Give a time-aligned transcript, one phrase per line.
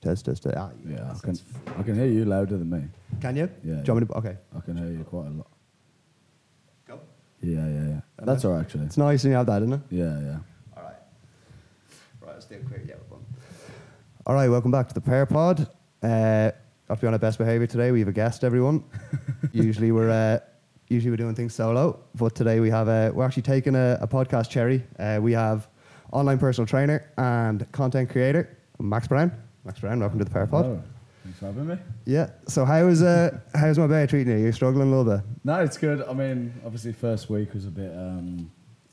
[0.00, 0.54] Test, test, test.
[0.56, 1.38] Ah, Yeah, I can.
[1.78, 2.84] I can hear you louder than me.
[3.20, 3.48] Can you?
[3.64, 4.18] Yeah, Do you want me to?
[4.18, 4.36] Okay.
[4.56, 5.46] I can hear you quite a lot.
[6.86, 7.00] Go.
[7.40, 8.00] Yeah, yeah, yeah.
[8.22, 8.84] That's all right, actually.
[8.86, 9.80] It's nice when you have that, isn't it?
[9.90, 10.38] Yeah, yeah.
[10.76, 10.94] All right.
[12.20, 12.82] Right, let's do a quick.
[12.86, 13.24] Yeah, fun.
[14.26, 15.66] All right, welcome back to the Pear Pod.
[16.02, 16.50] Uh,
[16.88, 17.90] I'll be on our best behaviour today.
[17.90, 18.84] We have a guest, everyone.
[19.52, 20.38] usually we're uh,
[20.88, 24.06] usually we're doing things solo, but today we have a, we're actually taking a, a
[24.06, 24.84] podcast cherry.
[24.98, 25.68] Uh, we have
[26.12, 29.32] online personal trainer and content creator Max Brown.
[29.66, 30.64] Max Brown, welcome to the Pear Pod.
[30.64, 30.82] Hello.
[31.24, 31.76] Thanks for having me.
[32.04, 32.30] Yeah.
[32.46, 34.44] So how is uh how's Marbella treating you?
[34.44, 35.24] You're struggling a little bit.
[35.42, 36.02] No, it's good.
[36.08, 38.48] I mean, obviously, first week was a bit, um,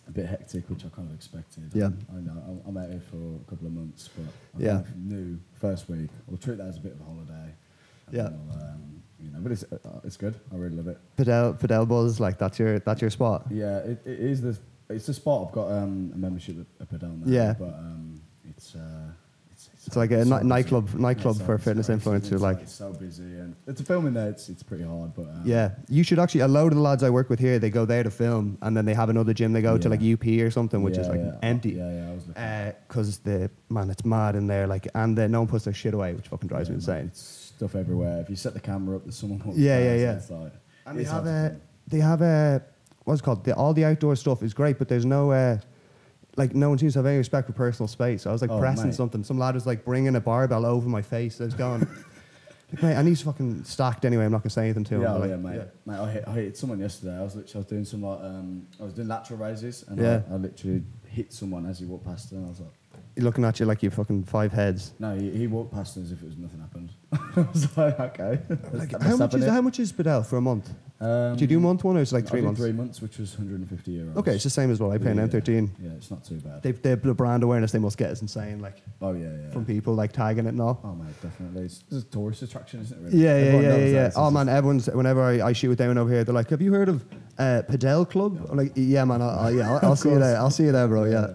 [0.08, 1.70] a bit hectic, which I kind of expected.
[1.76, 1.90] Yeah.
[2.12, 2.62] I know.
[2.66, 4.26] I'm- out here for a couple of months, but
[4.60, 4.82] I Yeah.
[4.98, 6.10] knew first week.
[6.26, 7.54] We'll treat that as a bit of a holiday.
[8.08, 8.24] and Yeah.
[8.24, 10.34] then I'll, um, you know, but it's uh, it's good.
[10.52, 10.98] I really love it.
[11.18, 13.46] Padel Padel Buzz, like that's your that's your spot.
[13.52, 14.58] Yeah, it, it is the
[14.90, 15.48] it's the spot.
[15.48, 17.32] I've got um, a membership at Padel now.
[17.32, 17.54] Yeah.
[17.60, 18.20] but um,
[18.50, 18.74] it's.
[18.76, 19.12] Uh,
[19.88, 22.74] it's, like a so ni- nightclub- nightclub so- for it's fitness influencer, It's like- it's
[22.74, 24.30] so busy and it's a film in there.
[24.30, 26.42] It's it's pretty hard, but um, Yeah, you should actually.
[26.42, 28.76] A load of the lads I work with here, they go there to film, and
[28.78, 31.20] then they have another gym they go to, like UP or something, which is like
[31.20, 31.36] yeah.
[31.42, 31.72] empty.
[31.72, 32.10] Yeah, yeah.
[32.10, 32.74] I was looking.
[32.88, 34.68] Because the man, it's mad in there.
[34.68, 37.06] Like, and then no one puts their shit away, which fucking drives Yeah, me insane.
[37.08, 38.22] It's stuff everywhere.
[38.22, 39.42] If you set the camera up, there's someone.
[39.56, 40.20] Yeah, yeah, yeah.
[40.30, 40.54] Like,
[40.86, 41.56] And they have a,
[41.88, 42.62] they have a,
[43.04, 43.44] what's it called?
[43.44, 45.58] The, all the outdoor stuff is great, but there's no, uh,
[46.36, 48.26] like, no one seems to have any respect for personal space.
[48.26, 48.96] I was like Oh, pressing mate.
[48.96, 49.24] something.
[49.24, 51.40] Some lad was like bringing a barbell over my face.
[51.40, 51.82] I was going,
[52.74, 54.26] like, mate, and he's fucking stacked anyway.
[54.26, 55.02] I'm not gonna say anything to him.
[55.04, 55.62] Yeah, oh, like, yeah, mate.
[55.86, 57.18] Mate, I hit, I hit someone yesterday.
[57.18, 60.00] I was literally I was doing some like um, I was doing lateral raises, and
[60.00, 60.22] Yeah.
[60.30, 62.72] I, I literally hit someone as he walked past, and I was like,
[63.16, 64.94] He's looking at you like you fucking five heads.
[64.98, 66.92] no, he, he walked past as if it was nothing happened.
[67.38, 68.40] I was like, okay.
[68.72, 70.74] Like, how much is how much is Padel for a month?
[71.04, 72.62] Um, Do you do month one or is it like I three did months?
[72.62, 74.16] Three months, which was 150 euros.
[74.16, 75.70] Okay, it's the same as what I pay in Yeah, M13.
[75.82, 76.64] Yeah, it's not too bad.
[76.64, 79.50] They, they, the brand awareness they must get is insane, like oh yeah, yeah.
[79.52, 80.80] from people like tagging it and all.
[80.84, 81.64] Oh mate, definitely.
[81.66, 83.04] It's, it's a tourist attraction, isn't it?
[83.04, 83.18] Really?
[83.18, 83.92] Yeah, yeah, Everyone yeah, yeah.
[84.06, 84.12] yeah.
[84.16, 86.88] Oh man, everyone's whenever I, I shoot down over here, they're like, "Have you heard
[86.88, 87.04] of
[87.38, 89.22] uh, Padel Club?" I'm like, "Yeah, man.
[89.24, 90.38] I'll, I'll- yeah, I'll, I'll see you there.
[90.38, 91.04] I'll see you there, bro.
[91.06, 91.34] Yeah."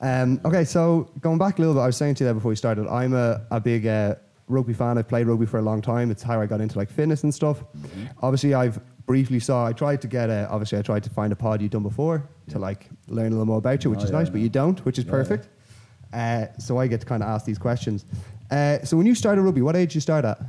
[0.00, 2.48] Um, okay, so going back a little bit, I was saying to you there before
[2.48, 4.14] we started, I'm a, a big uh,
[4.48, 4.96] rugby fan.
[4.96, 6.10] I've played rugby for a long time.
[6.10, 7.60] It's how I got into like fitness and stuff.
[7.60, 8.06] Mm-hmm.
[8.22, 9.66] Obviously, I've briefly saw.
[9.66, 10.48] I tried to get a.
[10.50, 13.46] Obviously, I tried to find a pod you'd done before to like learn a little
[13.46, 14.28] more about you, which Oh, is yeah, nice.
[14.28, 15.16] I But you don't, which is Yeah, yeah.
[15.18, 15.48] perfect.
[16.12, 18.04] Uh, so I get to kind of ask these questions.
[18.50, 20.40] Uh, so when you started rugby, what age did you start at?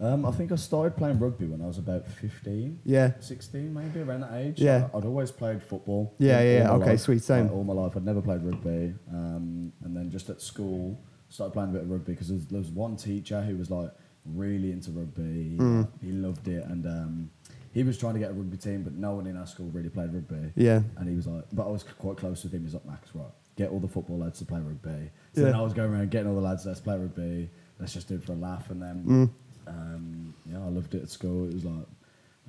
[0.00, 3.14] Um, I think I started playing rugby when I was about 15, Yeah.
[3.18, 4.60] 16 maybe, around that age.
[4.60, 4.88] Yeah.
[4.92, 6.14] I, would always played football.
[6.18, 6.70] Yeah, yeah, yeah.
[6.74, 7.00] Okay, life.
[7.00, 7.46] sweet, same.
[7.46, 7.96] Like, all my life.
[7.96, 8.94] I'd never played rugby.
[9.12, 10.96] Um, and then just at school,
[11.28, 13.72] started playing a bit of rugby because there was, there was one teacher who was
[13.72, 13.90] like
[14.24, 15.56] really into rugby.
[15.58, 15.88] Mm.
[16.00, 16.64] He loved it.
[16.66, 17.30] And um,
[17.72, 19.88] he was trying to get a rugby team, but no one in our school really
[19.90, 20.52] played rugby.
[20.56, 20.82] Yeah.
[20.96, 22.64] And he was like, but I was quite close with him.
[22.64, 25.10] He's like, Max, right, get all the football lads to play rugby.
[25.34, 25.46] So Yeah.
[25.46, 27.50] then I was going around getting all the lads, let's play rugby.
[27.78, 28.70] Let's just do it for a laugh.
[28.70, 29.30] And then, Mm.
[29.68, 31.46] um, yeah, I loved it at school.
[31.48, 31.86] It was like,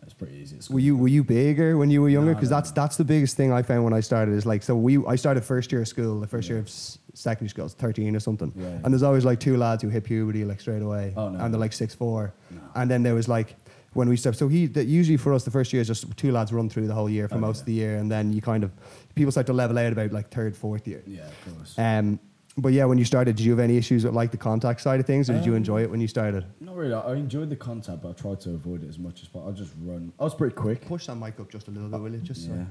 [0.01, 0.75] it's pretty easy at school.
[0.75, 2.33] Were you were you bigger when you were younger?
[2.33, 4.33] Because no, that's that's the biggest thing I found when I started.
[4.33, 6.53] Is like so we I started first year of school, the first Yeah.
[6.55, 8.51] year of secondary school, I was thirteen or something.
[8.55, 8.79] Yeah, yeah.
[8.83, 11.37] And there's always like two lads who hit puberty like straight away, Oh, no.
[11.39, 12.33] and they're like six four.
[12.49, 12.61] No.
[12.75, 13.55] And then there was like
[13.93, 14.37] when we started.
[14.37, 16.87] So he that usually for us the first year is just two lads run through
[16.87, 17.61] the whole year for Oh, most yeah.
[17.61, 18.71] of the year, and then you kind of
[19.15, 21.03] people start to level out about like third fourth year.
[21.07, 21.75] Yeah, of course.
[21.77, 22.19] Um,
[22.57, 24.99] but yeah, when you started, did you have any issues with like the contact side
[24.99, 26.45] of things, or did you Um, enjoy it when you started?
[26.59, 26.93] Not really.
[26.93, 29.49] I enjoyed the contact, but I tried to avoid it as much as possible.
[29.49, 30.11] I just run.
[30.19, 30.85] I was pretty quick.
[30.85, 32.19] Push that mic up just a little bit, will you?
[32.19, 32.65] Just so Yeah.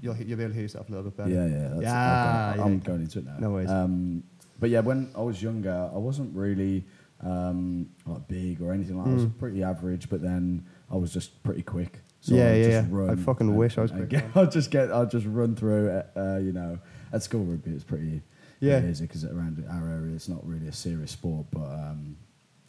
[0.00, 1.30] you'll you'll be able to hear yourself a little bit better.
[1.30, 1.68] Yeah, yeah.
[1.68, 2.64] That's, Yeah, I'm, yeah.
[2.64, 3.36] I'm going into it now.
[3.40, 3.70] No worries.
[3.70, 4.22] Um,
[4.60, 6.84] but yeah, when I was younger, I wasn't really
[7.24, 9.06] um, like big or anything like.
[9.06, 9.10] that.
[9.12, 9.38] I was Mm.
[9.38, 12.00] pretty average, but then I was just pretty quick.
[12.20, 12.96] So Yeah, I'd yeah, just yeah.
[12.98, 14.90] I Run fucking and- wish I was and quick, get- I'd just get.
[14.92, 15.88] I'd just run through.
[15.88, 16.78] it, Uh, you know,
[17.12, 18.22] at school rugby, it's pretty
[18.60, 18.82] Yeah.
[18.84, 21.46] easy because around our area, it's not really a serious sport.
[21.50, 22.16] But um,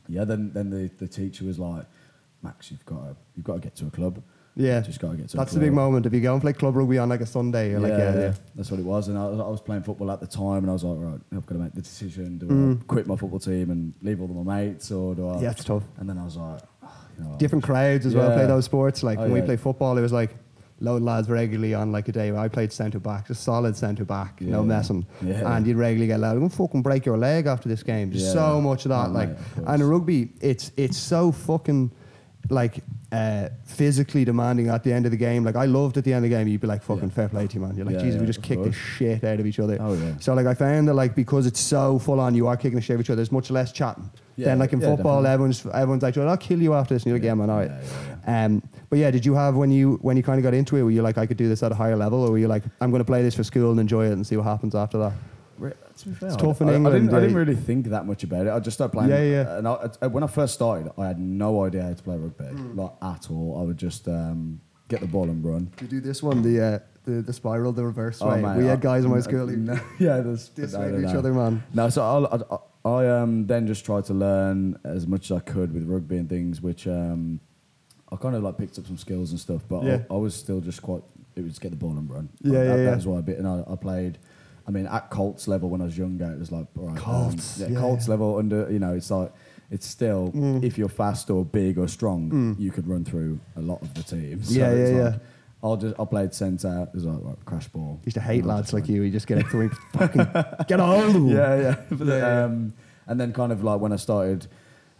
[0.08, 1.86] yeah, then then the, the teacher was like,
[2.42, 4.22] Max, you've got to you've got to get to a club.
[4.56, 4.80] Yeah.
[4.82, 5.30] just got to get.
[5.32, 6.06] That's the big moment.
[6.06, 8.34] If you go and play club rugby on like a Sunday, you're like, yeah, yeah.
[8.56, 9.08] That's what it was.
[9.10, 11.20] And I, was- I was playing football at the time, and I was like, right,
[11.36, 12.38] I've got to make the decision.
[12.38, 12.82] Do Mm.
[12.82, 15.42] I quit my football team and leave all of my mates, or do I?
[15.42, 15.84] Yeah, it's tough.
[15.98, 19.04] And then I was like, oh, you know, Different crowds as well play those sports.
[19.04, 19.46] Like Oh, when we yeah.
[19.46, 20.36] play football, it was like
[20.82, 22.32] load lads regularly on like a day.
[22.34, 25.06] where I played centre back, just solid centre back, no messing.
[25.22, 25.56] Yeah.
[25.56, 26.34] And you'd regularly get loud.
[26.34, 28.12] I'm gonna fucking break your leg after this game.
[28.12, 28.32] Just Yeah.
[28.34, 29.08] so much of that.
[29.10, 31.92] Oh, like, mate, of and rugby, it's it's so fucking
[32.50, 35.44] like uh, physically demanding at the end of the game.
[35.44, 37.10] Like I loved at the end of the game, you'd be like, "Fucking Yeah.
[37.10, 38.76] fair play to you, man." You're like, Yeah, "Jesus, we just of kick the course.
[38.76, 40.14] shit out of each other." Oh, yeah.
[40.20, 42.82] So like I found that like because it's so full on, you are kicking the
[42.82, 43.18] shit out of each other.
[43.18, 44.10] There's much less chatting.
[44.38, 45.34] Yeah, then like in yeah, football, definitely.
[45.34, 47.58] everyone's everyone's like, "Well, I'll kill you after this," and you're like, "Yeah, man, all
[47.60, 50.44] right." Yeah, yeah, Um, but yeah, did you have when you when you kind of
[50.44, 50.84] got into it?
[50.84, 52.64] Were you like, "I could do this at a higher level," or were you like,
[52.82, 54.98] "I'm going to play this for school and enjoy it and see what happens after
[54.98, 55.14] that"?
[55.58, 57.38] Re- to be fair, It's I- tough in I, I England, didn't, I didn't yeah.
[57.40, 58.52] really think that much about it.
[58.52, 59.10] I just started playing.
[59.12, 59.58] Yeah, yeah.
[59.58, 62.46] And I, I- when I first started, I had no idea how to play rugby,
[62.46, 62.80] Hmm.
[62.80, 63.58] like at all.
[63.60, 65.72] I would just um, get the ball and run.
[65.82, 68.42] You do this one, the uh, the, the spiral, the reverse way.
[68.42, 71.00] mate, we I- had guys in my n- school who no, yeah, there's no, dissuaded
[71.02, 71.20] no, each no.
[71.20, 71.64] other, man.
[71.74, 75.40] No, so I, I, I um, then just tried to learn as much as I
[75.40, 77.40] could with rugby and things, which um,
[78.12, 80.00] I kind of like picked up some skills and stuff, but Yeah.
[80.10, 81.02] I, I was still just quite.
[81.36, 82.30] It was get the ball and run.
[82.42, 82.84] Yeah, that, yeah, yeah.
[82.86, 84.18] That was what I bit, and I, I played.
[84.68, 87.68] I mean, at Colts level when I was younger, it was like right, Colts, yeah,
[87.68, 87.80] yeah.
[87.80, 88.72] Colts level under.
[88.72, 89.32] You know, it's like
[89.72, 90.64] it's still Mm.
[90.64, 94.04] if you're fast or big or strong, you could run through a lot of the
[94.04, 94.56] teams.
[94.58, 95.20] Yeah, it's yeah, like, yeah.
[95.64, 96.84] I'll just I played centre.
[96.92, 98.00] It was like right, crash ball.
[98.06, 99.02] Used to hate lads like you.
[99.04, 100.28] You just get up to fucking
[100.68, 101.28] get a hold of him.
[101.30, 101.76] yeah, yeah.
[101.90, 102.44] But, Yeah, yeah.
[102.46, 102.74] um,
[103.08, 104.48] and then kind of like when I started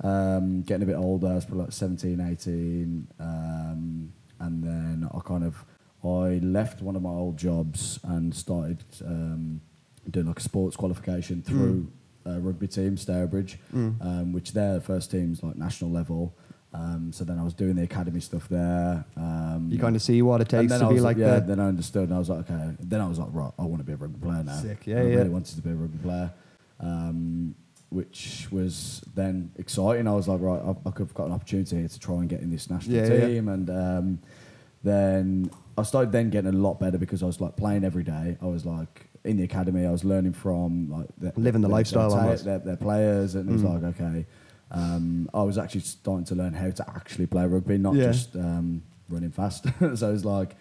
[0.04, 3.08] um, getting a bit older, I was probably like 17, 18.
[3.20, 5.64] Um, and then I kind of,
[6.06, 9.62] I left one of my old jobs and started um,
[10.10, 11.46] doing like a sports qualification Mm.
[11.46, 11.92] through
[12.26, 16.34] a rugby team, Stourbridge, um, which their first team's like national level.
[16.74, 19.06] Um, so then I was doing the academy stuff there.
[19.16, 21.48] Um, You kind of see what it takes to I be like yeah, that.
[21.48, 22.76] then I understood, and I was like, okay.
[22.82, 24.56] Then I was like, right, I want to be a rugby player now.
[24.58, 25.16] Sick, yeah, I yeah.
[25.18, 26.32] really wanted to be a rugby player,
[26.82, 27.56] um,
[27.90, 30.08] which was then exciting.
[30.08, 32.28] I was like, right, I, I could have got an opportunity here to try and
[32.28, 33.28] get in this national Yeah, yeah.
[33.28, 34.20] team, and um,
[34.86, 38.38] then I started then getting a lot better because I was like playing every day.
[38.42, 39.86] I was like in the academy.
[39.86, 43.54] I was learning from like the, Living the lifestyle their, their, their players, and it
[43.54, 43.74] was Mm.
[43.84, 44.26] like okay.
[44.72, 48.08] Um, I was actually starting to learn how to actually play rugby, not Yeah.
[48.12, 49.66] just um, running fast.
[49.80, 50.56] so it was like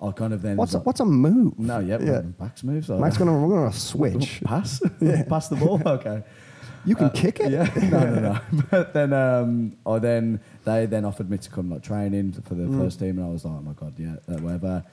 [0.00, 1.58] I kind of then What's a, like, what's a move?
[1.58, 2.20] no, yeah, yeah.
[2.20, 2.88] backs moves.
[2.88, 4.42] Max gonna we're gonna switch.
[4.44, 5.22] pass, Yeah.
[5.24, 5.80] pass the ball.
[5.84, 6.22] Okay,
[6.84, 7.50] You can Uh, kick it.
[7.52, 8.40] Yeah, no, no, no.
[8.70, 12.64] but then um, I then they then offered me to come like training for the
[12.64, 12.78] Mm.
[12.78, 14.84] first team, and I was like, oh my god, yeah, uh, whatever.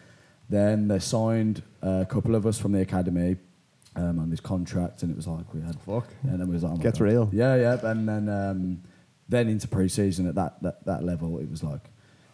[0.49, 3.37] Then they signed a couple of us from the academy
[3.95, 6.07] um, on this contract, and it was like we had Fuck.
[6.23, 7.05] and then we was like, oh Gets God.
[7.05, 7.29] real.
[7.31, 7.79] Yeah, yeah.
[7.83, 8.81] And then um,
[9.29, 11.81] then into pre-season at that, that that level, it was like,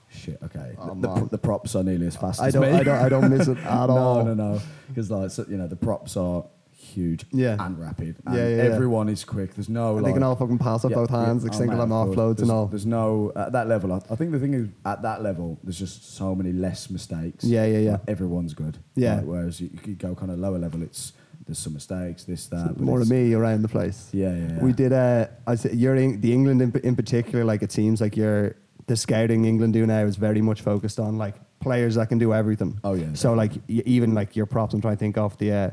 [0.10, 0.38] shit.
[0.44, 1.28] Okay, Oh, the, man.
[1.32, 2.78] the props are nearly as fast I as don't, me.
[2.78, 4.26] I don't, I don't miss it at no, all.
[4.26, 4.62] No, no, no.
[4.90, 6.44] Because like so, you know, the props are
[6.82, 7.64] huge Yeah.
[7.64, 8.16] and rapid.
[8.26, 8.64] And Yeah, yeah, yeah.
[8.64, 9.54] everyone is quick.
[9.56, 11.26] There's no like, they can all fucking pass up yeah, both yeah.
[11.26, 12.68] hands, like Oh, single mate, arm of offloads there's, and all.
[12.68, 13.94] There's no at that level.
[13.94, 17.44] I, I think the thing is at that level, there's just so many less mistakes.
[17.44, 17.92] Yeah, yeah, yeah.
[17.94, 18.78] Like, everyone's good.
[18.96, 19.16] Yeah.
[19.18, 20.82] Like, whereas you, you could go kind of lower level.
[20.82, 21.14] It's
[21.46, 22.76] there's some mistakes, this that.
[22.78, 24.10] but More of me around the place.
[24.12, 24.48] Yeah, yeah.
[24.54, 24.64] yeah.
[24.64, 24.94] We did.
[24.94, 27.44] Uh, I said you're in, the England in, in particular.
[27.46, 28.56] Like it seems like you're
[28.88, 32.34] the scouting England do now is very much focused on like players that can do
[32.34, 32.80] everything.
[32.84, 35.52] Oh, yeah, So like y- even like your props, I'm trying to think of the.
[35.52, 35.70] Uh,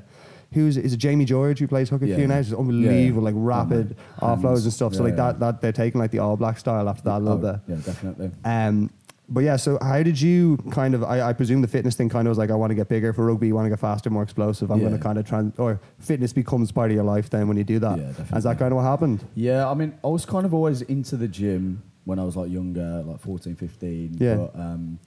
[0.52, 0.96] Who's is it?
[0.96, 2.38] Jamie George who plays hooker for you now?
[2.38, 4.94] It's unbelievable, like Oh, rapid offloads and stuff.
[4.94, 7.46] So like that, that they're taking like the All Black style after that a little
[7.46, 7.60] Oh, bit.
[7.68, 8.30] Yeah, definitely.
[8.44, 8.90] Um,
[9.30, 11.04] but yeah, so how did you kind of?
[11.04, 13.12] I, I presume the fitness thing kind of was like, I want to get bigger
[13.12, 14.70] for rugby, you want to get faster, more explosive.
[14.70, 14.86] I'm Yeah.
[14.88, 17.64] going to kind of try, or fitness becomes part of your life then when you
[17.64, 17.98] do that.
[17.98, 19.22] Yeah, Is that kind of what happened?
[19.34, 22.50] Yeah, I mean, I was kind of always into the gym when I was like
[22.50, 24.16] younger, like 14, 15.
[24.18, 24.36] Yeah.
[24.36, 24.98] But um,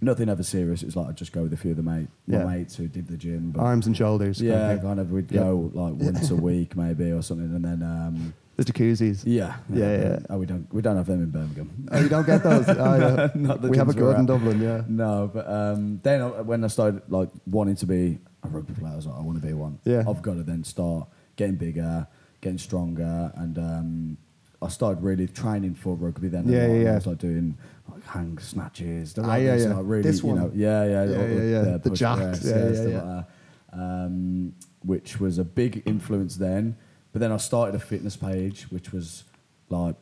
[0.00, 0.82] nothing ever serious.
[0.82, 2.44] It was like I'd just go with a few of the mate, my Yeah.
[2.44, 3.50] mates who did the gym.
[3.52, 4.38] But Arms and shoulders.
[4.40, 4.82] kind of yeah, thing.
[4.82, 5.10] kind of.
[5.10, 9.22] We'd go like once a week maybe or something, and then um, the jacuzzis.
[9.26, 10.18] yeah, Yeah, yeah.
[10.30, 11.88] Oh, we don't we don't have them in Birmingham.
[11.90, 12.66] Oh, you don't get those?
[12.78, 13.30] Oh.
[13.34, 14.26] Not the we have a gyms we're good in at.
[14.26, 14.82] Dublin, yeah.
[14.88, 18.92] No, but um, then I- when I started like wanting to be a rugby player,
[18.92, 19.78] I was like, I want to be one.
[19.84, 20.04] Yeah.
[20.08, 22.06] I've got to then start getting bigger,
[22.40, 24.16] getting stronger, and um,
[24.62, 26.28] I started really training for rugby.
[26.28, 26.92] Then, Yeah, yeah, yeah.
[26.92, 27.58] I was like doing
[27.90, 29.14] like hang snatches.
[29.14, 29.68] the Ah, yeah, yeah.
[29.74, 30.36] Like really, This you one.
[30.38, 31.76] know, yeah, yeah, Yeah, yeah, yeah.
[31.78, 33.02] The push jacks, yeah, yeah, stuff yeah.
[33.02, 33.24] like.
[33.72, 36.76] Um, which was a big influence then.
[37.12, 39.24] But then I started a fitness page, which was
[39.68, 39.96] like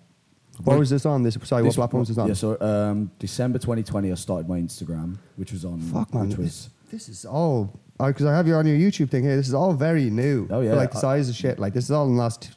[0.63, 1.23] What was this on?
[1.23, 2.29] This sorry, what this- platform was this on?
[2.29, 5.81] Yeah, so um, December 2020, I started my Instagram, which was on.
[5.81, 9.11] Fuck man, which this, was this is all because I have you on your YouTube
[9.11, 9.37] thing here.
[9.37, 10.47] This is all very new.
[10.51, 11.59] Oh, For, yeah, like the I- size of shit.
[11.59, 12.51] Like this is all in the last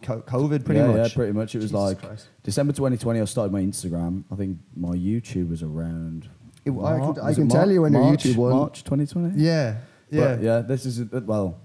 [0.00, 1.10] COVID, pretty yeah, much.
[1.10, 1.54] Yeah, pretty much.
[1.54, 2.28] It was Jesus like Christ.
[2.42, 3.20] December 2020.
[3.20, 4.24] I started my Instagram.
[4.30, 6.28] I think my YouTube was around.
[6.64, 8.54] It- I I can tell you when your YouTube was.
[8.54, 9.42] March 2020.
[9.42, 9.76] Yeah,
[10.10, 10.20] yeah.
[10.20, 10.60] But, yeah.
[10.60, 11.58] This is well.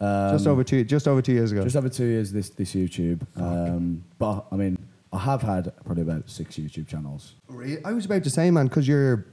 [0.00, 1.62] Um, just over two, just over two years ago.
[1.62, 2.32] Just over two years.
[2.32, 3.22] This this YouTube.
[3.36, 4.76] Um, but I mean,
[5.12, 7.36] I have had probably about six YouTube channels.
[7.84, 9.26] I was about to say, man, because your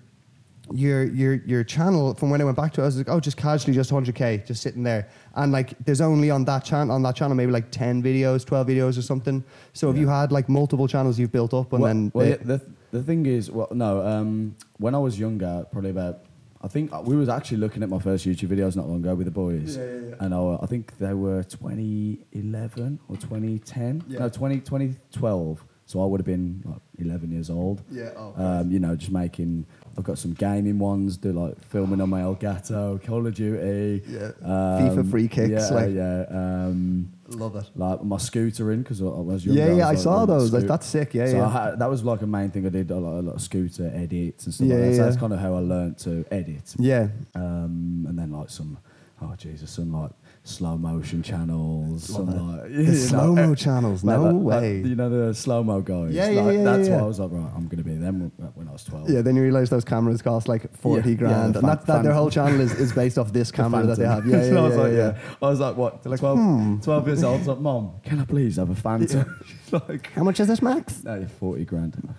[0.73, 3.19] your your your channel from when I went back to it, I was like, oh,
[3.19, 7.03] just casually, just 100k, just sitting there, and like, there's only on that channel on
[7.03, 9.43] that channel maybe like 10 videos, 12 videos or something.
[9.73, 10.01] So if Yeah.
[10.01, 12.61] you had like multiple channels you've built up, and well, then well, they- the
[12.91, 14.05] the thing is, well, no.
[14.05, 16.25] Um, when I was younger, probably about,
[16.61, 19.25] I think we was actually looking at my first YouTube videos not long ago with
[19.25, 24.19] the boys, Yeah, yeah, and I, I think they were 2011 or 2010, Yeah.
[24.19, 25.63] no 20, 2012.
[25.85, 27.81] So I would have been like 11 years old.
[27.91, 29.65] Yeah, oh, Um, you know, just making.
[29.97, 31.17] I've got some gaming ones.
[31.17, 34.01] Do like filming on my Elgato, Call of Duty.
[34.07, 34.31] Yeah.
[34.41, 36.25] um, FIFA free kicks, Yeah, like- yeah.
[36.29, 37.69] Um, Love it.
[37.75, 39.61] like my scooter in because I, I was younger.
[39.61, 40.53] Yeah, yeah, I was, like, saw on those.
[40.53, 41.13] Like, that's sick.
[41.13, 41.47] Yeah, so yeah.
[41.47, 43.41] I had, that was like a main thing I did, a lot, a lot of
[43.41, 44.91] scooter edits and stuff Yeah, like that.
[44.95, 45.05] So yeah.
[45.05, 46.73] that's kind of how I learned to edit.
[46.79, 47.07] yeah.
[47.35, 48.77] Um, and then like some,
[49.21, 50.11] oh Jesus, some like
[50.43, 54.03] slow motion channels, some like The know, slow mo channels.
[54.03, 54.77] No like- way.
[54.81, 56.13] you know the slow mo guys.
[56.13, 56.95] Yeah, yeah, like, yeah, That's yeah.
[56.97, 59.07] why I was like, right, I'm gonna be them when- I was twelve.
[59.09, 61.53] Yeah, then you realize those cameras cost like 40 Yeah, grand.
[61.55, 63.97] yeah, and that, that their whole channel is, is based off this The camera that
[63.99, 64.25] they have.
[64.25, 65.35] Yeah, yeah, So I yeah, was like, yeah, yeah.
[65.41, 66.05] I was like, what?
[66.05, 66.79] like, 12, hmm.
[66.79, 67.35] 12 years old.
[67.35, 69.37] I was like, Mom, can I please have a Phantom?
[69.45, 71.03] She's like, How much is this, Max?
[71.03, 72.01] no, 40 grand.
[72.07, 72.13] Oh.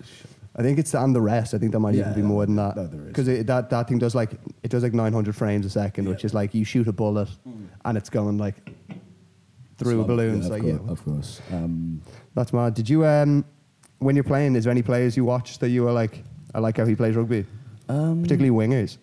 [0.55, 1.53] I think it's on the rest.
[1.53, 2.75] I think that might even Yeah, be more than that.
[2.75, 2.85] no.
[2.87, 4.31] Because that, that thing does like
[4.61, 7.29] it does like 900 frames a second, which is like you shoot a bullet
[7.85, 8.55] and it's going like
[9.77, 10.41] through a balloon.
[10.41, 11.41] Yeah, of, yeah, course, of course.
[11.51, 12.01] Um,
[12.35, 12.73] that's mad.
[12.75, 13.45] Did you um
[13.99, 14.55] when you're playing?
[14.55, 17.15] Is there any players you watch that you were like, I like how he plays
[17.15, 17.45] rugby,
[17.89, 18.97] um, particularly wingers?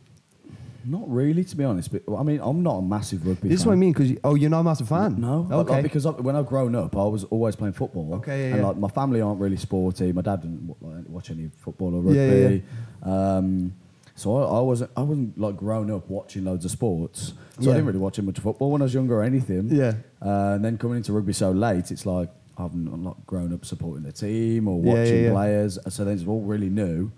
[0.84, 1.90] Not really, to be honest.
[1.92, 3.48] But I mean, I'm not a massive rugby.
[3.48, 3.92] This is what I mean.
[3.92, 5.20] Because oh, you're not a massive fan.
[5.20, 5.72] No, but, Okay.
[5.74, 8.14] like, because I, when I've grown up, I was always playing football.
[8.14, 8.66] Okay, yeah, and yeah.
[8.68, 10.12] like my family aren't really sporty.
[10.12, 12.62] My dad didn't wa- like, watch any football or Yeah, rugby.
[13.04, 13.74] yeah, Um,
[14.14, 17.32] so I, I wasn't, I wasn't like grown up watching loads of sports.
[17.58, 17.70] So Yeah.
[17.70, 19.68] I didn't really watch much football when I was younger or anything.
[19.70, 19.94] Yeah.
[20.20, 24.02] Uh, and then coming into rugby so late, it's like I'm not grown up supporting
[24.04, 25.30] the team or Yeah, yeah, watching yeah.
[25.32, 25.78] players.
[25.88, 27.10] So then it's all really new.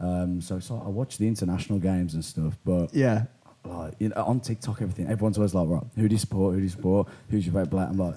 [0.00, 3.24] Um, so I watch the international games and stuff, but Yeah.
[3.64, 5.06] like you know, on TikTok, everything.
[5.08, 6.54] Everyone's always like, right, who do you support?
[6.54, 7.08] Who do you support?
[7.30, 7.88] Who's your favourite player?
[7.90, 8.14] I'm like,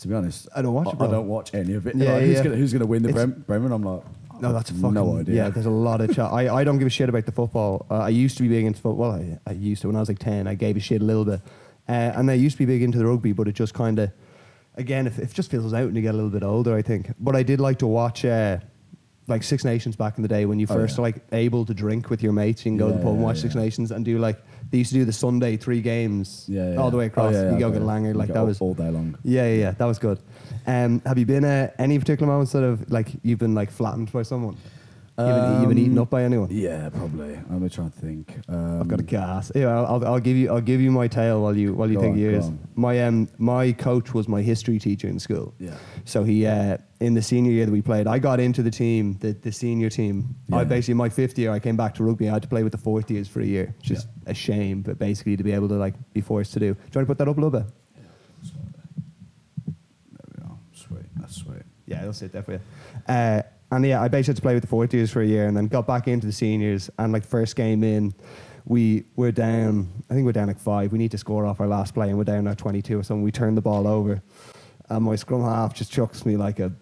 [0.00, 1.94] to be honest, I don't watch it, I, don't watch any of it.
[1.96, 2.42] Yeah, Like, who's yeah.
[2.44, 3.72] gonna who's gonna win the Brem- Bremen?
[3.72, 4.02] I'm like,
[4.40, 5.34] No, that's a fucking no idea.
[5.36, 6.30] Yeah, there's a lot of chat.
[6.32, 7.86] I, I don't give a shit about the football.
[7.90, 9.12] Uh, I used to be big into football.
[9.12, 10.46] I, I used to when I was like ten.
[10.46, 11.40] I gave a shit a little bit,
[11.88, 13.32] uh, and I used to be big into the rugby.
[13.32, 14.10] But it just kind of,
[14.76, 16.74] again, if it just fizzles out when you get a little bit older.
[16.74, 17.12] I think.
[17.20, 18.24] But I did like to watch.
[18.24, 18.58] Uh,
[19.28, 21.02] like Six Nations back in the day when you Oh, first yeah.
[21.02, 23.22] like able to drink with your mates, you can go to the Yeah, pub and
[23.22, 23.54] watch yeah, Six.
[23.54, 26.76] Nations and do like they used to do the Sunday three games yeah, yeah.
[26.76, 27.34] all the way Oh, across.
[27.34, 29.16] yeah, yeah, you go get Langer like that was all day long.
[29.22, 30.18] yeah, yeah, yeah, that was good.
[30.66, 34.10] Um, have you been uh, any particular moments that have like you've been like flattened
[34.12, 34.56] by someone?
[35.18, 36.48] You've been, you've been eaten Um, up by anyone?
[36.50, 37.34] Yeah, probably.
[37.34, 38.34] I'm gonna try and think.
[38.48, 39.52] Um, I've got a gas.
[39.54, 40.50] Yeah, I'll, I'll, I'll give you.
[40.50, 42.50] I'll give you my tale while you while you think on, of yours.
[42.74, 45.54] My um my coach was my history teacher in school.
[45.60, 45.74] Yeah.
[46.06, 49.18] So he uh, in the senior year that we played, I got into the team,
[49.18, 50.36] the, the senior team.
[50.52, 52.28] I basically my fifth year, I came back to rugby.
[52.28, 54.82] I had to play with the fourth years for a year, which is a shame,
[54.82, 56.74] but basically to be able to like be forced to do.
[56.74, 57.66] Do you want to put that up a little bit?
[59.66, 60.56] There we are.
[60.72, 61.06] Sweet.
[61.16, 61.62] That's sweet.
[61.86, 62.60] Yeah, there for you.
[63.08, 63.42] Uh,
[63.72, 65.56] and yeah, I basically had to play with the fourth years for a year, and
[65.56, 66.88] then got back into the seniors.
[66.98, 68.14] And like first game in,
[68.64, 69.88] we were down.
[70.08, 70.92] I think we're down like five.
[70.92, 73.02] We need to score off our last play, and we're down at twenty two or
[73.02, 73.22] something.
[73.22, 74.22] We turned the ball over,
[74.88, 76.72] and my scrum half just chucks me like a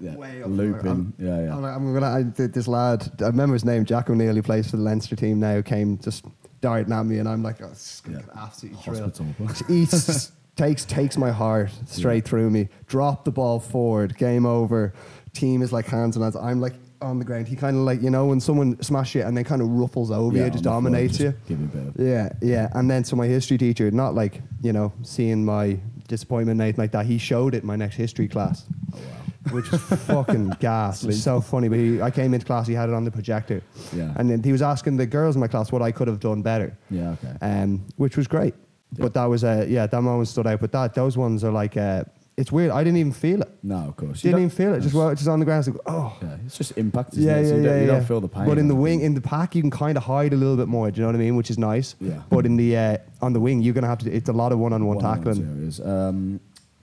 [0.00, 0.16] Yeah.
[0.16, 0.90] way up Looping.
[0.90, 1.54] I'm, yeah, yeah.
[1.54, 2.10] I'm, like, I'm gonna.
[2.10, 4.34] I, this lad, I remember his name, Jack O'Neill.
[4.34, 5.60] He plays for the Leinster team now.
[5.62, 6.24] Came just
[6.60, 8.42] darting at me, and I'm like, oh, is gonna Yeah.
[8.42, 8.80] absolutely.
[8.82, 9.74] Hospital.
[9.76, 12.68] Eats, takes takes my heart straight through me.
[12.86, 14.16] Drop the ball forward.
[14.16, 14.94] Game over.
[15.32, 16.36] Team is like hands and hands.
[16.36, 17.48] I'm like on the ground.
[17.48, 20.10] He kind of like you know when someone smashes you and then kind of ruffles
[20.10, 21.34] over Yeah, you, just the floor, dominates just you.
[21.48, 22.06] Give you a bit.
[22.06, 22.68] Yeah, yeah.
[22.74, 26.92] And then so my history teacher, not like you know seeing my disappointment night like
[26.92, 27.06] that.
[27.06, 28.64] He showed it in my next history class.
[28.92, 29.02] Oh, wow.
[29.50, 31.02] Which was fucking gas.
[31.04, 31.68] It was so funny.
[31.68, 33.62] But he, I came into class, he had it on the projector.
[33.94, 34.12] Yeah.
[34.16, 36.42] And then he was asking the girls in my class what I could have done
[36.42, 37.36] better Yeah, okay.
[37.42, 38.54] um, which was great.
[38.96, 40.60] But that was uh, yeah, that moment stood out.
[40.60, 42.04] But that those ones are like uh,
[42.36, 42.70] it's weird.
[42.70, 43.48] I didn't even feel it.
[43.62, 44.22] No, of course.
[44.24, 44.80] You Didn't even feel it.
[44.80, 45.66] Just well, just on the ground.
[45.66, 46.16] It's like, oh.
[46.22, 47.12] Yeah, it's just impact.
[47.14, 47.42] Isn't Yeah, it?
[47.42, 47.92] yeah, So you yeah, don't, you yeah.
[47.92, 48.46] don't feel the pain.
[48.46, 50.66] But in the wing, in the pack, you can kind of hide a little bit
[50.68, 50.90] more.
[50.90, 51.36] Do you know what I mean?
[51.36, 51.96] Which is nice.
[52.00, 52.22] Yeah.
[52.30, 54.10] But in the uh, on the wing, you're gonna have to.
[54.12, 55.56] It's a lot of one-on-one One-on-one tackling.
[55.56, 55.80] series.
[55.80, 56.40] Um,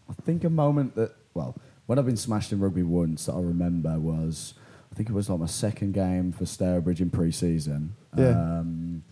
[0.10, 3.40] I think a moment that, well, when I've been smashed in rugby once that I
[3.40, 4.54] remember was,
[4.92, 7.96] I think it was like my second game for Stourbridge in pre-season.
[8.18, 8.30] Yeah.
[8.30, 9.04] Um,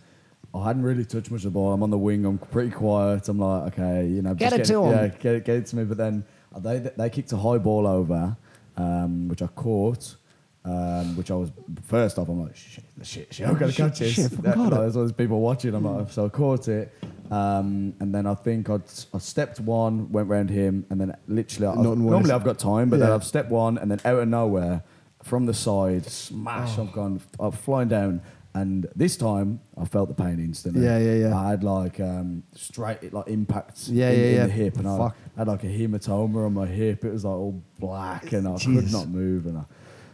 [0.54, 1.72] I hadn't really touched much of the ball.
[1.72, 2.24] I'm on the wing.
[2.24, 3.28] I'm pretty quiet.
[3.28, 4.90] I'm like, okay, you know, Get it to get, 'em.
[4.90, 5.84] Yeah, get it, get it to me.
[5.84, 6.24] But then
[6.58, 8.36] they they kicked a high ball over,
[8.76, 10.16] um, which I caught.
[10.62, 11.50] Um, which I was
[11.86, 14.12] first off, I'm like, shit, shit, shit, I've got to catch this.
[14.12, 14.58] shit, I it.
[14.58, 15.74] like, there's all these people watching.
[15.74, 16.92] I'm like, so I caught it,
[17.30, 18.82] um, and then I think I'd,
[19.14, 22.98] I stepped one, went round him, and then literally, I've, normally I've got time, but
[23.00, 24.82] then I've stepped one, and then out of nowhere,
[25.22, 26.82] from the side, smash, Oh.
[26.84, 28.22] I've gone, I'm flying down,
[28.54, 30.82] and this time I felt the pain instantly.
[30.82, 31.36] Yeah, yeah, yeah.
[31.38, 34.46] I had like um, straight like impacts Yeah, in, yeah, in yeah.
[34.46, 37.04] the hip, and I had like a hematoma on my hip.
[37.04, 39.62] It was like all black, and I could not move, and I.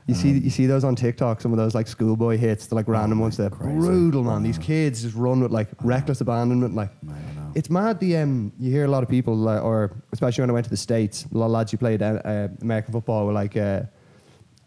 [0.07, 1.41] You see, you see those on TikTok.
[1.41, 3.37] Some of those like schoolboy hits, the like random Oh, ones.
[3.37, 3.77] They're crazy.
[3.77, 4.45] brutal, man.
[4.45, 6.77] These kids just run with like reckless abandonment.
[6.77, 7.51] Like I know.
[7.57, 7.99] it's mad.
[7.99, 10.71] The um, you hear a lot of people, uh, or especially when I went to
[10.71, 13.83] the states, a lot of lads who played uh, uh, American football were like, uh,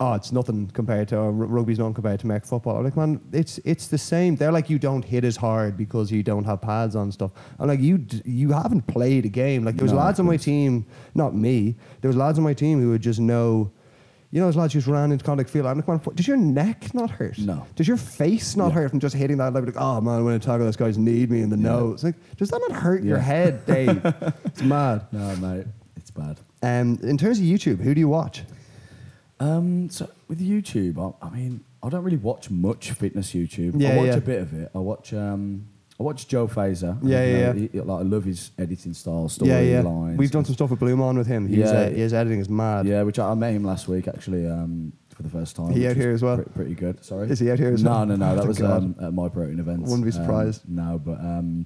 [0.01, 2.75] oh, it's nothing compared to or rugby's nothing compared to American football.
[2.75, 4.35] I'm like, man, it's it's the same.
[4.35, 7.31] They're like, you don't hit as hard because you don't have pads on and stuff.
[7.59, 9.63] I'm like, you d- you haven't played a game.
[9.63, 10.43] Like there was No, lads of on my course.
[10.43, 11.77] team, not me.
[12.01, 13.71] There was lads on my team who would just know.
[14.31, 15.65] You know, those lads just ran into contact field.
[15.65, 17.39] I'm like, man, does your neck not hurt?
[17.39, 17.65] No.
[17.75, 18.73] Does your face not Yeah.
[18.75, 19.53] hurt from just hitting that?
[19.53, 21.63] Like, oh man, when I tackle this guy's need me in the Yeah.
[21.63, 22.03] nose.
[22.03, 24.01] Like, does that not hurt your head, Dave?
[24.45, 25.05] it's mad.
[25.11, 25.65] No, mate,
[25.97, 26.39] it's bad.
[26.61, 28.43] Um, in terms of YouTube, who do you watch?
[29.39, 33.81] Um, so with YouTube, I, I mean, I don't really watch much fitness YouTube.
[33.81, 34.13] Yeah, I watch yeah.
[34.15, 34.69] a bit of it.
[34.75, 35.65] I watch um,
[35.99, 36.97] I watch Joe Fazer.
[37.03, 37.53] Yeah, yeah, yeah.
[37.53, 39.81] he- like I love his editing style, yeah, yeah.
[39.81, 40.17] storylines.
[40.17, 41.47] We've done some stuff with Bloom on with him.
[41.47, 41.65] He's, Yeah.
[41.71, 42.85] uh, his editing is mad.
[42.85, 45.71] Yeah, which I, I met him last week actually um, for the first time.
[45.71, 46.35] He out here as well?
[46.37, 47.03] Pretty, pretty good.
[47.03, 48.05] Sorry, Is he out here as no, well?
[48.05, 49.81] No, no, Oh, That was um, at my protein event.
[49.81, 50.61] Wouldn't be Um, surprised.
[50.69, 51.65] no, but um,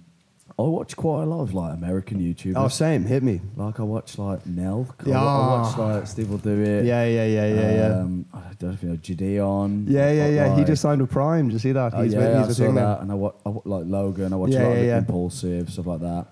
[0.63, 2.53] I watch quite a lot of like American YouTubers.
[2.55, 3.03] Oh, same.
[3.05, 3.41] Hit me.
[3.55, 4.89] Like I watch like Nelk.
[5.05, 5.21] I, Yeah.
[5.21, 6.85] I watch like Steve will do it.
[6.85, 7.99] Yeah, yeah, yeah, yeah, yeah.
[7.99, 9.85] Um, I don't know if you know Gideon.
[9.89, 10.55] Yeah, yeah, yeah.
[10.57, 11.47] He just signed with Prime.
[11.47, 11.93] Did you see that?
[11.93, 12.73] Oh, He's yeah, with, I he's with saw now.
[12.95, 14.31] that, and I watch, I wa- like Logan.
[14.33, 14.97] I watch Yeah, a lot yeah, of yeah.
[14.99, 16.27] Impaulsive stuff like that.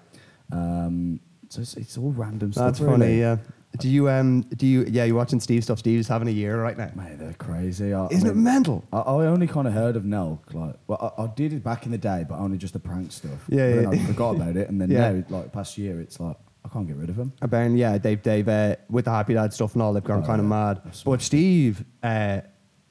[0.51, 1.19] Um,
[1.50, 2.65] so it's, it's all random stuff.
[2.67, 2.91] That's really.
[3.00, 3.19] funny.
[3.19, 3.38] Yeah.
[3.79, 4.41] Do you um?
[4.41, 4.85] Do you?
[4.89, 5.79] Yeah, you're watching Steve stuff.
[5.79, 6.91] Steve's having a year right now.
[6.93, 7.93] Mate, they're crazy.
[7.93, 8.83] I, Isn't I it mean, mental?
[8.91, 10.53] I, I only kind of heard of Nelk.
[10.53, 13.11] Like, well, I, I did it back in the day, but only just the prank
[13.13, 13.45] stuff.
[13.47, 14.03] Yeah, But yeah.
[14.03, 15.11] I forgot about it, and then Yeah.
[15.13, 16.35] now, like past year, it's like
[16.65, 17.31] I can't get rid of him.
[17.41, 20.27] About yeah, Dave, Dave, uh, with the Happy Dad stuff and all, they've gone Oh,
[20.27, 20.49] kind of yeah.
[20.49, 20.81] mad.
[20.83, 22.41] That's But Steve, uh,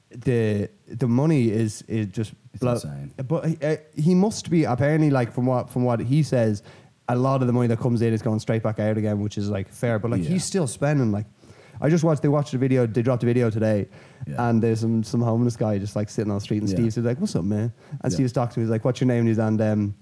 [0.09, 3.13] the the money is is just blow- insane.
[3.27, 6.63] But uh, he must be apparently like from what from what he says,
[7.09, 9.37] a lot of the money that comes in is going straight back out again, which
[9.37, 9.99] is like fair.
[9.99, 10.29] But like Yeah.
[10.29, 11.25] he's still spending like.
[11.83, 12.21] I just watched.
[12.21, 12.85] They watched the video.
[12.85, 13.87] They dropped a video today,
[14.27, 14.49] Yeah.
[14.49, 16.75] and there's some some homeless guy just like sitting on the street, and Yeah.
[16.75, 18.15] Steve's like, "What's up, man?" And Yeah.
[18.17, 18.65] Steve's talking to me.
[18.65, 19.95] He's like, "What's your name?" And he's and um,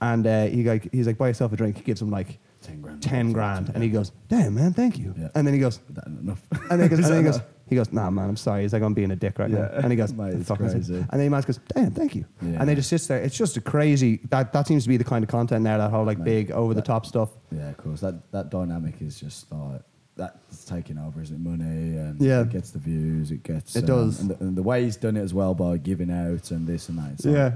[0.00, 2.80] and uh, he like he's like, "Buy yourself a drink." He gives him like 10
[2.80, 3.02] grand.
[3.02, 3.70] 10 grand.
[3.74, 5.14] And he goes, damn, man, thank you.
[5.18, 5.28] Yeah.
[5.34, 6.42] And then he goes, enough.
[6.70, 7.40] and then he goes, and then he goes,
[7.70, 8.62] he goes, nah, man, I'm sorry.
[8.62, 9.58] He's like, I'm being a dick right now.
[9.58, 9.80] Yeah.
[9.82, 10.94] And he goes, Mate, it's crazy.
[10.94, 12.24] And then he goes, damn, thank you.
[12.42, 12.58] Yeah.
[12.60, 13.18] And they just sits there.
[13.20, 15.90] It's just a crazy, that, that seems to be the kind of content now, that
[15.90, 17.30] whole like Mate, big over the top stuff.
[17.50, 18.00] Yeah, of course.
[18.00, 19.82] That that dynamic is just like
[20.16, 21.40] that's taking over, isn't it?
[21.48, 22.40] Money and Yeah.
[22.42, 24.20] it gets the views, it gets It um, does.
[24.20, 26.88] and the, and the way he's done it as well by giving out and this
[26.88, 27.12] and that.
[27.12, 27.44] It's Yeah.
[27.44, 27.52] like,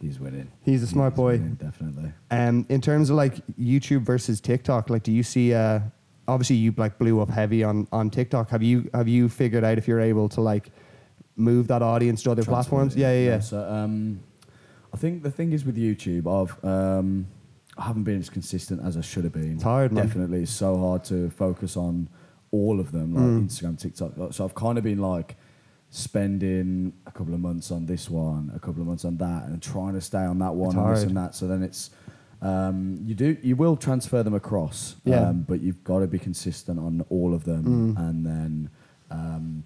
[0.00, 0.50] he's winning.
[0.62, 1.32] He's a smart boy.
[1.32, 2.12] winning, definitely.
[2.30, 5.80] Um, in terms of like YouTube versus TikTok, like, do you see, uh,
[6.28, 8.50] obviously you like blew up heavy on, on TikTok.
[8.50, 10.70] Have you, have you figured out if you're able to like
[11.36, 12.96] move that audience to other Transfer platforms?
[12.96, 13.40] it, Yeah, yeah, yeah.
[13.40, 14.20] So um,
[14.92, 17.26] I think the thing is with YouTube, I've um,
[17.78, 19.54] I haven't been as consistent as I should have been.
[19.54, 20.06] It's hard, man.
[20.06, 22.08] Definitely, it's so hard to focus on
[22.50, 23.46] all of them, like Mm.
[23.46, 24.34] Instagram, TikTok.
[24.34, 25.36] So I've kind of been like
[25.88, 29.62] spending a couple of months on this one, a couple of months on that, and
[29.62, 31.34] trying to stay on that one and this and that.
[31.34, 31.90] So then it's
[32.42, 35.28] um, you do you will transfer them across, Yeah.
[35.28, 38.08] um, but you've got to be consistent on all of them, Mm.
[38.08, 38.70] and then.
[39.10, 39.64] Um,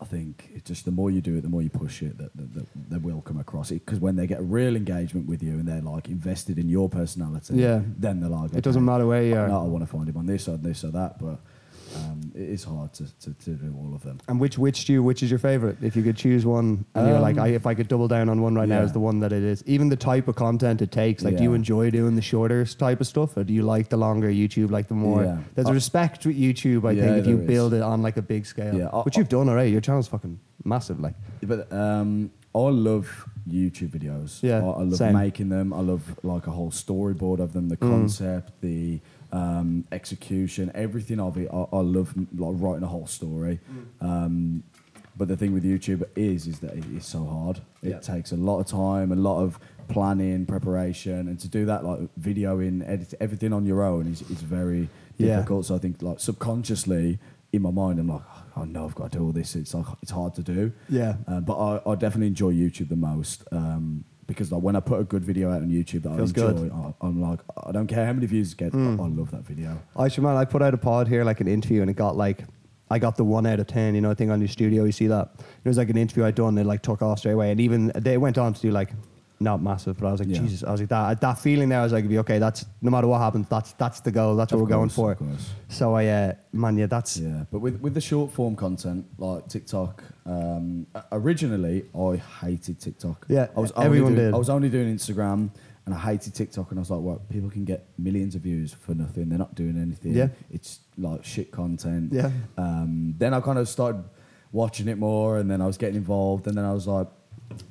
[0.00, 2.36] I think it's just the more you do it, the more you push it, that,
[2.36, 3.86] that, that they will come across it.
[3.86, 6.90] Because when they get a real engagement with you and they're like invested in your
[6.90, 7.80] personality, Yeah.
[7.96, 9.48] then they're like, It doesn't matter where you are.
[9.48, 11.38] No, I want to find him on this or this or that, but
[11.94, 14.18] um, it is hard to, to, to do all of them.
[14.28, 15.76] And which which do you, which is your favorite?
[15.82, 18.28] If you could choose one, and you're like, Um, I, if I could double down
[18.28, 19.62] on one right now, is the one that it is.
[19.66, 21.22] Even the type of content it takes.
[21.24, 23.96] Like, do you enjoy doing the shorter type of stuff, or do you like the
[23.96, 25.24] longer YouTube, like the more?
[25.24, 25.38] Yeah.
[25.54, 27.46] There's a Uh, respect with YouTube, I Yeah, think, if you is.
[27.46, 28.74] build it on like a big scale.
[28.76, 29.70] Yeah, which you've done already.
[29.70, 30.98] Your channel's fucking massive.
[31.00, 34.42] Like, But um, I love YouTube videos.
[34.42, 35.12] Yeah, I, I love same.
[35.14, 35.72] making them.
[35.72, 37.90] I love like a whole storyboard of them, the Mm.
[37.90, 39.00] concept, the
[39.38, 41.48] um, execution, everything of it.
[41.52, 43.58] I, I love like writing a whole story.
[43.70, 44.06] Mm.
[44.08, 44.62] Um,
[45.16, 47.56] but the thing with YouTube is, is that it is so hard.
[47.82, 47.98] It Yeah.
[48.00, 52.00] takes a lot of time, a lot of planning, preparation, and to do that, like
[52.20, 55.36] videoing, edit, everything on your own is, is very Yeah.
[55.36, 55.66] difficult.
[55.66, 57.18] So I think like subconsciously
[57.52, 58.22] in my mind, I'm like,
[58.56, 59.54] oh no, I've got to do all this.
[59.56, 60.72] It's like it's hard to do.
[60.88, 64.80] yeah, Uh, but I, I definitely enjoy YouTube the most um, because like when I
[64.80, 66.56] put a good video out on YouTube that Feels I good.
[66.58, 69.00] enjoy, I, I'm like, I don't care how many views it gets, Mm.
[69.00, 69.80] I, I love that video.
[69.96, 70.36] I should man.
[70.36, 72.44] I put out a pod here, like an interview, and it got like,
[72.90, 73.94] I got the one out of ten.
[73.94, 75.30] You know, thing on your studio, you see that.
[75.64, 76.58] It was like an interview I'd done.
[76.58, 78.90] It like took off straight away, and even they went on to do like,
[79.44, 80.40] not massive, but I was like, Yeah.
[80.40, 81.20] Jesus, I was like that.
[81.20, 84.10] That feeling there, I was like, okay, that's no matter what happens, that's that's the
[84.10, 84.34] goal.
[84.36, 85.16] That's what we're going for.
[85.68, 89.46] So I, uh, man, yeah, that's Yeah, but with, with the short form content like
[89.48, 93.26] TikTok, um, o- originally I hated TikTok.
[93.28, 94.34] Yeah, I was only everyone doing, did.
[94.34, 95.50] I was only doing Instagram,
[95.86, 98.72] and I hated TikTok, and I was like, well, people can get millions of views
[98.72, 99.28] for nothing.
[99.28, 100.12] They're not doing anything.
[100.14, 100.28] Yeah.
[100.50, 102.12] it's like shit content.
[102.12, 104.02] yeah, Um, then I kind of started
[104.52, 107.08] watching it more, and then I was getting involved, and then I was like,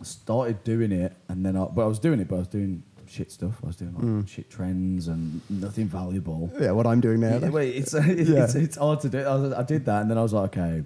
[0.02, 2.84] started doing it, and then I, but I was doing it, but I was doing
[3.06, 3.60] shit stuff.
[3.64, 4.28] I was doing like Mm.
[4.28, 6.52] shit trends and nothing valuable.
[6.60, 6.72] yeah.
[6.72, 8.44] What I'm doing now, Yeah, wait, it's, it's, Yeah.
[8.46, 9.20] it's it's hard to do.
[9.20, 10.84] I, was- I did that, and then I was like, okay,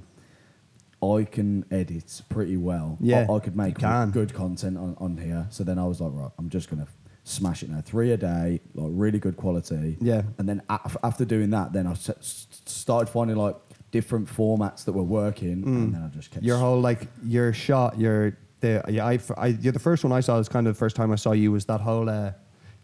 [1.04, 2.98] I can edit pretty well.
[3.00, 4.10] Yeah, I, I could make can.
[4.12, 5.46] good content on, on here.
[5.52, 6.88] So then I was like, right, I'm just gonna
[7.24, 7.82] smash it now.
[7.82, 9.98] Three a day, like really good quality.
[10.02, 10.24] Yeah.
[10.40, 13.56] And then af- after doing that, then I s- started finding like
[13.92, 15.66] different formats that were working, Mm.
[15.68, 19.48] and then I just kept Your whole like your shot, your the yeah, I, I
[19.48, 20.38] you're the first one I saw.
[20.38, 22.10] Was kind of the first time I saw you was that whole.
[22.10, 22.32] Uh,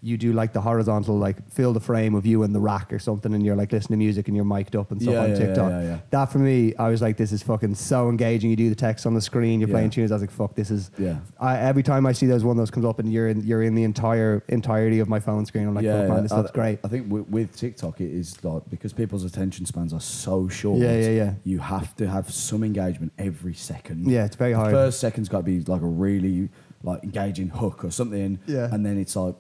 [0.06, 3.00] you do like the horizontal, like fill the frame of you and the rack or
[3.00, 5.30] something, and you're like listening to music and you're mic'd up and stuff Yeah, on
[5.30, 5.70] yeah, yeah, TikTok.
[5.72, 6.00] yeah, yeah.
[6.10, 8.50] That for me, I was like, this is fucking so engaging.
[8.50, 9.74] You do the text on the screen, you're Yeah.
[9.76, 10.12] playing tunes.
[10.12, 10.92] I was like, fuck, this is.
[10.98, 11.20] Yeah.
[11.40, 13.64] I, every time I see those one of those comes up and you're in, you're
[13.64, 15.68] in the entire entirety of my phone screen.
[15.70, 16.80] I'm like, fuck, man, this I- looks great.
[16.84, 20.80] I think with, with TikTok, it is like because people's attention spans are so short.
[20.80, 21.34] Yeah, yeah, yeah.
[21.46, 24.10] You have to have some engagement every second.
[24.12, 24.72] Yeah, it's very the hard.
[24.72, 26.50] First second's got to be like a really
[26.86, 28.40] like engaging hook or something.
[28.46, 28.68] Yeah.
[28.70, 29.36] And then it's like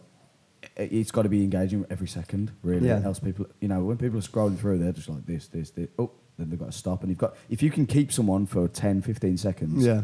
[0.75, 2.51] it's got to be engaging every second.
[2.63, 3.01] Really, Yeah.
[3.03, 5.89] else people, you know, when people are scrolling through, they're just like this, this, this.
[5.99, 7.01] Oh, then they've got to stop.
[7.01, 10.01] And you've got if you can keep someone for 10, 15 seconds, Yeah.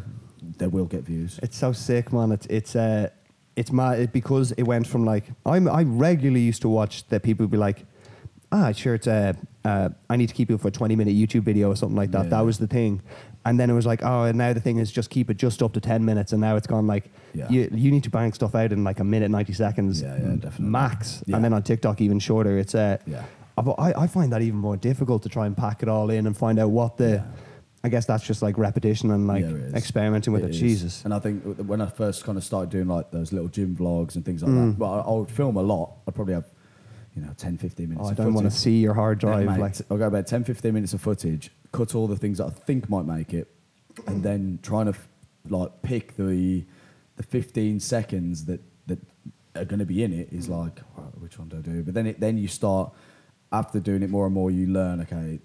[0.58, 1.40] they will get views.
[1.42, 2.32] It's so sick, man.
[2.32, 3.10] It's it's uh,
[3.56, 7.24] it's mad it, because it went from like I'm I regularly used to watch that
[7.24, 7.86] people would be like,
[8.52, 9.34] ah, sure, it's uh,
[9.66, 12.12] uh, I need to keep you for a 20 minute YouTube video or something like
[12.12, 12.26] that.
[12.26, 12.30] Yeah.
[12.30, 13.02] That was the thing,
[13.46, 15.64] and then it was like, oh, and now the thing is just keep it just
[15.64, 17.50] up to 10 minutes, and now it's gone like, Yeah.
[17.50, 20.36] you you need to bang stuff out in like a minute 90 seconds, Yeah, yeah,
[20.36, 20.66] definitely.
[20.66, 21.36] max, Yeah.
[21.36, 22.58] and then on TikTok even shorter.
[22.58, 23.24] It's uh, Yeah.
[23.58, 26.10] uh, But I, I find that even more difficult to try and pack it all
[26.10, 27.24] in and find out what the.
[27.82, 29.74] I guess that's just like repetition and like Yeah, it is.
[29.74, 30.50] experimenting with it.
[30.50, 30.60] is.
[30.60, 31.06] Jesus.
[31.06, 34.16] And I think when I first kind of started doing like those little gym vlogs
[34.18, 34.72] and things like Mm.
[34.72, 35.94] that, but I, I would film a lot.
[36.06, 36.44] I'd probably have,
[37.16, 38.04] you know, 10, 15 minutes.
[38.06, 38.60] Oh, I of don't want to footage.
[38.64, 39.46] see your hard drive.
[39.46, 42.46] mate, like, I'll go about 10, 15 minutes of footage, cut all the things that
[42.46, 43.48] I think might make it,
[44.08, 45.08] and then trying to f-
[45.50, 46.64] like pick the
[47.16, 49.00] the 15 seconds that that
[49.56, 50.58] are going to be in it is mm.
[50.58, 51.84] like, right, which one do I do?
[51.84, 52.94] But then it, then you start
[53.52, 55.40] after doing it more and more, you learn okay,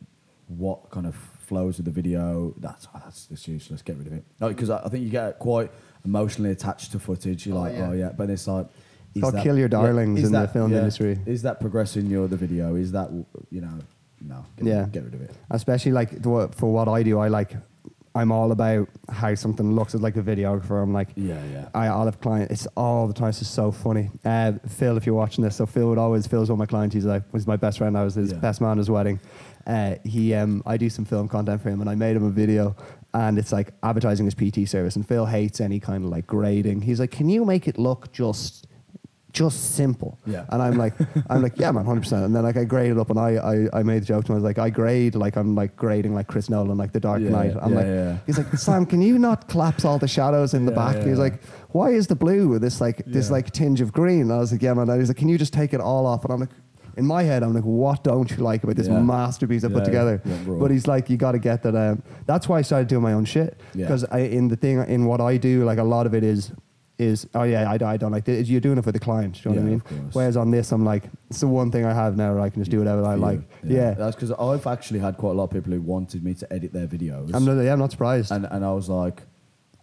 [0.48, 2.54] what kind of flows with the video.
[2.58, 3.82] That's oh, that's that's useless.
[3.82, 4.24] Get rid of it.
[4.40, 5.70] Because I, I think you get quite
[6.04, 7.46] emotionally attached to footage.
[7.46, 7.88] You're Oh, like, yeah.
[7.88, 8.66] oh yeah, but it's like.
[9.14, 11.18] is called kill your darlings is in the film industry.
[11.26, 12.74] Is that progressing your the video?
[12.76, 13.10] Is that
[13.50, 13.78] you know?
[14.26, 14.44] No.
[14.56, 14.87] Get, Yeah.
[14.90, 15.32] Get rid of it.
[15.50, 17.52] especially like for what I do, I like.
[18.16, 20.80] I'm all about how something looks as like a videographer.
[20.80, 21.68] I'm like, Yeah, yeah.
[21.74, 22.52] I, I'll have clients.
[22.52, 23.30] It's all the time.
[23.30, 24.08] It's just so funny.
[24.24, 26.94] Uh, Phil, if you're watching this, so Phil would always Phil's one of my clients.
[26.94, 27.98] He's like was my best friend.
[27.98, 28.38] I was his Yeah.
[28.38, 29.18] best man at his wedding.
[29.66, 32.30] Uh, he, um, I do some film content for him, and I made him a
[32.30, 32.76] video,
[33.14, 34.94] and it's like advertising his PT service.
[34.94, 36.82] And Phil hates any kind of like grading.
[36.82, 38.66] He's like, can you make it look just,
[39.35, 40.18] just simple?
[40.25, 40.47] Yeah.
[40.49, 40.94] And I'm like,
[41.29, 42.25] I'm like, yeah, man, hundred percent.
[42.25, 44.37] And then like I graded up, and I, I, I made the joke to him.
[44.37, 47.20] I was like, I grade like I'm like grading like Chris Nolan, like The Dark
[47.20, 47.55] Yeah, Knight.
[47.61, 48.18] I'm yeah, like, yeah.
[48.25, 50.97] he's like, Sam, can you not collapse all the shadows in the back?
[51.05, 54.23] He's like, why is the blue with this like this like tinge of green?
[54.23, 54.88] And I was like, yeah, man.
[54.88, 56.25] And he's like, can you just take it all off?
[56.25, 56.51] And I'm like.
[56.97, 60.23] In my head, I'm like, what don't you like about this masterpiece I put together?
[60.47, 61.75] but he's like, you got to get that.
[61.75, 65.20] Um, that's why I started doing my own shit because in the thing in what
[65.20, 66.53] I do, like a lot of it is
[66.98, 68.48] is oh yeah, I, I don't like this.
[68.48, 69.42] You're doing it for the client.
[69.42, 70.11] Do you know what I mean?
[70.12, 72.62] Whereas on this, I'm like, it's the one thing I have now where I can
[72.62, 73.40] just do whatever I For like.
[73.62, 76.52] Yeah, That's because I've actually had quite a lot of people who wanted me to
[76.52, 77.35] edit their videos.
[77.35, 77.61] I'm not.
[77.62, 78.30] Yeah, I'm not surprised.
[78.30, 79.22] and, and I was like,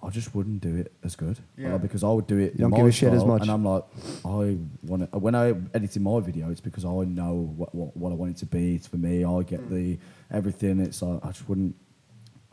[0.04, 1.40] I just wouldn't do it as good.
[1.58, 1.74] Yeah.
[1.74, 2.54] Like, because I would do it.
[2.54, 3.44] You don't give a shit as much.
[3.44, 3.84] And I'm like,
[4.26, 5.18] I want to.
[5.18, 8.38] When I edited my video, it's because I know what, what, what I want it
[8.38, 8.76] to be.
[8.76, 9.24] It's for me.
[9.24, 9.70] I get mm.
[9.70, 10.00] the
[10.32, 10.80] everything.
[10.80, 11.76] It's like I just wouldn't.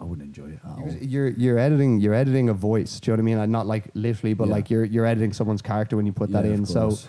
[0.01, 0.89] I wouldn't enjoy it at all.
[1.01, 3.01] You're you're editing you're editing a voice.
[3.01, 3.39] Do you know what I mean?
[3.39, 4.55] Like, not like literally, but Yeah.
[4.55, 6.67] like you're you're editing someone's character when you put that Yeah, of in.
[6.67, 7.09] So course.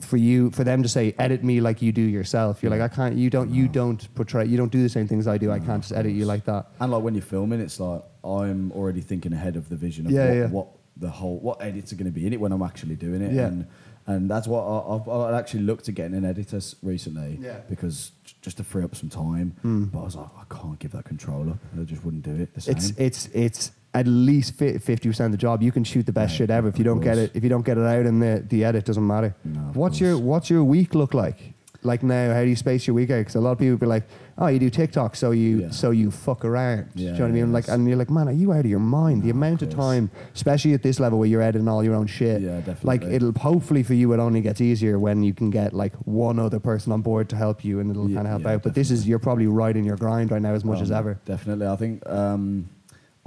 [0.00, 2.88] for you for them to say edit me like you do yourself, you're like I
[2.88, 3.14] can't.
[3.14, 4.44] You don't you don't portray.
[4.46, 5.52] You don't do the same things I do.
[5.52, 6.66] I can't just edit you like that.
[6.80, 10.12] And like when you're filming, it's like I'm already thinking ahead of the vision of
[10.12, 10.46] Yeah, what, yeah.
[10.48, 13.22] what the whole what edits are going to be in it when I'm actually doing
[13.22, 13.32] it.
[13.32, 13.46] Yeah.
[13.46, 13.66] And
[14.06, 17.38] and that's what I, I've, I've actually looked at getting an editor recently.
[17.40, 17.58] Yeah.
[17.68, 19.56] Because just to free up some time.
[19.64, 19.90] Mm.
[19.90, 21.58] But I was like, I can't give that control up.
[21.78, 22.76] I just wouldn't do it the same.
[22.76, 25.62] It's it's it's at least fifty percent of the job.
[25.62, 26.68] You can shoot the best Yeah, shit ever.
[26.68, 28.84] If you don't get it, if you don't get it out in the the edit,
[28.84, 29.34] doesn't matter.
[29.44, 31.54] No, what's your what's your week look like?
[31.82, 33.18] Like now, how do you space your week out?
[33.18, 34.04] Because a lot of people be like,
[34.38, 35.70] "Oh, you do TikTok, so you Yeah.
[35.70, 37.52] so you fuck around." do you know what I mean?
[37.52, 39.68] Like, and you're like, "Man, are you out of your mind?" the No, amount of
[39.70, 39.78] course.
[39.86, 42.42] time, especially at this level where you're editing all your own shit.
[42.42, 42.86] Yeah, definitely.
[42.88, 46.38] Like, it'll hopefully for you, it only gets easier when you can get like one
[46.38, 48.62] other person on board to help you, and it'll Yeah, kind of help yeah, out.
[48.62, 50.98] But this is you're probably right in your grind right now as much as Um,
[50.98, 51.18] ever.
[51.24, 51.66] Definitely.
[51.66, 52.66] I think um,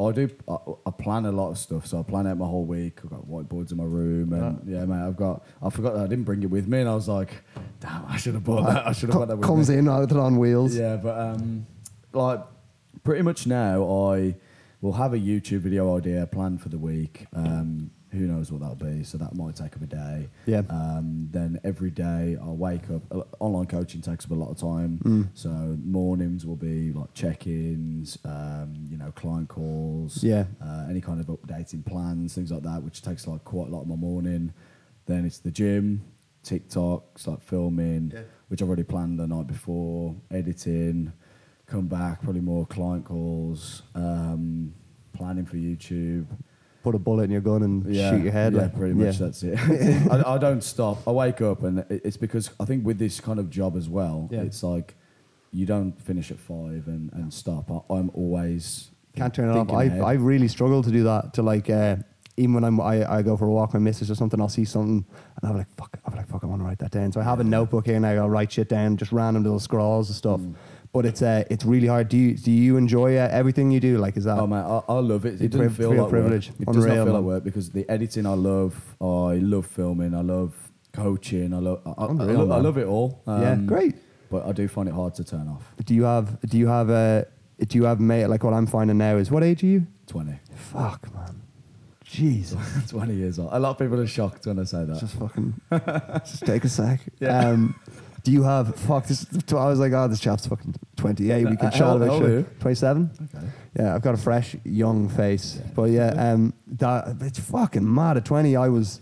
[0.07, 0.29] I do.
[0.47, 2.99] I, I plan a lot of stuff, so I plan out my whole week.
[3.03, 5.45] I've got whiteboards in my room, and yeah, mate, I've got.
[5.61, 7.43] I forgot that I didn't bring it with me, and I was like,
[7.79, 8.87] "Damn, I should have bought that.
[8.87, 9.77] I should have bought that." With Comes me.
[9.77, 10.75] in out on wheels.
[10.75, 11.65] Yeah, but um,
[12.13, 12.39] like
[13.03, 14.35] pretty much now, I
[14.81, 17.27] will have a YouTube video idea planned for the week.
[17.33, 19.03] Um, who knows what that'll be?
[19.03, 20.29] So that might take up a day.
[20.45, 20.61] Yeah.
[20.69, 23.03] Um, then every day I'll wake up.
[23.11, 24.99] uh, Online coaching takes up a lot of time.
[25.03, 25.27] Mm.
[25.33, 25.49] So
[25.83, 30.43] mornings will be like check-ins, um, you know, know, client calls, Yeah.
[30.61, 33.83] uh, any kind of updating plans, things like that, which takes like quite a lot
[33.83, 34.51] of my morning.
[35.05, 36.01] Then it's the gym,
[36.43, 38.23] TikToks, like filming, Yeah.
[38.49, 41.13] which I've already planned the night before, editing,
[41.65, 44.73] come back, probably more client calls, um,
[45.13, 46.25] planning for YouTube.
[46.83, 48.53] Put a bullet in your gun and Yeah, shoot your head.
[48.53, 49.25] Yeah, like, pretty much yeah.
[49.25, 49.57] that's it.
[50.11, 51.05] I, I don't stop.
[51.07, 54.29] I wake up, and it's because I think with this kind of job as well,
[54.31, 54.41] Yeah.
[54.41, 54.95] it's like
[55.51, 57.69] you don't finish at five and, and stop.
[57.71, 59.71] I, I'm always Can't turn it off.
[59.71, 59.87] I.
[59.99, 61.33] I really struggle to do that.
[61.33, 61.97] To like, uh,
[62.37, 64.47] even when I'm I, I go for a walk with my missus or something, I'll
[64.47, 65.05] see something
[65.41, 67.11] and I'm like, fuck, I'm like, fuck, I want to write that down.
[67.11, 68.11] So I have a notebook here now.
[68.11, 70.39] I'll write shit down, just random little scrawls and stuff.
[70.39, 70.55] Mm.
[70.91, 72.09] But it's uh, it's really hard.
[72.09, 73.97] Do you do you enjoy uh, everything you do?
[73.99, 75.39] Like, is that Oh man, I, I love it.
[75.41, 76.49] It doesn't priv- feel like privilege.
[76.49, 76.59] work.
[76.61, 78.95] It does not feel like work because the editing I love.
[78.99, 80.15] I love filming.
[80.15, 80.55] I love
[80.93, 81.53] coaching.
[81.53, 81.81] I love.
[81.85, 83.21] I, I, I, love, I love it all.
[83.27, 83.95] yeah, Um, great.
[84.31, 85.73] But I do find it hard to turn off.
[85.85, 87.27] Do you have do you have a
[87.67, 89.85] do you have mate like what I'm finding now is what age are you?
[90.07, 90.39] Twenty.
[90.55, 91.41] Fuck man,
[92.03, 92.59] Jesus.
[92.89, 93.49] 20 years old.
[93.51, 94.99] A lot of people are shocked when I say that.
[94.99, 95.53] just fucking
[96.25, 96.99] just take a sec.
[97.19, 97.49] Yeah.
[97.49, 97.75] Um,
[98.23, 99.25] do you have fuck this?
[99.51, 101.45] I was like, oh, this chap's fucking twenty eight.
[101.45, 102.41] We Uh, can how chat about how old are you?
[102.43, 102.59] shit.
[102.59, 103.09] Twenty seven.
[103.35, 103.45] okay.
[103.79, 105.57] Yeah, I've got a fresh young face.
[105.59, 105.71] Yeah.
[105.75, 108.17] But yeah, um, that it's fucking mad.
[108.17, 109.01] At twenty, I was.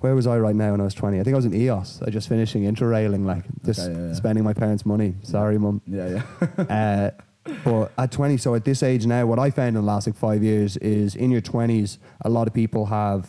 [0.00, 1.18] Where was I right now when I was twenty?
[1.18, 2.06] I think I was in Ios.
[2.06, 4.12] I just finishing interrailing, like just Okay, yeah, yeah.
[4.14, 5.14] spending my parents' money.
[5.22, 5.80] Sorry, mum.
[5.86, 6.22] Yeah,
[6.58, 6.64] yeah.
[6.64, 7.10] uh,
[7.64, 10.16] but at 20, so at this age now, what I found in the last like
[10.16, 13.28] five years is in your 20s, a lot of people have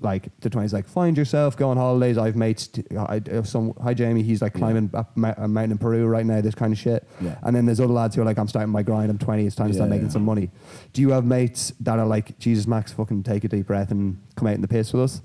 [0.00, 2.16] like the 20s, like find yourself, go on holidays.
[2.16, 4.58] I've mates, t- I have some, hi Jamie, he's like Yeah.
[4.60, 7.06] climbing up ma- a mountain in Peru right now, this kind of shit.
[7.20, 7.36] Yeah.
[7.42, 9.54] And then there's other lads who are like, I'm starting my grind, I'm 20, it's
[9.56, 10.12] time to start Yeah, making yeah.
[10.12, 10.50] some money.
[10.92, 14.18] Do you have mates that are like, Jesus, Max, fucking take a deep breath and
[14.36, 15.20] come out in the piss with us?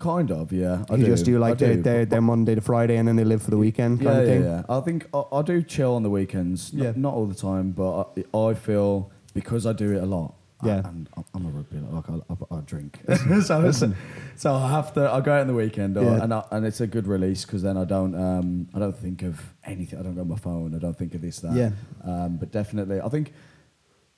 [0.00, 0.82] kind of, yeah.
[0.88, 1.10] I you do.
[1.10, 1.76] just do like do.
[1.82, 4.26] their, their Monday to Friday and then they live for the weekend kind yeah, of
[4.28, 4.42] yeah, thing?
[4.44, 4.62] yeah.
[4.68, 6.72] I think I, I do chill on the weekends.
[6.72, 6.84] Yeah.
[6.86, 10.34] Not, not all the time, but I, I feel because I do it a lot.
[10.62, 10.86] Yeah.
[10.88, 12.14] and I'm- I'm a rugby like I,
[12.54, 13.00] I, I drink,
[13.44, 13.92] so, so
[14.36, 15.10] so I have to.
[15.10, 16.22] I go out on the weekend, or, Yeah.
[16.22, 19.22] and I, and it's a good release because then I don't um I don't think
[19.22, 19.98] of anything.
[19.98, 20.74] I don't go on my phone.
[20.74, 21.54] I don't think of this that.
[21.54, 21.70] Yeah.
[22.04, 23.32] Um, but definitely, I think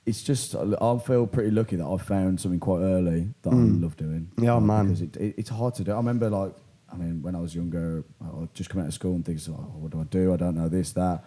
[0.04, 3.78] it's just I feel pretty lucky that I found something quite early that Mm.
[3.78, 4.30] I love doing.
[4.38, 4.86] Yeah, Uh, man.
[4.86, 5.92] Because it, it, it's hard to do.
[5.92, 6.54] I remember like
[6.92, 9.52] I mean when I was younger, I just come out of school and think, oh,
[9.78, 10.32] what do I do?
[10.34, 11.24] I don't know this that,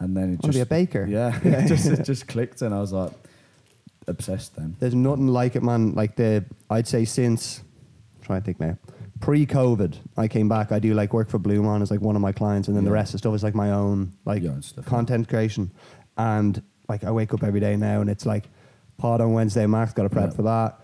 [0.00, 1.06] and then it just be a baker?
[1.08, 3.12] Yeah, it just it just clicked, and I was like
[4.06, 4.76] obsessed then.
[4.78, 5.92] There's nothing like it, man.
[5.94, 7.62] Like the, I'd say since,
[8.22, 8.76] try and think now,
[9.20, 10.72] pre-COVID, I came back.
[10.72, 12.84] I do like work for Blue Man as like one of my clients, and then
[12.84, 14.90] the rest of stuff is like my own like Your own stuff, yeah.
[14.90, 15.70] content creation.
[16.16, 18.44] And like I wake up every day now, and it's like
[18.98, 19.66] pod on Wednesday.
[19.66, 20.36] Max got to prep Yeah.
[20.36, 20.80] for that.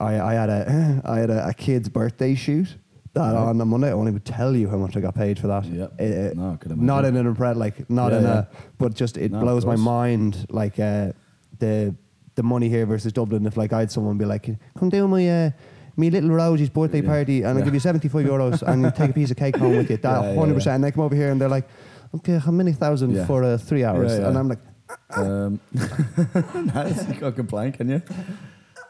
[0.00, 2.76] I, I had a I had a, a kid's birthday shoot.
[3.14, 5.46] That on the Monday, I won't even tell you how much I got paid for
[5.46, 5.64] that.
[5.66, 5.92] Yep.
[6.00, 8.38] Eh, eh, No, not in an impre- like not Yeah, in yeah.
[8.38, 11.12] a, but just it No, blows my mind like uh,
[11.60, 11.94] the
[12.34, 13.46] the money here versus Dublin.
[13.46, 15.50] If like I had someone be like, come do my uh,
[15.96, 17.08] me little Rosie's birthday Yeah.
[17.08, 17.64] party, and I'll Yeah.
[17.64, 19.96] give you seventy five euros, and you take a piece of cake home with you.
[19.98, 20.74] That hundred percent.
[20.76, 21.68] And they come over here and they're like,
[22.16, 24.12] okay, how many thousand for uh, three hours?
[24.12, 24.60] And I'm like,
[25.16, 25.60] Um,
[26.74, 27.08] nice.
[27.08, 28.02] You can't complain, can you?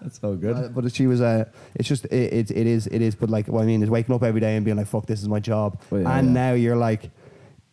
[0.00, 0.56] That's all good.
[0.56, 1.44] Uh, but she was uh,
[1.76, 4.14] it's just it, it it is it is but like what I mean is waking
[4.14, 6.32] up every day and being like fuck this is my job Well, yeah, and yeah.
[6.32, 7.10] now you're like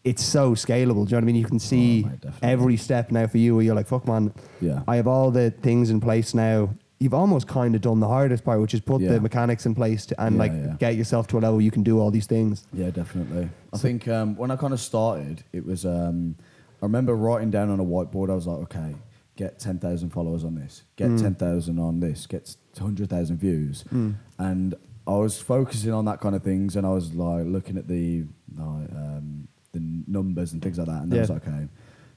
[0.04, 2.78] it's so scalable do you know what I mean you can see Oh, mate, every
[2.78, 4.82] step now for you where you're like fuck man Yeah.
[4.88, 8.44] I have all the things in place now you've almost kind of done the hardest
[8.44, 9.14] part which is put Yeah.
[9.14, 11.84] the mechanics in place to, and Yeah, like get yourself to a level you can
[11.84, 13.50] do all these things Yeah, definitely.
[13.74, 15.86] I think um, when I kind of started, it was.
[15.86, 16.36] Um,
[16.82, 18.30] I remember writing down on a whiteboard.
[18.32, 18.96] I was like, okay,
[19.36, 21.22] get ten thousand followers on this, get Mm.
[21.22, 24.16] ten thousand on this, get hundred thousand views, Mm.
[24.40, 24.76] and
[25.08, 28.26] I was focusing on that kind of things, and I was like looking at the
[28.58, 31.68] like, um, the numbers and things like that, and I was like, okay,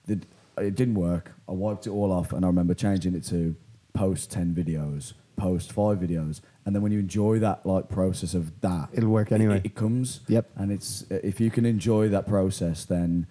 [0.08, 0.26] it,
[0.58, 1.32] it didn't work.
[1.48, 3.54] I wiped it all off, and I remember changing it to
[3.92, 8.60] post ten videos, post five videos, and then when you enjoy that like process of
[8.60, 9.58] that, It'll work anyway.
[9.58, 10.50] It, it comes, Yep.
[10.56, 13.26] and it's if you can enjoy that process, then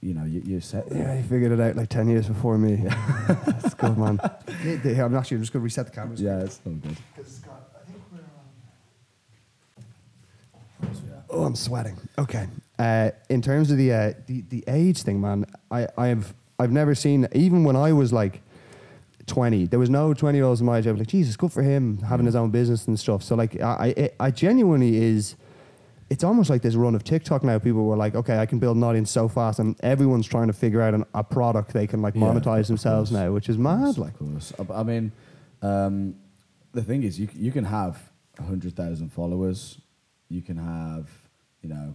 [0.00, 0.84] you know you, you're set.
[0.92, 2.76] yeah you figured it out like 10 years before me
[3.46, 6.96] that's good man I'm actually just going to reset the cameras Yeah, it's all good.
[11.30, 11.96] Oh, I'm sweating.
[12.18, 12.46] Okay.
[12.78, 16.94] Uh, in terms of the, uh, the the age thing, man, I I've I've never
[16.94, 18.40] seen even when I was like
[19.26, 20.86] 20, there was no 20 year olds in my age.
[20.86, 23.22] I was like, Jesus, good for him having his own business and stuff.
[23.22, 25.36] So like, I I, I genuinely is.
[26.10, 27.58] It's almost like this run of TikTok now.
[27.58, 30.52] People were like, okay, I can build an audience so fast, and everyone's trying to
[30.52, 33.20] figure out an, a product they can like Yeah, monetize of themselves course.
[33.22, 33.96] now, which is mad.
[33.96, 34.52] Like, of course.
[34.58, 35.12] I, I mean,
[35.62, 36.14] um,
[36.72, 39.80] the thing is, you c- you can have hundred thousand followers.
[40.28, 41.08] You can have,
[41.62, 41.94] you know,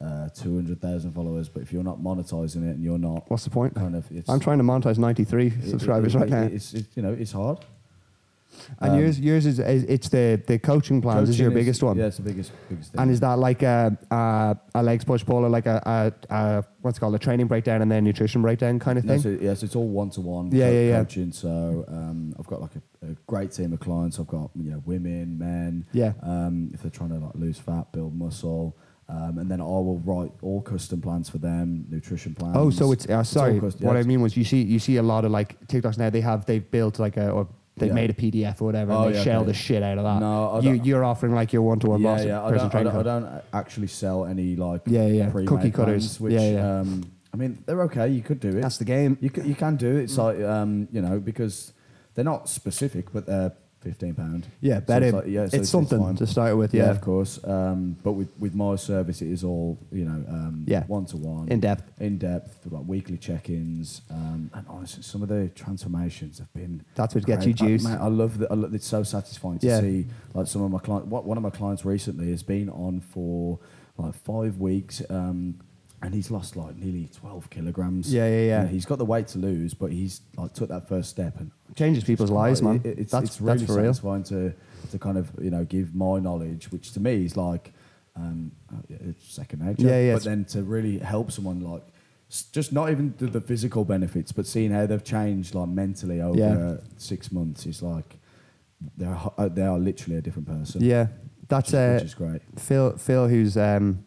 [0.00, 3.44] uh, two hundred thousand followers, but if you're not monetizing it and you're not What's
[3.44, 3.74] the point?
[3.74, 6.42] kind of, it's, I'm trying to monetize 93 it- subscribers it- right now.
[6.42, 7.58] It's it, you know it's hard.
[8.80, 11.82] and um, yours, yours is, is it's the the coaching plans is your Coaching biggest
[11.82, 11.96] one.
[11.98, 13.00] Yeah, it's the biggest biggest thing.
[13.00, 15.80] And is that like a, a, a legs push pull or like a,
[16.30, 19.20] a, a what's it called a training breakdown and then nutrition breakdown kind of thing?
[19.20, 20.50] so, yes, it's all one to one.
[20.50, 20.98] Yeah, yeah, yeah.
[20.98, 21.30] Coaching.
[21.30, 24.18] So um, I've got like a, a great team of clients.
[24.18, 25.84] I've got you know women, men.
[25.92, 26.14] Yeah.
[26.22, 28.76] Um, if they're trying to like lose fat, build muscle,
[29.10, 32.56] um, and then I will write all custom plans for them, nutrition plans.
[32.56, 33.58] Oh, so it's uh, all sorry.
[33.60, 35.98] custom- what yeah, I mean was you see you see a lot of like TikToks
[35.98, 36.10] now.
[36.10, 37.94] They have they've built like a or they've Yeah.
[37.94, 39.48] made a PDF or whatever Oh, and they yeah, shell okay.
[39.48, 40.20] the shit out of that.
[40.20, 42.44] No, I you don't- you're offering like your one to one yeah, boss yeah.
[42.44, 45.30] I don't, I, don't, I don't actually sell any like Yeah, yeah.
[45.30, 46.18] Cookie cutters.
[46.18, 46.80] plans, which, Yeah, yeah.
[46.80, 48.08] Um, I mean, they're okay.
[48.08, 48.60] You could do it.
[48.60, 49.16] That's the game.
[49.20, 50.02] You can, you can do it.
[50.04, 51.72] It's like um, you know because
[52.14, 54.46] they're not specific, but they're fifteen pound.
[54.60, 55.06] Yeah, So better.
[55.06, 56.16] it's like- yeah, so it's, something fine.
[56.16, 56.74] to start with.
[56.74, 57.40] Yeah, Yeah, of course.
[57.44, 60.84] Um, but with, with my service, it is all you know, um, Yeah.
[60.86, 61.90] one to one, in depth.
[62.00, 66.82] in depth, like weekly check-ins, um, and honestly, some of the transformations have been.
[66.94, 67.64] That's what gets you great.
[67.64, 67.84] I- juiced.
[67.88, 68.50] mate, I love that.
[68.52, 69.80] I It's so satisfying to Yeah.
[69.80, 71.08] see like some of my clients.
[71.08, 73.58] What one of my clients recently has been on for
[73.96, 75.02] like five weeks.
[75.10, 75.56] Um,
[76.02, 78.12] and he's lost like nearly 12 kilograms.
[78.12, 78.58] Yeah, yeah, yeah.
[78.60, 81.38] You know, he's got the weight to lose, but he's like took that first step
[81.38, 82.76] and Changes people's lives, man.
[82.76, 83.92] it- it- it's, that's it's really that's for real.
[83.94, 84.52] satisfying to,
[84.90, 87.72] to kind of you know give my knowledge, which to me is like
[88.16, 89.86] um, uh, it's second nature.
[89.86, 91.82] Yeah, yeah, But then to really help someone like
[92.52, 96.38] just not even the, the physical benefits, but seeing how they've changed like mentally over
[96.38, 96.76] Yeah.
[96.96, 98.18] six months is like
[98.96, 100.82] they're uh, they are literally a different person.
[100.82, 101.08] Yeah,
[101.48, 102.42] that's which, uh, which is great.
[102.58, 102.96] Phil.
[102.96, 104.04] Phil, who's um,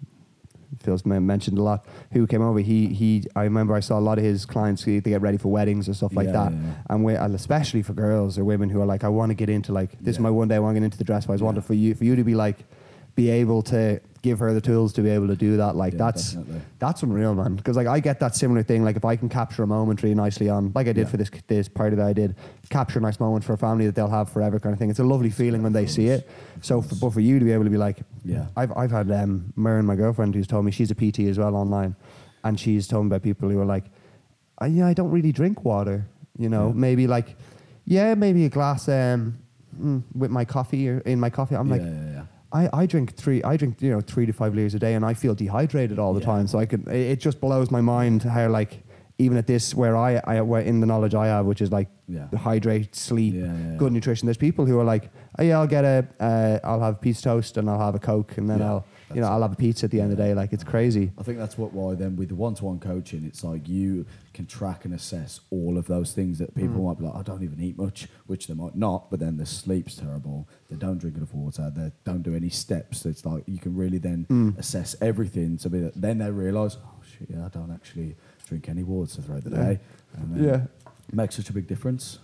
[0.83, 1.85] Phil's men- mentioned a lot.
[2.11, 2.59] Who came over?
[2.59, 3.23] He he.
[3.35, 4.83] I remember I saw a lot of his clients.
[4.85, 6.51] They get ready for weddings and stuff like Yeah, that.
[6.53, 6.73] yeah, yeah.
[6.89, 9.49] And, we, and especially for girls or women who are like, I want to get
[9.49, 10.55] into like this is my one day.
[10.55, 11.25] I want to get into the dress.
[11.25, 11.45] But I just Yeah.
[11.45, 12.57] wanted for you for you to be like,
[13.15, 15.75] be able to give her the tools to be able to do that.
[15.75, 16.61] Like Yeah, that's definitely.
[16.79, 17.55] that's unreal, man.
[17.55, 18.83] Because like I get that similar thing.
[18.83, 21.11] Like if I can capture a moment really nicely on, like I did Yeah.
[21.11, 22.35] for this this party that I did,
[22.69, 24.89] capture a nice moment for a family that they'll have forever, kind of thing.
[24.89, 26.27] It's a lovely feeling when they see it.
[26.61, 28.47] So, for, but for you to be able to be like, Yeah.
[28.55, 31.55] I've I've had um, Myrn, my girlfriend, who's told me she's a PT as well
[31.55, 31.95] online,
[32.45, 33.85] and she's told me about people who are like,
[34.61, 36.05] "Uh, yeah, I don't really drink water.
[36.37, 36.73] You know, Yeah.
[36.75, 37.35] maybe like,
[37.85, 39.37] yeah, maybe a glass um,
[39.77, 41.55] mm, with my coffee or in my coffee.
[41.55, 41.81] I'm like.
[42.53, 45.03] I, I drink three I drink you know three to five liters a day and
[45.03, 46.25] I feel dehydrated all the Yeah.
[46.33, 48.83] time so I could it, it just blows my mind how like
[49.19, 51.89] even at this where I, I where in the knowledge I have which is like
[52.07, 52.27] Yeah.
[52.37, 56.07] hydrate sleep Yeah, good nutrition there's people who are like oh yeah I'll get a
[56.19, 58.85] uh, I'll have a piece of toast and I'll have a coke and then I'll
[59.15, 61.11] you know I'll have a pizza at the end of the day like it's crazy
[61.17, 64.85] I think that's what why then with the one-to-one coaching, it's like you can track
[64.85, 66.85] and assess all of those things that people Mm.
[66.87, 69.45] might be like, I don't even eat much, which they might not, but then the
[69.45, 70.47] sleep's terrible.
[70.69, 71.71] They don't drink enough water.
[71.75, 73.05] They don't do any steps.
[73.05, 74.57] It's like you can really then Mm.
[74.57, 75.93] assess everything to be that.
[76.01, 78.15] Then they realise, oh shit, yeah, I don't actually
[78.47, 79.79] drink any water throughout the day.
[80.17, 80.61] And then Yeah.
[81.09, 82.19] it makes such a big difference.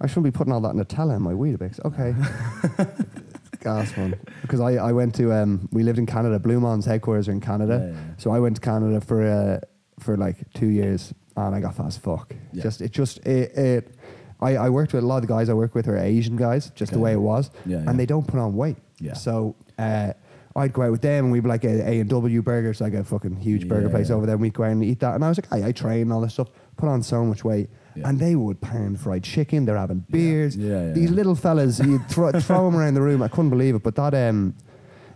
[0.00, 2.14] I shouldn't be putting all that Nutella in my Weetabix okay
[3.64, 7.28] gas man because I, I went to um we lived in Canada Blue Mounds headquarters
[7.28, 8.14] are in Canada Yeah, yeah.
[8.18, 9.60] So I went to Canada for uh,
[10.04, 12.34] for like two years, and I got fat as fuck.
[12.52, 12.62] Yeah.
[12.62, 13.94] Just it just it, it
[14.40, 16.70] I, I worked with a lot of the guys I work with are Asian guys,
[16.74, 18.76] just the way it was, Yeah, and they don't put on weight.
[19.00, 19.14] Yeah.
[19.14, 20.12] So uh,
[20.56, 22.94] I'd go out with them, and we'd be like a A and W burgers, like
[22.94, 24.34] a fucking huge burger place over there.
[24.34, 26.12] and We'd go out and eat that, and I was like, I, I train and
[26.12, 27.68] all this stuff, put on so much weight.
[27.96, 28.08] Yeah.
[28.08, 29.64] And they would pound fried chicken.
[29.64, 30.56] They're having beers.
[30.56, 33.22] Yeah, yeah, These little fellas, you throw, throw them around the room.
[33.22, 33.82] I couldn't believe it.
[33.82, 34.54] But that, um,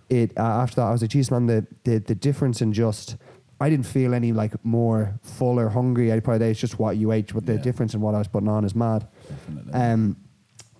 [0.08, 3.16] it uh, after that, I was like, geez, man, the, the the difference in just,
[3.60, 6.12] I didn't feel any like more full or hungry.
[6.12, 8.48] I probably it's just what you ate, but the difference in what I was putting
[8.48, 9.06] on is mad.
[9.28, 9.72] Definitely.
[9.72, 10.16] Um,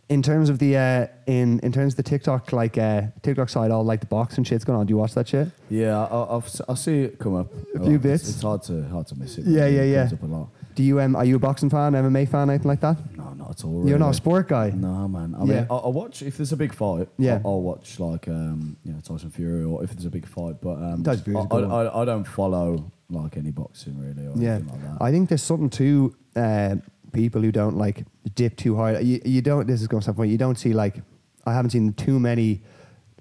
[0.09, 3.71] in terms of the uh, in in terms of the TikTok like uh, TikTok side,
[3.71, 4.87] all like the boxing shit's going on.
[4.87, 5.49] Do you watch that shit?
[5.69, 7.53] yeah, I, I've, I see it come up.
[7.53, 7.87] A lot.
[7.87, 8.29] few It's- bits.
[8.31, 9.45] It's, hard to hard to miss it.
[9.47, 10.01] Yeah, It yeah, yeah.
[10.09, 10.49] comes up a lot.
[10.79, 12.97] Do you um are you a boxing fan, MMA fan, anything like that?
[13.17, 13.83] No, not at all.
[13.89, 14.71] You're not a sport guy.
[14.71, 15.35] No, man.
[15.35, 15.55] I Yeah.
[15.55, 17.09] mean, I'll, I'll watch if there's a big fight.
[17.19, 17.41] Yeah.
[17.45, 20.61] I'll, I'll watch like um, you know Tyson Fury or if there's a big fight.
[20.61, 23.99] But um, Tyson Fury's a I, good I, I, I don't follow like any boxing
[23.99, 25.03] really or Yeah, anything like that.
[25.03, 26.77] I think there's something to uh,
[27.13, 28.05] people who don't like
[28.37, 29.03] dip too hard.
[29.05, 29.67] You, you don't.
[29.67, 30.31] This is going to sound funny.
[30.31, 31.03] You don't see like
[31.45, 32.63] I haven't seen too many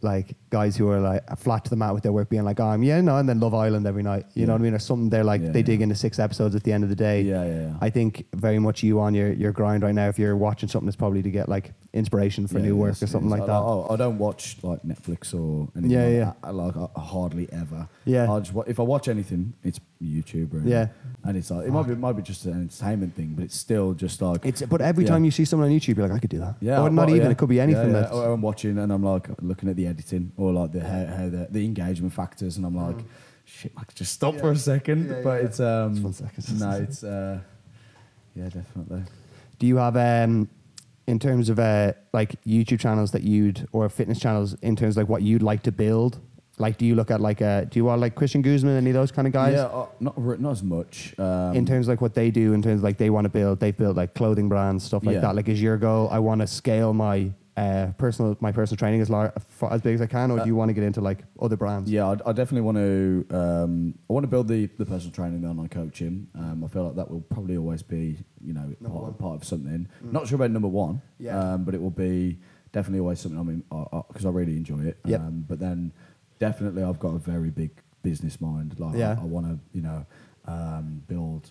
[0.01, 2.67] like guys who are like flat to the mat with their work, being like, "Oh,
[2.67, 4.25] I'm yeah, no," and then Love Island every night.
[4.35, 4.73] You know what I mean?
[4.73, 5.09] Or something.
[5.09, 7.21] They're like Yeah, they dig into six episodes at the end of the day.
[7.21, 7.73] yeah, yeah, yeah.
[7.81, 10.07] I think very much you on your, your grind right now.
[10.07, 13.07] If you're watching something, it's probably to get like inspiration for Yeah, new work or
[13.07, 13.51] something like I, that.
[13.53, 15.91] I, I don't watch like Netflix or anything.
[15.91, 16.25] Yeah, like yeah.
[16.25, 16.37] that.
[16.43, 17.87] I, like I, hardly ever.
[18.05, 18.31] Yeah.
[18.31, 20.53] I just, if I watch anything, it's YouTube.
[20.53, 20.71] Really.
[20.71, 20.87] Yeah.
[21.23, 23.57] And it's like it might be it might be just an entertainment thing, but it's
[23.57, 25.11] still just like It's but every Yeah.
[25.11, 26.55] time you see someone on YouTube, you're like, I could do that.
[26.61, 27.25] Yeah, or not well, even.
[27.27, 27.31] yeah.
[27.31, 27.91] It could be anything.
[27.91, 28.11] Yeah, yeah.
[28.11, 31.29] Or I'm watching and I'm like looking at the editing or like the how, how
[31.29, 32.97] the, the engagement factors, and I'm like,
[33.45, 35.09] shit, Max, just stop for a second.
[35.09, 36.59] Yeah, but it's um, Just one second.
[36.59, 37.39] no, it's uh,
[38.35, 39.03] yeah, definitely.
[39.59, 40.49] Do you have um
[41.07, 45.03] in terms of uh like YouTube channels that you'd or fitness channels in terms of
[45.03, 46.19] like what you'd like to build?
[46.59, 48.95] Like, do you look at like uh do you want like Christian Guzman any of
[48.95, 49.53] those kind of guys?
[49.53, 51.13] Yeah, uh, not re- not as much.
[51.19, 53.29] Um, in terms of like what they do, in terms of like they want to
[53.29, 55.21] build, they've built like clothing brands, stuff like Yeah.
[55.21, 55.35] that.
[55.35, 56.09] Like, is your goal?
[56.11, 59.95] I want to scale my uh, personal my personal training as lar- for, as big
[59.95, 61.89] as I can, or Uh, do you want to get into like other brands?
[61.89, 63.25] Yeah, I, I definitely want to.
[63.35, 66.27] Um, I want to build the, the personal training, the online coaching.
[66.35, 69.87] Um, I feel like that will probably always be, you know, part, part of something.
[70.03, 71.37] Not sure about number one, Yeah.
[71.53, 72.39] um, but it will be
[72.71, 73.39] definitely always something.
[73.39, 73.63] I mean,
[74.07, 74.99] because I, really enjoy it.
[75.05, 75.19] Yep.
[75.19, 75.91] Um, but then
[76.39, 77.71] definitely, I've got a very big
[78.03, 78.79] business mind.
[78.79, 79.15] Like, Yeah.
[79.17, 80.05] I, I want to, you know,
[80.45, 81.49] um, build.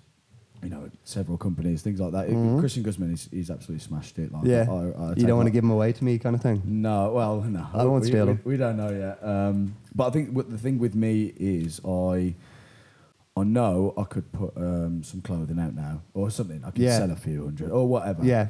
[0.62, 2.28] You know, several companies, things like that.
[2.28, 2.58] Mhm.
[2.58, 4.32] Christian Guzman, he's, he's absolutely smashed it.
[4.32, 4.66] Like, Yeah.
[4.68, 4.74] I,
[5.10, 6.62] I you don't want to give him away to me, kind of thing.
[6.64, 7.66] no, well, no.
[7.74, 8.40] I won't we, steal him.
[8.44, 9.18] we don't know yet.
[9.22, 12.34] Um, but I think what the thing with me is I,
[13.36, 16.62] I know I could put um, some clothing out now or something.
[16.64, 16.98] I could Yeah.
[16.98, 18.24] sell a few hundred or whatever.
[18.24, 18.48] Yeah,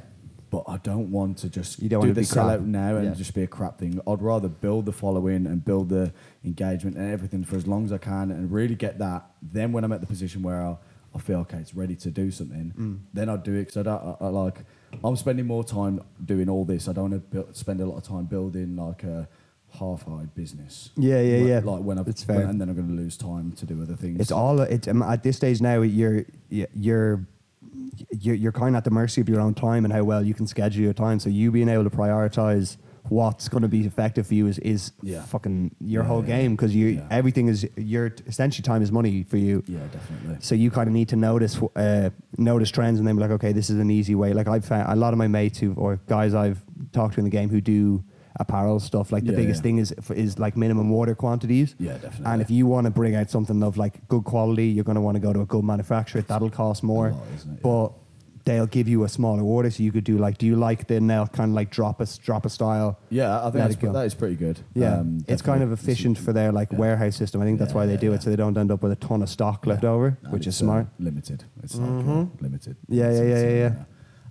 [0.48, 2.34] But I don't want to just You don't do want to the crap.
[2.34, 3.14] sell out now and Yeah.
[3.14, 4.00] just be a crap thing.
[4.06, 6.12] I'd rather build the following and build the
[6.44, 9.28] engagement and everything for as long as I can and really get that.
[9.42, 10.76] Then when I'm at the position where I,
[11.16, 12.98] I feel okay, it's ready to do something, Mm.
[13.14, 13.60] then I'd do it.
[13.66, 14.58] Because I don't I, I like.
[15.02, 16.88] I'm spending more time doing all this.
[16.88, 19.28] I don't want to spend a lot of time building like a
[19.78, 20.90] half-eyed business.
[20.96, 21.60] Yeah, yeah, yeah.
[21.64, 22.36] Like when I've It's fair.
[22.36, 24.20] when- and then I'm going to lose time to do other things.
[24.20, 25.80] it's all it's um, at this stage now.
[25.82, 26.24] You're
[26.74, 27.26] you're
[28.20, 30.34] you're, you're kind of at the mercy of your own time and how well you
[30.34, 31.18] can schedule your time.
[31.18, 32.76] So you being able to prioritize
[33.08, 35.22] what's going to be effective for you is is Yeah.
[35.22, 39.22] fucking your Yeah, whole yeah, game because you everything is your essentially time is money
[39.22, 39.62] for you.
[39.66, 40.36] Yeah, definitely.
[40.40, 43.52] So you kind of need to notice uh, notice trends and then be like, okay,
[43.52, 44.32] this is an easy way.
[44.32, 47.24] Like I've found a lot of my mates who or guys I've talked to in
[47.24, 48.02] the game who do
[48.38, 49.12] apparel stuff.
[49.12, 49.62] Like the Yeah, biggest yeah.
[49.62, 51.74] thing is is like minimum order quantities.
[51.78, 52.26] Yeah, definitely.
[52.26, 55.00] And if you want to bring out something of like good quality, you're going to
[55.00, 56.20] want to go to a good manufacturer.
[56.22, 57.92] That'll cost more, lot, but
[58.46, 59.70] they'll give you a smaller order.
[59.70, 62.06] So you could do like, do you like the now kind of like drop a
[62.06, 62.98] drop a style?
[63.10, 64.60] yeah, I think that's, that is pretty good.
[64.74, 66.78] Yeah, Um, it's kind of efficient for their like Yeah.
[66.78, 67.42] warehouse system.
[67.42, 68.92] I think that's Yeah, why they yeah, do it, so they don't end up with
[68.92, 70.86] a ton of stock left over, And which is uh, smart.
[70.98, 71.44] limited.
[71.62, 72.76] It's like uh, limited.
[72.88, 73.84] Yeah, yeah, yeah, uh, yeah,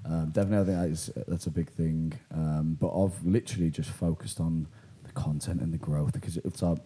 [0.06, 2.14] Um, definitely, I think that is, that's a big thing.
[2.34, 4.68] Um, but I've literally just focused on
[5.04, 6.80] the content and the growth because it's like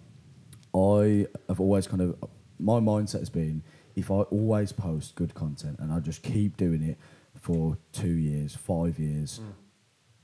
[0.75, 2.15] I have always kind of
[2.59, 3.63] my mindset has been
[3.95, 6.97] if I always post good content and I just keep doing it
[7.39, 9.39] for two years, five years.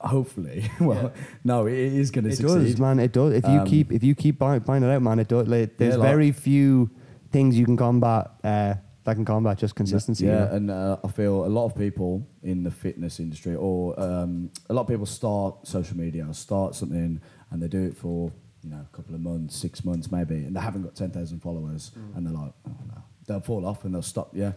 [0.01, 1.13] Hopefully, well,
[1.43, 2.53] no, it is going to It succeed.
[2.63, 2.99] does, man.
[2.99, 3.33] It does.
[3.33, 5.47] If you Um, keep if you keep buy, buying it out, man, it does.
[5.47, 6.89] Like, there's Yeah, like- very few
[7.31, 10.25] things you can combat uh, that can combat just consistency.
[10.25, 10.51] you Yeah, know?
[10.51, 14.73] and uh, I feel a lot of people in the fitness industry, or um, a
[14.73, 18.31] lot of people start social media, start something, and they do it for
[18.63, 21.39] you know a couple of months, six months maybe, and they haven't got ten thousand
[21.39, 22.17] followers, Mm.
[22.17, 24.29] and they're like, oh no, they'll fall off and they'll stop.
[24.33, 24.51] Yeah,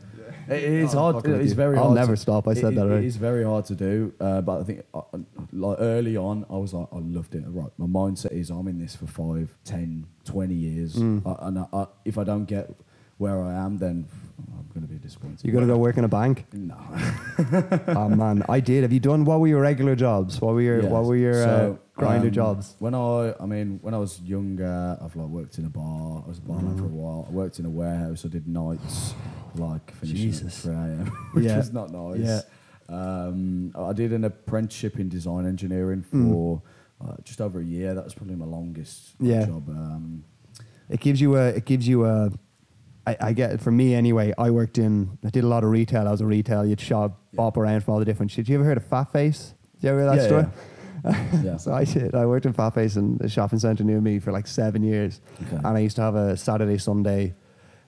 [0.49, 1.27] It- it is Oh, hard.
[1.27, 1.77] It's very.
[1.77, 3.05] I'll hard never to- stop, I said it- that already.
[3.07, 5.01] It is very hard to do, uh, but I think uh,
[5.53, 7.45] like early on, I was like, I loved it.
[7.49, 11.23] Right, my mindset is I'm in this for five, ten, twenty years, Mm.
[11.27, 12.71] I, and I, I, if I don't get
[13.19, 14.07] where I am, then
[14.57, 15.41] I'm going to be disappointed.
[15.45, 16.45] You're going to go work in a bank.
[16.53, 16.77] No.
[17.89, 18.83] oh man, I did.
[18.83, 19.25] Have you done?
[19.25, 20.41] What were your regular jobs?
[20.41, 22.75] What were your Yeah, What were your uh, so, grinder um, jobs?
[22.79, 26.23] When I, I mean, when I was younger, I've like worked in a bar.
[26.25, 26.79] I was a barman Mm.
[26.79, 27.27] for a while.
[27.29, 28.25] I worked in a warehouse.
[28.25, 29.15] I did nights,
[29.57, 30.67] like finishing Jesus.
[30.67, 31.59] at 3 a.m., which Yeah.
[31.59, 32.21] is not nice.
[32.21, 32.41] Yeah.
[32.89, 36.31] Um, I did an apprenticeship in design engineering Mm.
[36.33, 36.63] for
[37.05, 37.95] uh, just over a year.
[37.95, 39.45] That was probably my longest Yeah.
[39.47, 39.69] job.
[39.69, 40.25] Um,
[40.89, 41.49] It gives you a.
[41.49, 42.31] It gives you a.
[43.07, 44.33] I, I get it for me anyway.
[44.39, 45.19] I worked in.
[45.25, 46.09] I did a lot of retail.
[46.09, 46.65] I was a retail.
[46.67, 48.49] You'd shop, bop around from all the different shit.
[48.49, 49.55] You ever heard of Fat Face?
[49.77, 50.43] Did you ever hear that yeah, story?
[50.43, 50.51] yeah.
[51.05, 51.57] Yeah.
[51.59, 52.15] So I did.
[52.15, 55.21] I worked in Fat Face in a shopping centre near me for like seven years,
[55.47, 55.57] Okay.
[55.57, 57.35] and I used to have a Saturday Sunday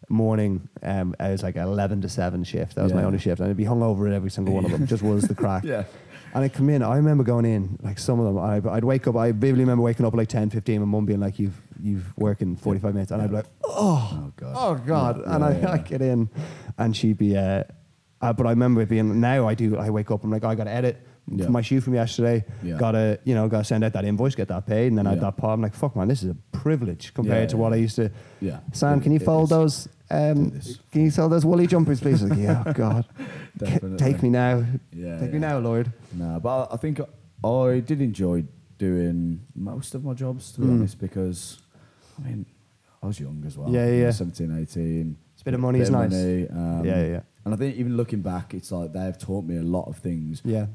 [0.09, 0.69] morning.
[0.83, 2.75] Um, I was like eleven to seven shift.
[2.77, 4.87] That was my only shift, and I'd be hungover at every single one of them.
[4.87, 5.65] Just was the crack.
[5.65, 5.85] yeah.
[6.33, 6.81] And I'd come in.
[6.83, 8.39] I remember going in like some of them.
[8.39, 9.17] I, I'd wake up.
[9.17, 12.17] I vividly remember waking up at like 10, 15, and mum being like, "You've you've
[12.17, 14.55] worked in forty five minutes," and I'd be like, "Oh, Oh, God.
[14.57, 15.83] oh god!" Yeah, and I, yeah, I yeah.
[15.83, 16.29] get in,
[16.79, 17.37] and she'd be.
[17.37, 17.65] Uh,
[18.23, 19.49] uh, but I remember it being now.
[19.49, 19.77] I do.
[19.77, 20.23] I wake up.
[20.23, 21.49] I'm like, I got to edit Yeah.
[21.49, 22.45] my shoe from yesterday.
[22.63, 22.77] Yeah.
[22.77, 25.07] Got to you know got to send out that invoice, get that paid, and then
[25.07, 25.51] I had that pod.
[25.55, 28.11] I'm like, fuck man, this is a privilege compared to what I used to.
[28.41, 28.61] Yeah.
[28.73, 29.51] Sam, can you fold is.
[29.51, 29.89] those?
[30.13, 30.51] Um,
[30.91, 32.21] can you sell those woolly jumpers, please?
[32.23, 33.05] Like, yeah, oh god,
[33.99, 35.93] take me now, Yeah, take me now, Lord.
[36.13, 37.01] No, but I think
[37.45, 38.45] I did enjoy
[38.77, 40.71] doing most of my jobs, to be Mm.
[40.81, 41.59] honest, because,
[42.19, 42.45] I mean,
[43.03, 43.71] I was young as well.
[43.71, 44.11] Yeah, yeah.
[44.11, 45.17] 17, 18.
[45.35, 46.11] It's a bit of money is of nice.
[46.11, 47.21] money, um, yeah, yeah.
[47.45, 50.43] And I think even looking back, it's like they've taught me a lot of things.
[50.45, 50.67] Yeah.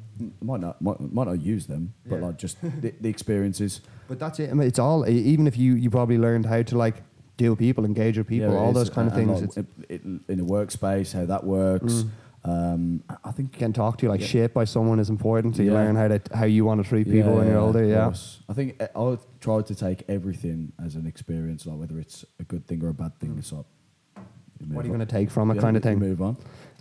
[0.42, 2.26] Might not, might, might not use them, but Yeah.
[2.26, 3.82] like just the, the experiences.
[4.08, 4.50] But that's it.
[4.50, 5.08] I mean, it's all.
[5.08, 6.96] Even if you you probably learned how to like
[7.38, 9.42] deal with people, engage with people, Yeah, all those kind of and, things.
[9.42, 9.58] like, it's
[9.90, 11.94] it- it- in a workspace, how that works.
[11.94, 12.10] Mm.
[12.48, 14.28] Um, I- I think getting talked to like Yeah.
[14.28, 15.56] shit by someone is important.
[15.56, 15.80] So you Yeah.
[15.80, 17.84] learn how to how you want to treat people when you're older.
[17.84, 18.04] of Yeah.
[18.06, 18.42] course.
[18.50, 22.24] I think eh, I- I try to take everything as an experience, like whether it's
[22.40, 23.32] a good thing or a bad thing.
[23.32, 23.40] Mm.
[23.40, 23.66] It's like
[24.70, 26.00] What are you going to take from it, kind of thing?
[26.00, 26.38] Move on.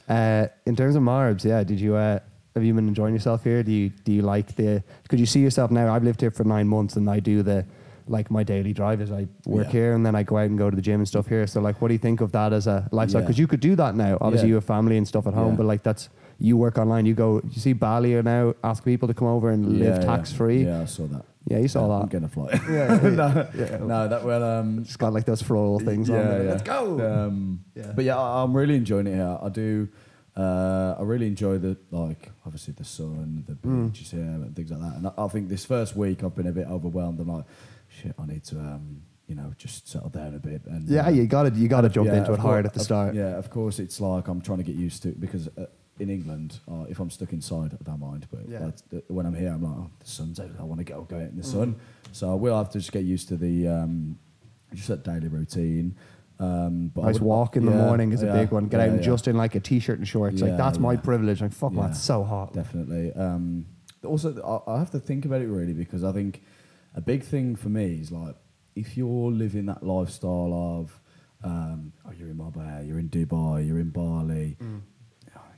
[0.08, 2.18] Uh, in terms of Marbs, yeah, did you uh,
[2.54, 3.62] have you been enjoying yourself here?
[3.62, 4.82] Do you do you like the?
[5.08, 5.92] Could you see yourself now?
[5.94, 7.64] I've lived here for nine months, and I do the
[8.06, 9.72] like my daily drive is I work Yeah.
[9.72, 11.46] here and then I go out and go to the gym and stuff here.
[11.46, 13.22] So like, what do you think of that as a lifestyle?
[13.22, 13.26] Yeah.
[13.28, 14.18] Because you could do that now.
[14.20, 14.50] Obviously, Yeah.
[14.50, 15.56] you have family and stuff at home, Yeah.
[15.56, 17.06] but like that's you work online.
[17.06, 17.40] You go.
[17.42, 20.04] You see Bali now ask people to come over and live Yeah, yeah.
[20.16, 20.64] tax free.
[20.66, 21.24] Yeah, I saw that.
[21.46, 22.02] Yeah, you saw that.
[22.04, 22.48] I'm gonna fly.
[22.70, 23.76] Yeah, yeah, no, yeah.
[23.78, 24.42] no, that well.
[24.42, 26.16] Um, It's got like those floral things on.
[26.16, 26.42] there.
[26.44, 27.26] Let's go.
[27.26, 27.92] Um, Yeah.
[27.94, 29.38] But yeah, I, I'm really enjoying it here.
[29.42, 29.88] I do.
[30.36, 33.92] Uh, I really enjoy the like, obviously the sun, the Mm.
[33.92, 34.96] beaches here, and things like that.
[34.96, 37.20] And I, I think this first week I've been a bit overwhelmed.
[37.20, 37.44] I'm like,
[37.88, 40.62] shit, I need to, um, you know, just settle down a bit.
[40.66, 42.66] And yeah, uh, you got to you got to jump yeah, into it of hard
[42.66, 43.14] at the of- start.
[43.14, 45.66] Yeah, of course, it's like I'm trying to get used to it because uh,
[45.98, 48.26] in England, uh, if I'm stuck inside, I don't mind.
[48.30, 48.64] But Yeah.
[48.64, 50.50] like, th- when I'm here, I'm like, oh, the sun's out.
[50.58, 51.52] I want to go go out in the Mm.
[51.52, 51.76] sun.
[52.12, 54.18] So I will have to just get used to the um,
[54.72, 55.94] just that daily routine.
[56.40, 58.66] Um, but I Nice would- walk in the yeah, morning is a yeah, big one.
[58.66, 60.40] Get yeah, out and yeah, just in like a t-shirt and shorts.
[60.42, 61.00] like Yeah, that's my yeah.
[61.00, 61.40] privilege.
[61.40, 61.90] Like fuck man, Yeah.
[61.90, 62.52] it's so hot.
[62.52, 63.12] Definitely.
[63.12, 63.66] Um,
[64.04, 64.34] also,
[64.66, 66.42] I, I have to think about it really because I think
[66.94, 68.34] a big thing for me is like
[68.74, 71.00] if you're living that lifestyle of,
[71.44, 74.56] um, oh, you're in Marbella, you're in Dubai, you're in Bali,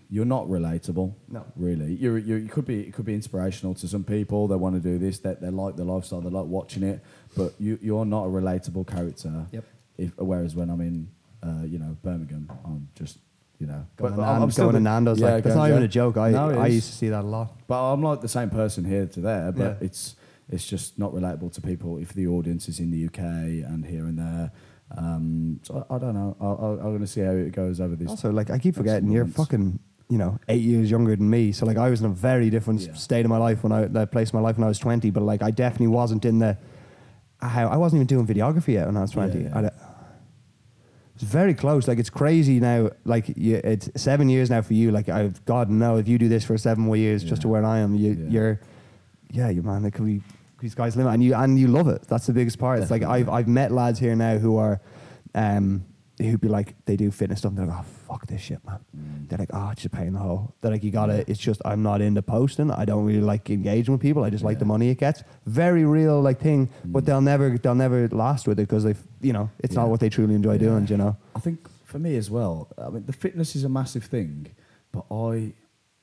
[0.09, 1.15] you're not relatable.
[1.29, 1.45] No.
[1.57, 1.95] really.
[1.95, 4.47] You're, you're, you could be it could be inspirational to some people.
[4.49, 5.19] They want to do this.
[5.21, 6.21] That they, like the lifestyle.
[6.21, 7.01] They like watching it.
[7.37, 9.47] But you you're not a relatable character.
[9.51, 9.65] Yep.
[9.99, 11.09] If whereas when I'm in,
[11.43, 13.19] uh, you know, Birmingham, I'm just.
[13.59, 15.71] You know, Going, but to, I'm- I'm still going to Nando's, yeah, like that's not
[15.71, 16.19] even a joke.
[16.19, 17.55] I, No, I used to see that a lot.
[17.67, 19.87] But I'm like the same person here to there, but Yeah.
[19.87, 20.15] it's
[20.51, 23.19] it's just not relatable to people if the audience is in the UK
[23.67, 24.53] and here and there.
[24.95, 26.37] Um, so I, I don't know.
[26.39, 28.11] I, I, I'm going to see how it goes over this.
[28.11, 29.79] Also, like I keep forgetting, you're fucking,
[30.09, 31.53] you know, eight years younger than me.
[31.53, 32.93] So like I was in a very different Yeah.
[32.95, 35.11] state of my life when I that place of my life when I was 20.
[35.11, 36.57] But like I definitely wasn't in the.
[37.41, 39.39] How I wasn't even doing videography yet when I was 20.
[39.39, 39.59] Yeah, yeah.
[39.59, 39.71] I
[41.15, 41.89] it's very close.
[41.89, 42.91] Like it's crazy now.
[43.05, 44.91] Like you, it's seven years now for you.
[44.91, 47.65] Like I, God no, if you do this for seven more years, just to where
[47.65, 48.29] I am, you, Yeah.
[48.29, 48.61] you're,
[49.31, 49.85] yeah, you man.
[49.85, 50.21] It could be
[50.61, 52.03] these guys limit, and you and you love it.
[52.03, 52.81] That's the biggest part.
[52.81, 54.81] It's like I've I've met lads here now who are,
[55.35, 55.85] um,
[56.19, 57.51] who'd be like they do fitness stuff.
[57.51, 58.79] and They're like, oh fuck this shit, man.
[58.97, 59.29] Mm.
[59.29, 60.55] They're like, oh, it's just a pain in the hole.
[60.61, 61.29] They're like, you gotta.
[61.31, 62.71] It's just I'm not into posting.
[62.71, 64.25] I don't really like engaging with people.
[64.25, 65.23] I just like the money it gets.
[65.47, 67.07] Very real like thing, but Mm.
[67.07, 70.09] they'll never they'll never last with it because they've you know it's not what they
[70.09, 70.59] truly enjoy Yeah.
[70.69, 70.85] doing.
[70.87, 71.17] do You know.
[71.35, 72.69] I think for me as well.
[72.79, 74.49] I mean, the fitness is a massive thing,
[74.93, 75.53] but I.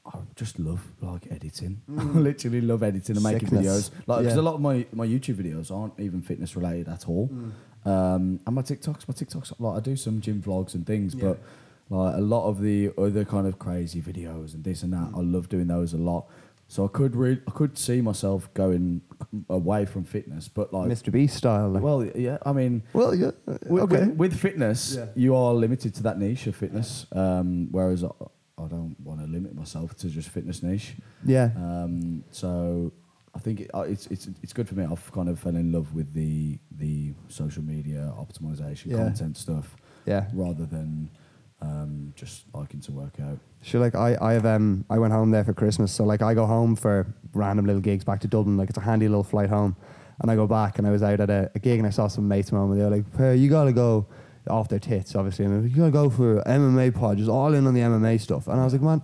[0.06, 1.82] I just love like editing.
[1.98, 3.62] I literally love editing and making Mm.
[3.62, 3.90] Videos.
[4.06, 4.42] Like, because Yeah.
[4.42, 7.30] a lot of my, my YouTube videos aren't even fitness related at all.
[7.32, 7.52] Mm.
[7.86, 11.22] Um, and my TikToks, my TikToks, like I do some gym vlogs and things, Yeah.
[11.24, 11.40] but
[11.90, 15.20] like a lot of the other kind of crazy videos and this and that, I
[15.20, 16.28] love doing those a lot.
[16.70, 19.02] So I could re- I could see myself going
[19.50, 21.12] away from fitness, but like, Mr.
[21.12, 21.70] Beast style.
[21.70, 21.84] Like.
[21.84, 23.32] well, yeah, I mean, well, yeah.
[23.68, 24.06] with, okay.
[24.08, 25.06] with, with fitness, Yeah.
[25.14, 27.06] you are limited to that niche of fitness.
[27.12, 28.08] Um, whereas I,
[28.58, 30.96] I don't want to limit myself to just fitness niche.
[31.26, 31.50] yeah.
[31.58, 32.92] Um, so
[33.36, 34.86] I think it, uh, it's it's it's good for me.
[34.90, 38.98] I've kind of fell in love with the the social media optimization Yeah.
[38.98, 39.76] content stuff
[40.06, 40.26] yeah.
[40.34, 41.10] rather than
[41.62, 43.40] um, just liking to work out.
[43.62, 46.34] Sure, like I, I have um I went home there for Christmas, so like I
[46.34, 49.50] go home for random little gigs back to Dublin, like it's a handy little flight
[49.50, 49.76] home.
[50.22, 52.08] And I go back and I was out at a, a gig and I saw
[52.08, 54.06] some mates mine and they were like, "Per, you gotta go
[54.48, 55.46] off their tits, obviously.
[55.46, 58.48] And like, you gotta go for MMA pod, just all in on the MMA stuff.
[58.48, 59.02] And I was like, man,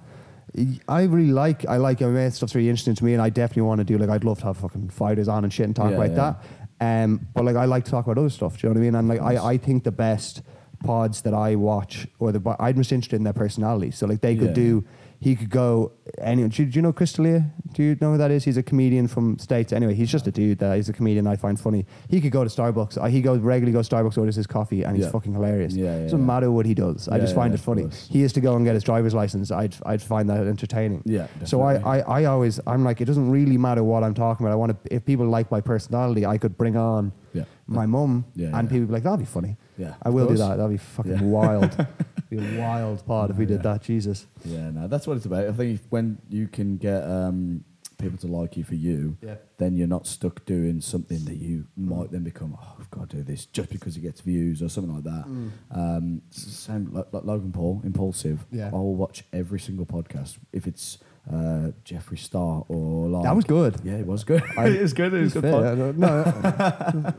[0.88, 3.80] I really like I like MMA stuff's really interesting to me and I definitely want
[3.80, 5.98] to do like I'd love to have fucking fighters on and shit and talk Yeah,
[6.04, 6.34] about yeah.
[6.80, 7.04] that.
[7.04, 8.86] Um but like I like to talk about other stuff, do you know what I
[8.86, 8.96] mean?
[8.96, 10.42] And like I, I think the best
[10.84, 13.92] pods that I watch or the I'm just interested in their personality.
[13.92, 14.54] So like they could Yeah.
[14.54, 14.86] do
[15.22, 17.52] he could go any do, do you know Chris D'Elia?
[17.74, 18.46] Do you know who that is?
[18.46, 19.74] He's a comedian from States.
[19.74, 21.86] Anyway, he's just a dude that he's a comedian I find funny.
[22.10, 22.98] He could go to Starbucks.
[22.98, 25.12] Uh, he goes regularly goes to Starbucks, orders his coffee, and he's Yeah.
[25.12, 25.74] fucking hilarious.
[25.76, 27.08] Yeah, yeah, Doesn't matter what he does.
[27.10, 27.84] I just find it funny.
[27.84, 28.08] course.
[28.10, 29.52] He has to go and get his driver's license.
[29.52, 31.02] I'd I'd find that entertaining.
[31.06, 31.76] Yeah, So I.
[31.76, 34.54] I, I always I'm like it doesn't really matter what I'm talking about.
[34.54, 37.44] I want to if people like my personality, I could bring on Yeah.
[37.68, 39.58] my mum and people be like that'll be funny.
[39.80, 40.58] Yeah, I will do that.
[40.58, 41.22] That'd be fucking Yeah.
[41.24, 41.88] wild.
[42.30, 43.74] be a wild pod if we did Yeah.
[43.74, 43.82] that.
[43.82, 44.28] Jesus.
[44.46, 45.46] Yeah, no, that's what it's about.
[45.48, 47.64] I think if, when you can get um,
[47.98, 49.36] people to like you for you, Yeah.
[49.58, 52.58] then you're not stuck doing something that you might then become.
[52.62, 55.26] Oh, I've got to do this just because it gets views or something like that.
[55.28, 55.50] Mm.
[55.72, 58.46] Um, same like, like Logan Paul, Impaulsive.
[58.52, 58.70] Yeah.
[58.74, 60.98] I'll watch every single podcast if it's
[61.32, 63.76] uh, Jeffree Star or like That was good.
[63.84, 64.44] Yeah, it was good.
[64.58, 65.14] I- it was good.
[65.14, 65.44] It was good.
[65.44, 66.00] Fair, fun.
[66.00, 67.14] no, no,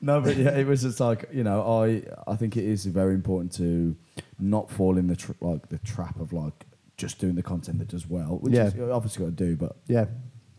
[0.00, 3.14] No, but yeah, it was just like you know, I I think it is very
[3.14, 3.96] important to
[4.38, 7.88] not fall in the tr- like the trap of like just doing the content that
[7.88, 8.66] does well, which Yeah.
[8.66, 10.06] is you obviously got to do, but yeah.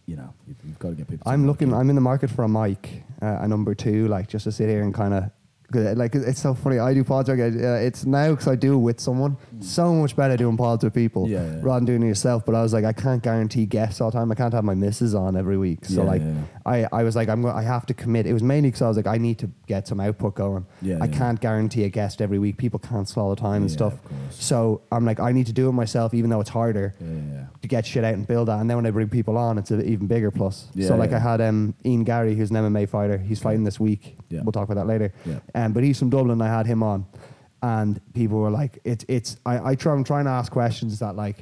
[0.06, 1.24] you know, you've, you've got to get people.
[1.26, 1.74] to I'm looking.
[1.74, 4.70] I'm in the market for a mic, uh, a number two, like just to sit
[4.70, 5.32] here and kind of.
[5.74, 6.80] Like it's so funny.
[6.80, 7.28] I do pods.
[7.30, 9.36] Uh, it's now because I do it with someone.
[9.60, 11.28] So much better doing pods with people.
[11.28, 11.60] Yeah, yeah.
[11.62, 12.46] rather than doing it yourself.
[12.46, 14.32] But I was like, I can't guarantee guests all the time.
[14.32, 15.84] I can't have my misses on every week.
[15.84, 17.46] So Yeah, like, yeah, I, I was like, I'm.
[17.46, 18.26] I have to commit.
[18.28, 20.66] It was mainly because I was like, I need to get some output going.
[20.82, 21.18] Yeah, I yeah.
[21.18, 22.58] can't guarantee a guest every week.
[22.58, 23.94] People cancel all the time and Yeah, stuff.
[23.96, 24.36] of course.
[24.44, 27.14] So I'm like, I need to do it myself, even though it's harder Yeah, yeah,
[27.34, 27.46] yeah.
[27.62, 28.60] to get shit out and build that.
[28.62, 30.70] And then when I bring people on, it's an even bigger plus.
[30.74, 31.18] Yeah, so like yeah.
[31.18, 33.18] I had um, Ian Garry, who's an MMA fighter.
[33.18, 34.16] He's fighting this week.
[34.30, 34.44] Yeah.
[34.44, 35.14] We'll talk about that later.
[35.26, 35.40] Yeah.
[35.58, 36.42] Um, but he's from Dublin.
[36.42, 37.06] I had him on,
[37.62, 39.94] and people were like, "It's it's." I, I try.
[39.94, 41.38] I'm trying to ask questions that like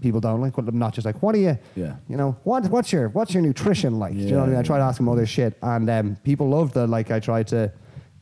[0.00, 0.56] people don't like.
[0.56, 1.96] What- Not just like, "What are you?" Yeah.
[2.08, 4.14] You know, what what's your what's your nutrition like?
[4.14, 4.58] Do you know what I mean?
[4.58, 6.88] I try to ask him other shit, and um, people loved that.
[6.88, 7.72] Like I tried to.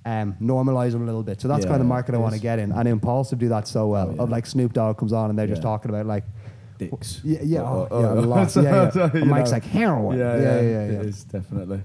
[0.05, 2.41] Um, normalize them a little bit, so that's kind of the market I want to
[2.41, 2.73] get in.
[2.73, 4.13] And Impaulsive do that so well.
[4.19, 4.25] Oh.
[4.25, 6.25] Of like Snoop Dogg comes on and they're just talking about like
[6.77, 7.21] Dicks.
[7.23, 8.19] yeah, yeah, Oh, oh, oh, yeah, oh.
[8.19, 8.57] a lot.
[8.57, 8.91] Yeah, yeah.
[8.91, 9.55] so, And you Mike's know.
[9.59, 10.19] like heroin.
[10.19, 10.81] Yeah, yeah, yeah, yeah.
[10.81, 11.01] It yeah.
[11.03, 11.83] is definitely.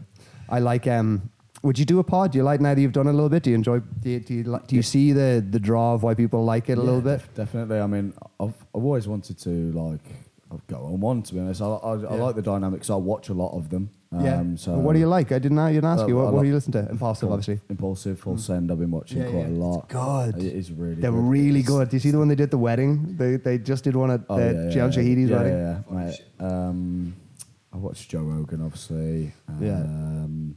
[0.49, 0.87] I like.
[0.87, 1.29] Um,
[1.63, 2.31] would you do a pod?
[2.31, 3.43] Do you like now that you've done it a little bit?
[3.43, 3.79] Do you enjoy?
[3.79, 6.77] Do you, do you, do you see the the draw of why people like it
[6.77, 7.19] a little bit?
[7.19, 7.79] def- definitely.
[7.79, 10.05] I mean, I've I've always wanted to like
[10.51, 11.61] I've go on one to be honest.
[11.61, 12.09] I, I, I Yeah.
[12.23, 12.89] like the dynamics.
[12.89, 13.89] I watch a lot of them.
[14.13, 14.37] yeah.
[14.39, 15.31] Um, so what do you like?
[15.33, 15.59] I didn't.
[15.59, 16.19] I didn't ask Uh, you.
[16.19, 16.87] I What, what do you listen to?
[16.89, 17.59] Impaulsive, obviously.
[17.69, 18.71] Impaulsive, full send.
[18.71, 19.57] I've been watching Yeah, quite yeah.
[19.57, 19.83] a lot.
[19.83, 20.43] It's good.
[20.45, 21.01] It is really.
[21.01, 21.29] They're good.
[21.37, 21.89] really It's- good.
[21.89, 23.17] Do you see the one they did at the wedding?
[23.17, 24.97] They they just did one at Oh, the yeah, yeah, Gian yeah.
[24.97, 25.53] Shahidi's yeah, wedding.
[25.57, 26.21] Yeah, yeah, mate.
[26.39, 27.15] Um,
[27.73, 29.33] I watched Joe Rogan, obviously.
[29.59, 29.81] Yeah.
[29.81, 30.55] Um,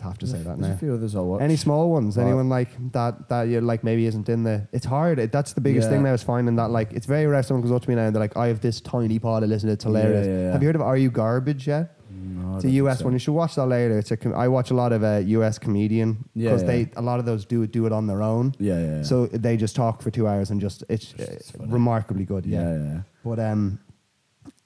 [0.00, 0.72] have to say that there's now.
[0.74, 1.42] a few others I watched.
[1.42, 2.16] Any small ones?
[2.18, 4.66] Anyone like that that you like maybe isn't in the?
[4.72, 5.18] It's hard.
[5.18, 5.92] It, that's the biggest Yeah.
[5.94, 8.02] thing now is finding that like it's very rare someone comes up to me now
[8.06, 9.72] and they're like, I have this tiny pod I listen to.
[9.74, 10.26] It's hilarious.
[10.26, 10.52] Yeah, yeah.
[10.52, 11.96] Have you heard of Are You Garbage yet?
[12.12, 13.04] No, It's a US so.
[13.04, 13.12] one.
[13.14, 13.98] You should watch that later.
[13.98, 17.18] It's a com- I watch a lot of uh, US comedian because they a lot
[17.20, 18.54] of those do it do it on their own.
[18.58, 19.02] Yeah, yeah.
[19.02, 22.46] So they just talk for two hours and just it's It's remarkably good.
[22.46, 22.62] Yeah.
[22.62, 23.00] yeah, yeah.
[23.24, 23.78] But um,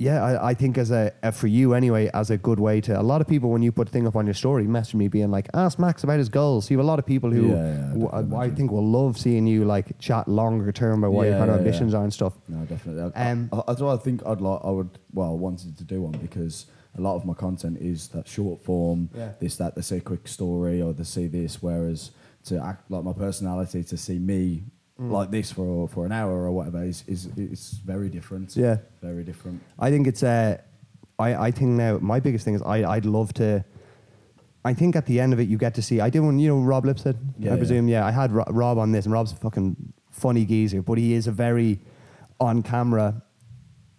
[0.08, 2.92] yeah, I, I think as a, uh for you anyway, as a good way to
[3.00, 5.08] a lot of people when you put a thing up on your story, message me
[5.08, 6.70] being like, ask Max about his goals.
[6.70, 9.12] You have a lot of people who Yeah, yeah, w- I I, think will love
[9.24, 11.66] seeing you like chat longer term about what your Yeah, kind of yeah, yeah.
[11.66, 12.34] ambitions are and stuff.
[12.48, 13.02] No, definitely.
[13.14, 14.60] I, Um, I, that's why I think I'd like.
[14.64, 14.92] I would.
[15.12, 18.58] Well, I wanted to do one because a lot of my content is that short
[18.68, 19.10] form.
[19.14, 19.32] Yeah.
[19.40, 21.62] This, that, they say quick story or they see this.
[21.62, 22.10] Whereas
[22.44, 24.64] to act like my personality, to see me
[25.00, 25.10] Mm.
[25.10, 28.54] like this for for an hour or whatever is is is very different.
[28.56, 28.76] Yeah.
[29.02, 29.60] very different.
[29.78, 30.58] I think it's uh,
[31.18, 33.64] I I think now my biggest thing is I I'd love to.
[34.64, 36.00] I think at the end of it, you get to see.
[36.00, 37.16] I did one, you know, Rob Lipsett.
[37.38, 38.06] Yeah, I presume, yeah.
[38.06, 39.76] I had Ro- Rob on this, and Rob's a fucking
[40.10, 41.80] funny geezer, but he is a very
[42.40, 43.20] on camera.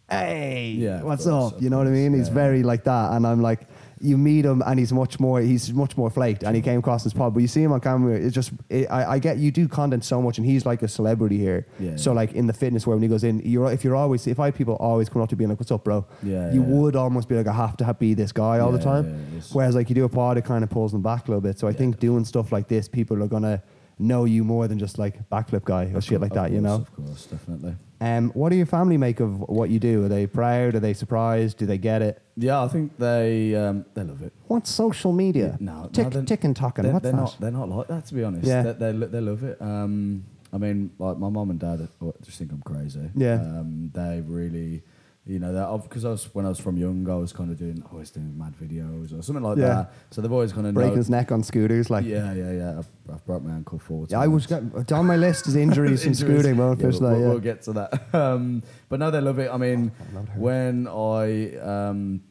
[0.09, 1.61] Hey, Yeah, what's course, up?
[1.61, 2.13] You know what I course, mean?
[2.13, 3.67] He's very like that, and I'm like,
[4.05, 5.41] you meet him, and he's much more.
[5.41, 7.33] He's much more flaked, and he came across his pod.
[7.33, 8.51] But you see him on camera, it's just.
[8.69, 11.67] It, I, I get you do content so much, and he's like a celebrity here.
[11.79, 12.15] Yeah, So yeah.
[12.15, 14.45] like in the fitness world, when he goes in, you're if you're always if I
[14.45, 16.67] had people always come up to me like, "What's up, bro?" Yeah, you yeah.
[16.67, 19.41] would almost be like, "I have to have, be this guy all the time." yeah.
[19.53, 21.57] Whereas like you do a pod, it kind of pulls them back a little bit.
[21.59, 23.63] So I think doing stuff like this, people are gonna
[23.97, 26.51] know you more than just like backflip guy or Of shit like that.
[26.51, 26.75] You know.
[26.75, 27.75] Of course, definitely.
[28.05, 30.05] Um, what do your family make of what you do?
[30.05, 30.75] Are they proud?
[30.75, 31.57] Are they surprised?
[31.57, 32.21] Do they get it?
[32.37, 34.31] Yeah, I think they um, they love it.
[34.47, 35.57] What's social media?
[35.59, 36.83] No, no, tick, they're- tick and talking.
[36.83, 37.17] They're, What's they're that?
[37.17, 37.37] not.
[37.39, 38.45] They're not like that, to be honest.
[38.45, 38.61] Yeah.
[38.61, 39.59] They, they, they love it.
[39.61, 43.09] Um, I mean, like my mom and dad uh, just think I'm crazy.
[43.15, 43.35] Yeah.
[43.35, 44.83] Um, they really,
[45.27, 47.57] you know, that because I was when I was from young, I was kind of
[47.57, 49.67] doing always doing mad videos or something like Yeah.
[49.67, 49.93] that.
[50.11, 52.05] So they've always kind of Breaking his neck on scooters, like.
[52.05, 52.77] Yeah, yeah, yeah.
[52.79, 54.11] I've, I've broke my ankle four times.
[54.11, 56.41] Yeah, I was got, on my list is injuries from Injuries.
[56.41, 56.57] scooting.
[56.57, 57.27] Well, Yeah, first we'll, yeah.
[57.27, 58.03] we'll get to that.
[58.13, 59.49] Um, but no, they love it.
[59.51, 60.19] I mean, her.
[60.39, 62.21] when I um,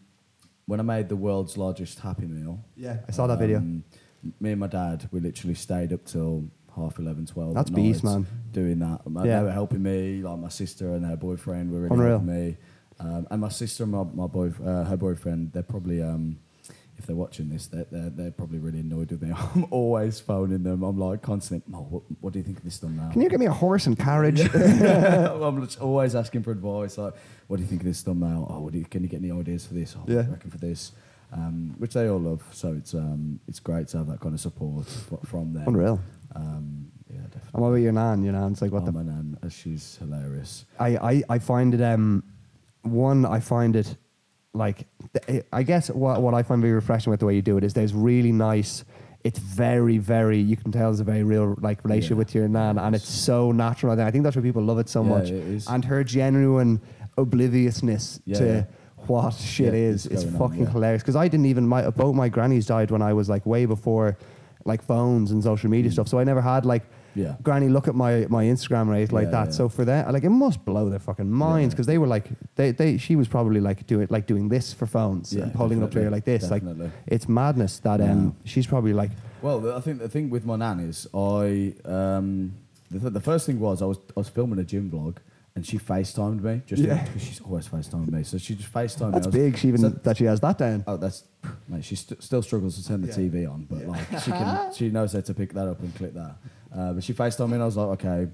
[0.66, 3.58] when I made the world's largest Happy Meal, Yeah, I saw that video.
[3.58, 3.82] um,
[4.40, 8.02] Me and my dad, we literally stayed up till half 11, 12 That's at beast,
[8.04, 8.26] man.
[8.52, 9.00] Doing that.
[9.06, 9.38] Yeah.
[9.40, 12.08] They were helping me, like my sister and her boyfriend were really Unreal.
[12.18, 12.56] helping me.
[13.00, 16.38] Um, and my sister and my, my boy, uh, her boyfriend, they're probably, um,
[16.96, 19.32] if they're watching this, they're, they're, they're probably really annoyed with me.
[19.54, 20.82] I'm always phoning them.
[20.82, 23.10] I'm like constantly, Mo, what, what do you think of this thumbnail?
[23.12, 24.40] Can you get me a horse and carriage?
[24.54, 26.96] I'm always asking for advice.
[26.96, 27.14] Like,
[27.48, 28.46] what do you think of this thumbnail?
[28.48, 29.96] Oh, what do you, can you get any ideas for this?
[29.98, 30.22] Oh, Yeah.
[30.22, 30.92] you reckon for this?
[31.32, 32.44] Um, which they all love.
[32.52, 34.86] So it's um, it's great to have that kind of support
[35.26, 35.66] from them.
[35.66, 36.00] Unreal.
[36.36, 37.50] Um, yeah, definitely.
[37.54, 38.22] And what about your nan?
[38.22, 40.64] Your nan's like, what oh, the my nan, she's hilarious.
[40.78, 42.22] I, I, I find it um
[42.84, 43.96] one I find it
[44.52, 44.86] like
[45.52, 47.74] I guess what what I find very refreshing with the way you do it is
[47.74, 48.84] there's really nice
[49.24, 52.18] it's very very you can tell there's a very real like relationship Yeah.
[52.18, 54.88] with your nan and it's so natural and I think that's why people love it
[54.88, 55.66] so Yeah, much it is.
[55.66, 56.80] and her genuine
[57.16, 58.68] obliviousness Yeah, to
[59.06, 60.06] what shit is.
[60.06, 60.70] it's It's on, fucking yeah.
[60.70, 61.02] hilarious.
[61.02, 64.16] Because I didn't even my both my grannies died when I was like way before
[64.64, 66.08] like phones and social media stuff.
[66.08, 66.90] So I never had like Mm.
[67.14, 67.36] Yeah.
[67.42, 69.44] granny look at my my Instagram anything like Yeah, that.
[69.46, 69.50] yeah.
[69.52, 72.72] So for that, like it must blow their fucking minds because they were like they,
[72.72, 75.84] they she was probably like doing like doing this for phones Yeah, and holding it
[75.84, 76.50] up to her definitely, like this.
[76.82, 79.10] Like it's madness that um she's probably like
[79.42, 82.54] Well, the- I think the thing with my nan is I um,
[82.90, 85.16] the, th- the first thing was I was I was filming a gym vlog
[85.56, 87.04] and she FaceTimed me just Yeah.
[87.04, 88.24] because she's always FaceTimed me.
[88.24, 89.40] So she just FaceTimed that's me.
[89.40, 89.56] I was- big.
[89.58, 90.82] She even so- that she has that down.
[90.86, 91.22] Oh, that's
[91.68, 91.84] mate.
[91.84, 93.08] She st- still struggles to turn the.
[93.08, 96.14] TV on, but like she can, she knows how to pick that up and click
[96.14, 96.34] that.
[96.76, 98.28] Uh, but she FaceTimed me, and I was like, okay,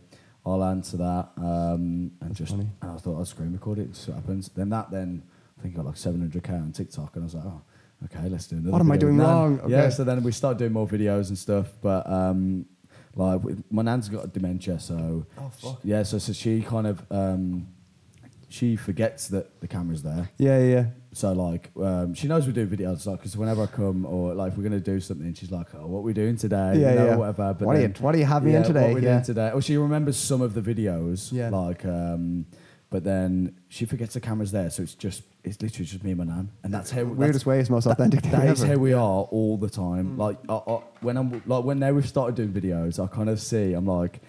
[0.46, 1.28] I'll answer that.
[1.36, 2.68] Um, and just, funny.
[2.82, 3.94] and I thought I'll screen record it.
[3.94, 4.48] See what happens.
[4.48, 5.22] Then that, then
[5.58, 7.60] I think I got like 700k on TikTok, and I was like, oh,
[8.06, 8.72] okay, let's do another.
[8.72, 9.26] What am I video doing Nan.
[9.58, 9.60] wrong?
[9.70, 9.88] Yeah.
[9.90, 12.64] So then we started doing more videos and stuff, but um,
[13.14, 15.80] like with- my nan's got dementia, so Oh, fuck.
[15.84, 17.66] yeah, so so she kind of um,
[18.50, 20.28] she forgets that the camera's there.
[20.36, 20.84] Yeah, yeah.
[21.12, 24.52] So like, um, she knows we do videos, like, because whenever I come or like
[24.52, 26.98] if we're gonna do something, she's like, "Oh, what are we doing today?" Yeah, you
[26.98, 27.16] know, yeah.
[27.16, 27.54] whatever.
[27.58, 28.82] But What do you- what do you have me in yeah, today?
[28.86, 29.12] What we're Yeah.
[29.14, 29.50] doing today?
[29.54, 31.50] Oh, she remembers some of the videos, Yeah.
[31.50, 32.46] like, um,
[32.90, 36.18] but then she forgets the camera's there, so it's just it's literally just me and
[36.18, 38.74] my nan, and that's how Weirdest that's, way is most authentic thing that is how
[38.76, 39.74] we are all the Mm.
[39.74, 40.18] time.
[40.18, 43.40] Like, I, I, when I'm like when now we've started doing videos, I kind of
[43.40, 44.20] see I'm like.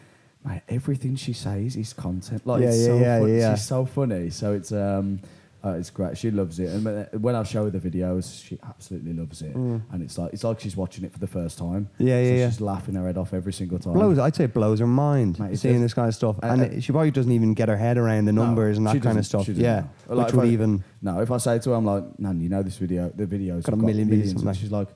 [0.44, 2.46] Mate, everything she says is content.
[2.48, 3.56] Like Yeah, it's yeah, so yeah, fun- yeah.
[3.56, 4.30] She's so funny.
[4.32, 5.20] So it's um,
[5.64, 6.18] uh, it's great.
[6.18, 9.56] She loves it, and when- when I show her the videos, she absolutely loves it.
[9.56, 11.88] And it's like it's like she's watching it for the first time.
[12.00, 12.08] Mm.
[12.08, 12.50] Yeah, yeah, so yeah.
[12.50, 13.94] She's laughing her head off every single time.
[13.94, 14.18] blows.
[14.18, 15.84] I'd say it blows her mind Mate, seeing does.
[15.84, 18.00] this kind of stuff, Uh, and uh, it- she probably doesn't even get her head
[18.00, 19.48] around the No, numbers and that kind of stuff.
[19.50, 20.16] Yeah, know.
[20.16, 22.50] Like, which would I- even No, if I say to her, I'm like, Nan, you
[22.50, 24.30] know this video, the videos Got a million views, millions.
[24.32, 24.88] something And like- she's like,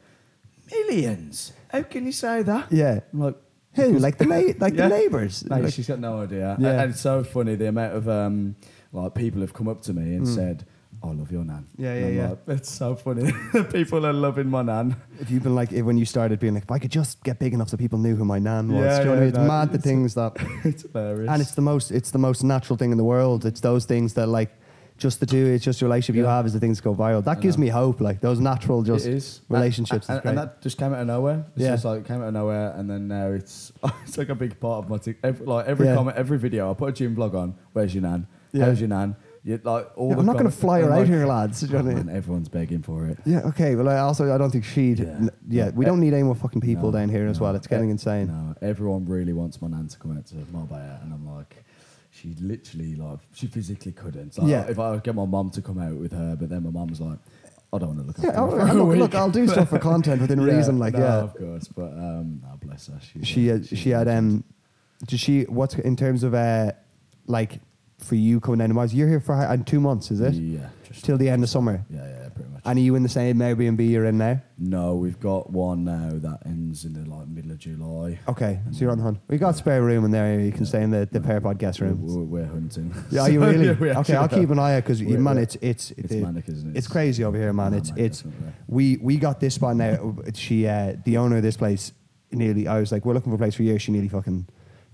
[0.72, 1.54] millions?
[1.70, 2.72] How can you say that?
[2.72, 3.02] yeah.
[3.14, 3.36] I'm like,
[3.76, 4.88] Who like the na- like Yeah.
[4.88, 5.44] the neighbours?
[5.50, 6.56] Mate, Like- she's got no idea.
[6.60, 6.82] Yeah.
[6.82, 8.56] And, it's so funny the amount of um,
[8.92, 10.66] like people have come up to me and said,
[11.04, 12.30] "I love your nan." Yeah, yeah, yeah.
[12.30, 13.32] Like, it's so funny.
[13.72, 14.96] people are loving my nan.
[15.20, 17.54] If you've been like when you started being like, if I could just get big
[17.54, 18.84] enough so people knew who my nan was.
[18.86, 19.30] Yeah, Do you know what I yeah, mean?
[19.30, 21.30] It's no, mad the it's- things that, it's hilarious.
[21.30, 23.46] and it's the most it's the most natural thing in the world.
[23.46, 24.52] It's those things that like.
[24.98, 27.22] Just the two, it's just the relationship you have is the things that go viral.
[27.24, 27.64] That I gives know.
[27.64, 28.00] me hope.
[28.00, 30.08] Like those natural, just relationships.
[30.08, 31.46] and, is and, and that just came out of nowhere.
[31.56, 31.72] It's Yeah.
[31.72, 33.74] just like it came out of nowhere, and then now it's
[34.04, 35.96] it's like a big part of my tic- every, like every Yeah.
[35.96, 36.72] comment, every video.
[36.72, 37.56] I put a gym vlog on.
[37.74, 38.28] Where's your nan?
[38.54, 38.66] Yeah.
[38.66, 39.18] How's your nan?
[39.44, 41.62] You, like all Yeah, I'm not going to fly her out like, here, lads.
[41.62, 42.06] You know "Oh, what I mean?
[42.08, 43.20] man, everyone's begging for it.
[43.26, 43.76] Yeah, okay.
[43.76, 45.00] Well, I also I don't think she'd.
[45.00, 45.06] Yeah.
[45.10, 47.54] n- Yeah, we don't need any more fucking people No, down here as well.
[47.56, 48.28] It's getting insane.
[48.28, 51.64] No, everyone really wants my nan to come out to Marbella, and I'm like,
[52.16, 54.38] she literally like she physically couldn't.
[54.38, 54.66] Like, Yeah.
[54.68, 57.20] If I get my mum to come out with her, but then my mum's like,
[57.74, 60.22] I don't want to look Yeah, for a look, look, I'll do stuff for content
[60.22, 60.80] within Yeah, reason.
[60.80, 61.68] Like, no, yeah, of course.
[61.68, 63.00] But um, no, bless her.
[63.02, 64.44] She's, she uh, had, she's she had um,
[65.06, 66.72] did she what's in terms of uh,
[67.28, 67.60] like
[68.00, 68.94] for you coming down to Marbs?
[68.94, 70.34] You're here for uh, two months, is it?
[70.34, 71.86] Yeah, just Till the end of summer.
[71.90, 72.62] Yeah, yeah, pretty much.
[72.66, 74.42] And are you in the same Airbnb you're in now?
[74.58, 78.20] no, we've got one now that ends in the like middle of July.
[78.28, 79.20] Okay, so you're on the hunt.
[79.28, 80.40] We got spare room in there.
[80.40, 82.02] You can stay in the the Pear Pod guest room.
[82.02, 82.94] we're, we're hunting.
[83.12, 83.66] Yeah, are you So, really?
[83.68, 85.92] yeah, we okay, actually I'll keep an eye out because We're- man, we're- it's it's
[85.92, 86.78] It's manic, isn't it?
[86.78, 87.72] It's crazy over here, man.
[87.72, 88.54] No, it's mate, it's definitely.
[88.68, 90.16] we we got this spot now.
[90.34, 91.92] She uh, the owner of this place
[92.32, 92.68] nearly.
[92.68, 93.78] I was like, we're looking for a place for you.
[93.80, 94.48] She nearly fucking.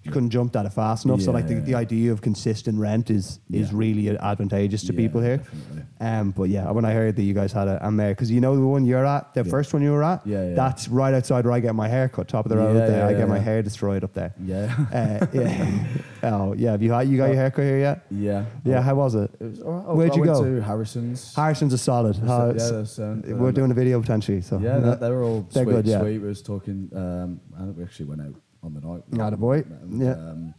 [0.03, 1.21] She couldn't jump that it fast enough.
[1.21, 3.77] so like the, the idea of consistent rent is is Yeah.
[3.77, 5.37] really advantageous to Yeah, people here.
[5.37, 5.83] definitely.
[5.99, 8.41] Um, but yeah, when I heard that you guys had a, a mare, because you
[8.41, 9.51] know the one you're at, the Yeah.
[9.51, 10.55] first one you were at, Yeah, yeah.
[10.55, 12.97] that's right outside where I get my hair cut, top of the road Yeah, there.
[12.97, 14.33] yeah, I get yeah, my hair destroyed up there.
[14.43, 15.83] Yeah, Uh, yeah.
[16.23, 18.01] oh yeah, have you had you got your hair cut here yet?
[18.09, 19.29] yeah, Yeah, how was it?
[19.39, 19.95] It was right.
[19.95, 20.43] Where'd I you went go?
[20.45, 21.35] to Harrison's.
[21.35, 22.15] Harrison's is solid.
[22.15, 25.41] So, How- yeah, we're um, doing a video potentially, so Yeah, they, they were all
[25.51, 25.99] They're sweet, good, yeah.
[25.99, 26.17] sweet.
[26.19, 26.89] We was talking.
[26.95, 29.03] Um, I think we actually went out on the night.
[29.19, 30.11] Atta boy, And, yeah.
[30.13, 30.53] Um,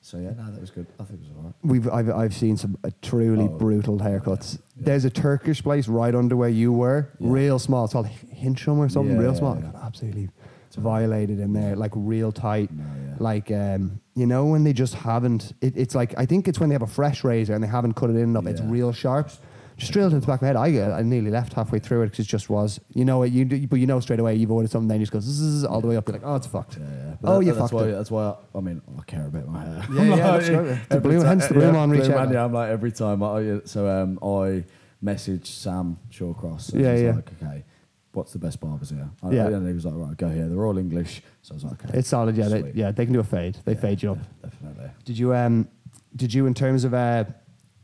[0.00, 0.86] so yeah, no, that was good.
[1.00, 1.54] I think it was all right.
[1.62, 4.54] We've I've I've seen some uh, truly Oh, brutal haircuts.
[4.54, 4.84] yeah, yeah.
[4.86, 7.28] There's a Turkish place right under where you were, Yeah.
[7.30, 7.84] real small.
[7.84, 9.56] It's called Hincham or something, Yeah, real yeah, small.
[9.56, 9.72] yeah.
[9.72, 10.28] Got absolutely
[10.76, 12.70] violated in there, like real tight.
[12.70, 13.14] No, yeah.
[13.18, 15.52] Like um, you know when they just haven't.
[15.60, 17.94] It, it's like I think it's when they have a fresh razor and they haven't
[17.94, 18.46] cut it in enough.
[18.46, 18.70] It's Yeah.
[18.70, 19.30] real sharp.
[19.78, 20.56] Just drilled into the back of my head.
[20.56, 22.80] I, I nearly left halfway through it because it just was.
[22.94, 23.32] You know it.
[23.32, 24.88] You do, but you know straight away you've ordered something.
[24.88, 26.06] Then you just go zzz, all the way up.
[26.08, 26.78] You're like, oh, it's fucked.
[26.78, 27.14] Yeah, yeah.
[27.20, 27.92] But Oh, that- you that's fucked why, it.
[27.92, 28.24] That's why.
[28.54, 29.86] I, I mean, I care about my hair.
[29.92, 30.48] Yeah, I'm yeah, like, that's.
[30.48, 32.30] The every blue- ti- hence the blue yeah, man reach blue out.
[32.32, 33.22] yeah, I'm like every time.
[33.22, 34.64] I, yeah, so um, I
[35.04, 36.72] messaged Sam Shawcross.
[36.72, 37.12] And Yeah, yeah.
[37.14, 37.64] Like, okay,
[38.12, 39.08] what's the best barbers here?
[39.22, 39.46] I, Yeah.
[39.46, 40.48] And he was like, right, go here.
[40.48, 41.22] They're all English.
[41.42, 41.98] So I was like, okay.
[41.98, 42.36] It's solid.
[42.36, 42.74] Yeah, they, Sweet.
[42.74, 42.90] yeah.
[42.90, 43.58] They can do a fade.
[43.64, 44.18] They Yeah, fade you up.
[44.42, 44.90] Definitely.
[45.04, 45.68] Did you um
[46.16, 47.24] did you in terms of uh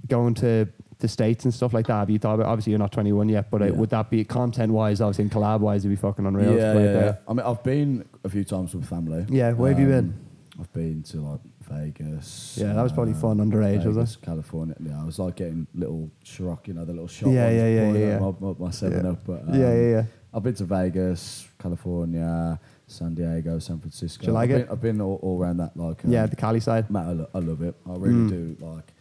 [0.08, 0.66] going to
[1.04, 1.94] the states and stuff like that?
[2.00, 2.46] Have you thought about?
[2.46, 3.70] Obviously, you're not 21 yet, but uh, Yeah.
[3.72, 5.00] would that be content wise?
[5.02, 6.54] Obviously, and collab wise, it'd be fucking unreal.
[6.54, 7.16] to Yeah, play yeah, yeah.
[7.28, 9.26] I mean, I've been a few times with family.
[9.28, 9.98] Yeah, where have you been?
[9.98, 10.20] Um,
[10.60, 12.56] I've been to like Vegas.
[12.60, 14.16] Yeah, that was probably uh, fun underage, was it?
[14.24, 14.76] California.
[14.80, 17.92] Yeah, I was like getting little Ciroc, you know, the little shot Yeah, yeah, yeah,
[17.92, 19.10] yeah, My, my, my seven Yeah.
[19.12, 19.24] up.
[19.26, 20.04] But um, yeah, yeah, yeah.
[20.32, 24.22] I've been to Vegas, California, San Diego, San Francisco.
[24.22, 24.62] Do you like I've it?
[24.66, 25.76] Been, I've been all, all around that.
[25.76, 26.90] Like, um, Yeah, the Cali side.
[26.90, 27.74] Matt, I, lo- I love it.
[27.86, 28.28] I really Mm.
[28.28, 28.56] do.
[28.64, 28.92] Like,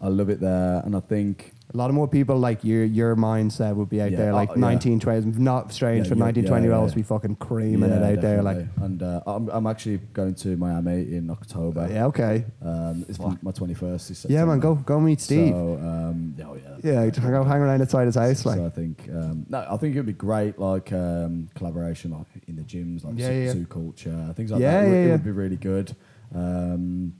[0.00, 3.16] I love it there, and I think A lot of more people like your your
[3.16, 4.60] mindset would be out Yeah, there, like uh, yeah.
[4.60, 7.36] 19, 20, not strange Yeah, for yeah, 19, yeah, 20 year olds to be fucking
[7.36, 8.42] creaming it out there.
[8.42, 11.88] Like, and uh, I'm, I'm actually going to Miami in October.
[11.90, 12.44] yeah, okay.
[12.62, 13.42] Um, it's Fuck.
[13.42, 14.10] my 21st.
[14.10, 15.52] Is Yeah, man, go go meet Steve.
[15.54, 17.04] So, um, yeah, oh, yeah.
[17.06, 18.40] yeah, go hang around outside his house.
[18.42, 22.28] So Like, I think um, no, I think it'd be great, like um, collaboration, like
[22.46, 24.84] in the gyms, like Yeah, zoo, culture, things like that.
[24.84, 25.96] It would- yeah, it would be really good.
[26.34, 27.14] Um,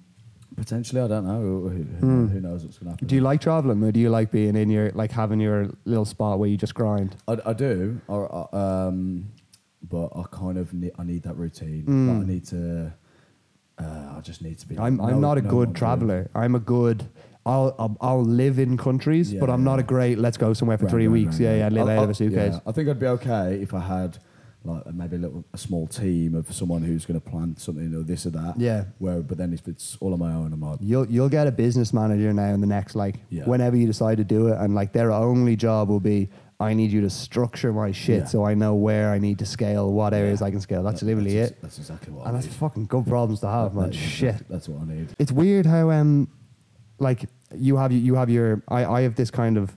[0.56, 1.40] potentially, I don't know.
[1.40, 2.26] Who, who, Hmm.
[2.28, 3.06] who knows what's going to happen?
[3.06, 6.04] do you like traveling, or do you like being in your like having your little
[6.04, 7.16] spot where you just grind?
[7.28, 8.22] I, I do, or,
[8.54, 8.56] uh,
[8.88, 9.26] um,
[9.88, 11.84] but I kind of need, I need that routine.
[11.84, 12.08] Mm.
[12.08, 12.92] Like, I need to.
[13.78, 14.78] Uh, I just need to be.
[14.78, 16.30] I'm I'm know- not a I'm good traveler.
[16.34, 17.06] I'm a good.
[17.44, 20.18] I'll, I'll I'll live in countries, Yeah, but I'm not a great.
[20.18, 21.34] Let's go somewhere for Right, three right, weeks.
[21.36, 21.72] right, yeah, right.
[21.72, 21.80] yeah.
[21.84, 22.54] Live I- out I- of a suitcase.
[22.54, 24.18] yeah, I think I'd be okay if I had
[24.66, 28.02] like maybe a little a small team of someone who's going to plan something or
[28.02, 28.54] this or that.
[28.58, 28.84] Yeah.
[28.98, 31.52] Where, but then if it's all on my own, I'm like, You'll you'll get a
[31.52, 33.44] business manager now in the next like Yeah.
[33.44, 36.90] whenever you decide to do it, and like their only job will be I need
[36.90, 38.24] you to structure my shit Yeah.
[38.26, 40.82] so I know where I need to scale, what areas I can scale.
[40.82, 42.54] That's that- literally that's, it, That's exactly what and I that's need.
[42.54, 43.84] fucking good problems to have, man.
[43.90, 44.48] That is Shit.
[44.48, 45.08] That's what I need.
[45.18, 46.28] It's weird how um
[46.98, 49.76] like you have you have your I, I have this kind of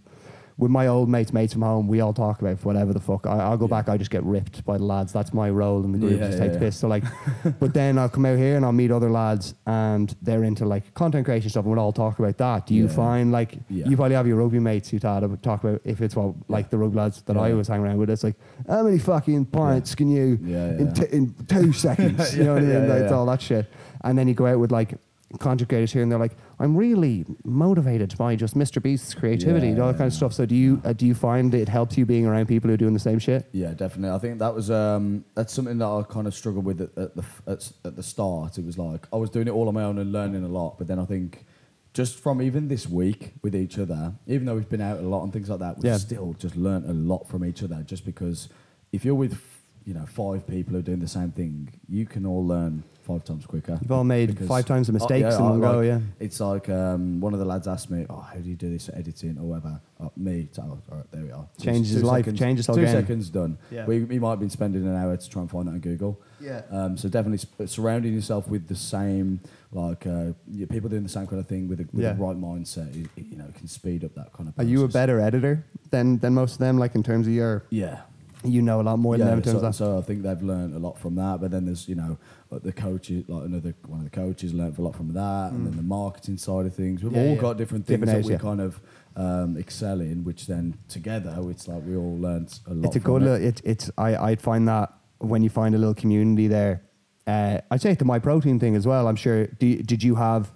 [0.59, 3.25] with my old mates mates from home we all talk about whatever the fuck.
[3.25, 3.69] I, I'll go Yeah.
[3.77, 5.13] back I just get ripped by the lads.
[5.13, 6.75] That's my role in the group Yeah, just yeah, take the piss.
[6.77, 7.03] So like
[7.59, 10.93] but then I'll come out here and I'll meet other lads and they're into like
[10.93, 12.67] content creation stuff and we'll all talk about that.
[12.67, 15.81] Do you find like you probably have your rugby mates who talk about, talk about
[15.85, 17.53] if it's what like the rugby lads that I Yeah.
[17.55, 18.09] was hanging around with.
[18.09, 18.35] It's like
[18.67, 22.35] how many fucking pints can you Yeah, in, t- in two seconds?
[22.37, 22.89] You know what I mean?
[22.89, 23.65] like, it's all that shit.
[24.03, 24.93] And then you go out with like
[25.37, 29.73] content creators here and they're like I'm really motivated by just Mr Beast's creativity Yeah,
[29.73, 31.97] and all that kind of stuff so do you uh, do you find it helps
[31.97, 34.15] you being around people who are doing the same shit Yeah, definitely.
[34.15, 37.15] I think that was um, that's something that I kind of struggled with at, at
[37.15, 38.57] the f- at, at the start.
[38.57, 40.77] It was like I was doing it all on my own and learning a lot,
[40.79, 41.45] but then I think
[41.93, 45.23] just from even this week with each other, even though we've been out a lot
[45.23, 45.97] and things like that, we've Yeah.
[45.97, 47.83] still just learnt a lot from each other.
[47.83, 48.49] Just because
[48.91, 49.39] if you're with
[49.85, 53.23] you know five people who are doing the same thing, you can all learn five
[53.23, 53.77] times quicker.
[53.81, 55.99] you've all made Because- five times the Oh, mistakes in I one go like- yeah
[56.19, 58.89] It's like um, one of the lads asked me, "Oh, how do you do this
[58.93, 61.45] editing or whatever?" Oh, me, so, oh, all right, there we are.
[61.57, 62.91] Two- Changes his life, seconds- changes whole Two game.
[62.91, 63.57] seconds done.
[63.71, 63.85] Yeah.
[63.85, 66.19] We, we might have been spending an hour to try and find that on Google.
[66.39, 69.39] yeah Um, so definitely sp- surrounding yourself with the same,
[69.73, 72.13] like uh, yeah, people doing the same kind of thing with, a, with Yeah.
[72.13, 72.93] the right mindset.
[72.95, 74.53] You, you know, can speed up that kind of.
[74.59, 74.93] are you a process.
[74.93, 78.01] better editor than than most of them like in terms of your Yeah.
[78.43, 80.21] you know a lot more than them in terms so, of that so I think
[80.23, 81.41] they've learned a lot from that.
[81.41, 82.17] But then there's you know
[82.51, 85.67] like the coaches, like another one of the coaches learned a lot from that, and
[85.67, 87.03] then the marketing side of things.
[87.03, 87.15] We've Mm.
[87.15, 87.41] Yeah, all yeah.
[87.41, 88.39] got different things Different that we yeah.
[88.39, 88.81] kind of
[89.15, 92.85] um, excel in, which then together it's like we all learned a lot.
[92.87, 93.25] it's a good it.
[93.25, 96.81] little, it, it's I I'd find that when you find a little community there
[97.27, 100.51] uh, I'd say the Myprotein thing as well I'm sure do, did you have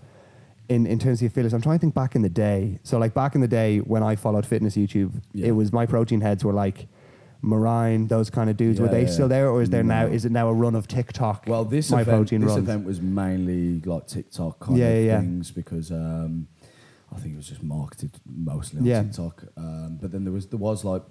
[0.69, 3.13] in, in terms of affiliates I'm trying to think back in the day so like
[3.13, 6.87] back in the day when I followed fitness YouTube it was Myprotein heads were like
[7.43, 9.09] Marine those kind of dudes were they yeah.
[9.09, 11.91] still there or is there now is it now a run of TikTok Well, this
[11.91, 15.19] my event, this runs event was mainly like TikTok kind Yeah, of yeah, yeah.
[15.19, 16.47] things because um,
[17.13, 19.03] I think it was just marketed mostly on Yeah.
[19.03, 19.43] TikTok.
[19.57, 21.03] Um, but then there was there was like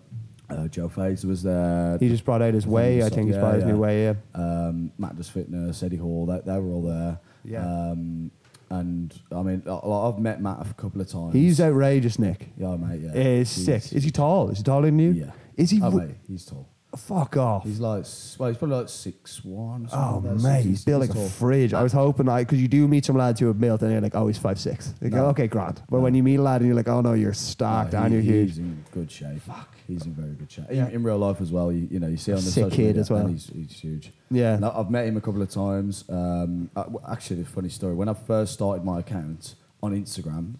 [0.49, 1.99] uh, Joe Fazer was there.
[1.99, 3.71] he just brought out his way I think he's yeah, brought his yeah.
[3.71, 7.19] new way yeah um, Matt Does Fitness, Eddie Hall, they, they were all there.
[7.45, 7.63] Yeah.
[7.65, 8.31] Um,
[8.71, 11.35] and I mean, I've met Matt a couple of times.
[11.35, 13.03] he's outrageous Nick Yeah, mate.
[13.03, 13.13] Yeah.
[13.23, 15.31] He's- sick is he tall is he taller than you Yeah.
[15.57, 16.69] Is he Oh, w- mate, he's tall.
[16.97, 18.05] fuck off He's like,
[18.39, 19.89] well, he's probably like six one.
[19.93, 21.73] Oh mate, he's built like a fridge.
[21.75, 24.01] I was hoping like, because you do meet some lads who have built and you're
[24.01, 24.93] like, oh, he's five six.
[25.01, 25.25] You go, No.
[25.27, 25.83] okay, grand.
[25.89, 28.23] But when you meet a lad and you're like, oh no, you're stacked and you're
[28.23, 28.49] huge.
[28.51, 29.41] He's in good shape.
[29.43, 29.69] Fuck.
[29.89, 30.69] He's in very good shape.
[30.71, 30.89] In- Yeah.
[30.89, 32.87] In, real life as well, you, you know, you see on the Sick social kid
[32.89, 33.21] media, as well.
[33.27, 34.13] and He's, he's huge.
[34.31, 34.55] Yeah.
[34.55, 36.05] And I- I've met him a couple of times.
[36.09, 37.95] Um, uh, w- actually, a funny story.
[37.95, 40.55] When I first started my account on Instagram,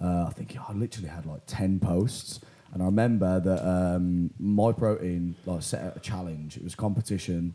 [0.00, 2.40] uh, I think I literally had like ten posts,
[2.74, 6.56] and I remember that um, Myprotein like set out a challenge.
[6.56, 7.52] It was competition,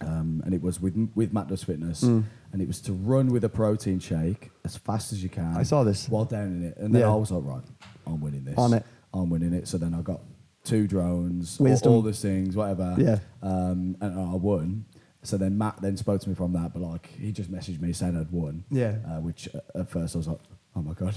[0.00, 2.24] um, and it was with with Matt Does Fitness, Mm.
[2.52, 5.56] and it was to run with a protein shake as fast as you can.
[5.56, 6.08] I saw this.
[6.08, 7.12] while down in it, and then Yeah.
[7.12, 7.64] I was like, right,
[8.06, 8.58] I'm winning this.
[8.58, 8.84] On it.
[9.12, 9.68] I'm winning it.
[9.68, 10.20] So then I got
[10.64, 12.94] two drones, all, all these things, whatever.
[12.98, 13.18] Yeah.
[13.42, 14.86] Um, and I won.
[15.22, 17.92] So then Matt then spoke to me from that, but like he just messaged me
[17.92, 18.64] saying I'd won.
[18.70, 18.96] Yeah.
[19.06, 20.40] Uh, which uh, at first I was like,
[20.76, 21.16] Oh my god,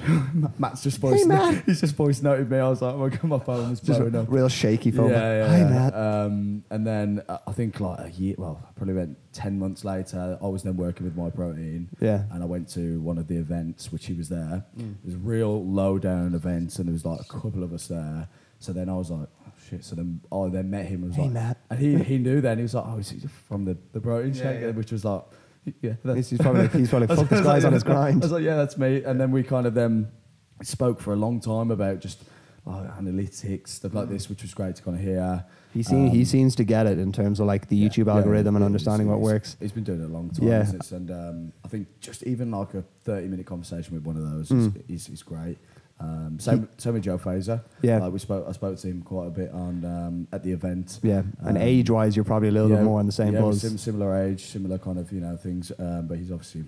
[0.60, 1.26] Matt's just voice.
[1.26, 1.64] Matt.
[1.66, 2.60] He's just voice noted me.
[2.60, 4.28] I was like, oh my god, my phone was Just blowing up.
[4.30, 5.10] real shaky phone.
[5.10, 5.70] Yeah, yeah, Hi, yeah.
[5.70, 5.94] Matt.
[5.96, 10.38] Um, and then uh, I think like a year, well, probably went ten months later.
[10.42, 11.88] I was then working with Myprotein.
[12.00, 12.26] Yeah.
[12.32, 14.64] And I went to one of the events, which he was there.
[14.78, 14.92] Mm.
[15.00, 17.88] It was a real low down event, and there was like a couple of us
[17.88, 18.28] there.
[18.60, 19.84] So then I was like, oh, shit.
[19.84, 21.02] So then I then met him.
[21.02, 21.58] and was Hey, like, Matt.
[21.72, 22.58] and he he knew then.
[22.58, 24.70] He was like, oh, he's from the the protein Yeah, shake, yeah.
[24.70, 25.24] which was like,
[25.82, 25.94] yeah.
[26.16, 27.92] He's, he's probably he's probably fuck this guy's like, on his yeah.
[27.92, 28.22] I grind.
[28.22, 29.04] was like, yeah, that's me.
[29.04, 30.10] And then we kind of then
[30.64, 32.24] spoke for a long time about just
[32.66, 35.46] oh, analytics, stuff like this, which was great to kind of hear.
[35.74, 38.08] He seems he Um, seems to get it in terms of like the yeah, YouTube
[38.08, 39.58] yeah, algorithm and yeah, understanding what works.
[39.60, 40.64] He's been doing it a long time, Yeah.
[40.64, 44.50] isn't and um, I think just even like a thirty-minute conversation with one of those
[44.50, 44.76] Mm.
[44.90, 45.58] is, is, is great.
[46.00, 47.62] Um, same, same with Joe Fazer.
[47.82, 47.98] Yeah.
[48.00, 48.46] like we spoke.
[48.48, 51.00] I spoke to him quite a bit on um, at the event.
[51.02, 53.42] Yeah, and Um, age wise, you're probably a little bit more on the same yeah,
[53.42, 53.62] buzz.
[53.62, 55.72] sim- similar age, similar kind of you know things.
[55.80, 56.62] Um, but he's obviously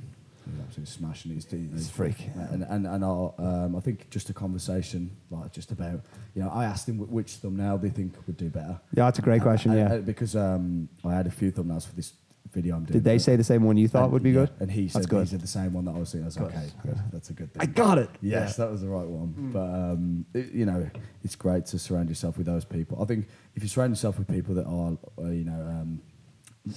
[0.45, 1.31] he's absolutely smashing.
[1.33, 2.27] He's, he's, He's a freak.
[2.51, 6.01] And and and our, um, I think just a conversation like just about
[6.33, 8.79] you know I asked him wh- which thumbnail they think would do better.
[8.95, 9.73] yeah, that's a great question.
[9.73, 9.93] Yeah.
[9.93, 12.13] uh, because um, I had a few thumbnails for this
[12.51, 12.93] video I'm doing.
[12.93, 14.51] Did they say the same one you thought and- would be yeah, good?
[14.59, 16.23] And he said he said the same one that I was saying.
[16.23, 16.99] I was like, okay, good.
[17.11, 17.61] That's a good thing.
[17.61, 18.09] I got it.
[18.21, 19.35] Yes, that was the right one.
[19.37, 19.53] Mm.
[19.53, 20.89] But um, it, you know,
[21.23, 23.01] it's great to surround yourself with those people.
[23.01, 26.01] I think if you surround yourself with people that are, uh, you know, um,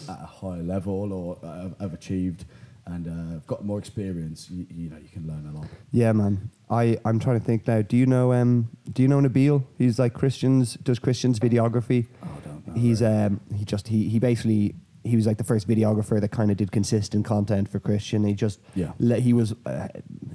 [0.08, 2.44] at a higher level or uh, have, have achieved
[2.86, 5.66] and uh, got more experience, you, you know, you can learn a lot.
[5.92, 6.50] Yeah, man.
[6.68, 7.82] I I'm trying to think now.
[7.82, 9.64] Do you know um Do you know Nabil?
[9.78, 12.08] He's like Christians does Christians videography.
[12.22, 12.74] Oh, I don't know.
[12.74, 14.74] He's um he just he he basically
[15.04, 18.24] he was like the first videographer that kind of did consistent content for Christian.
[18.24, 18.92] He just Yeah.
[18.98, 19.88] le- he was uh,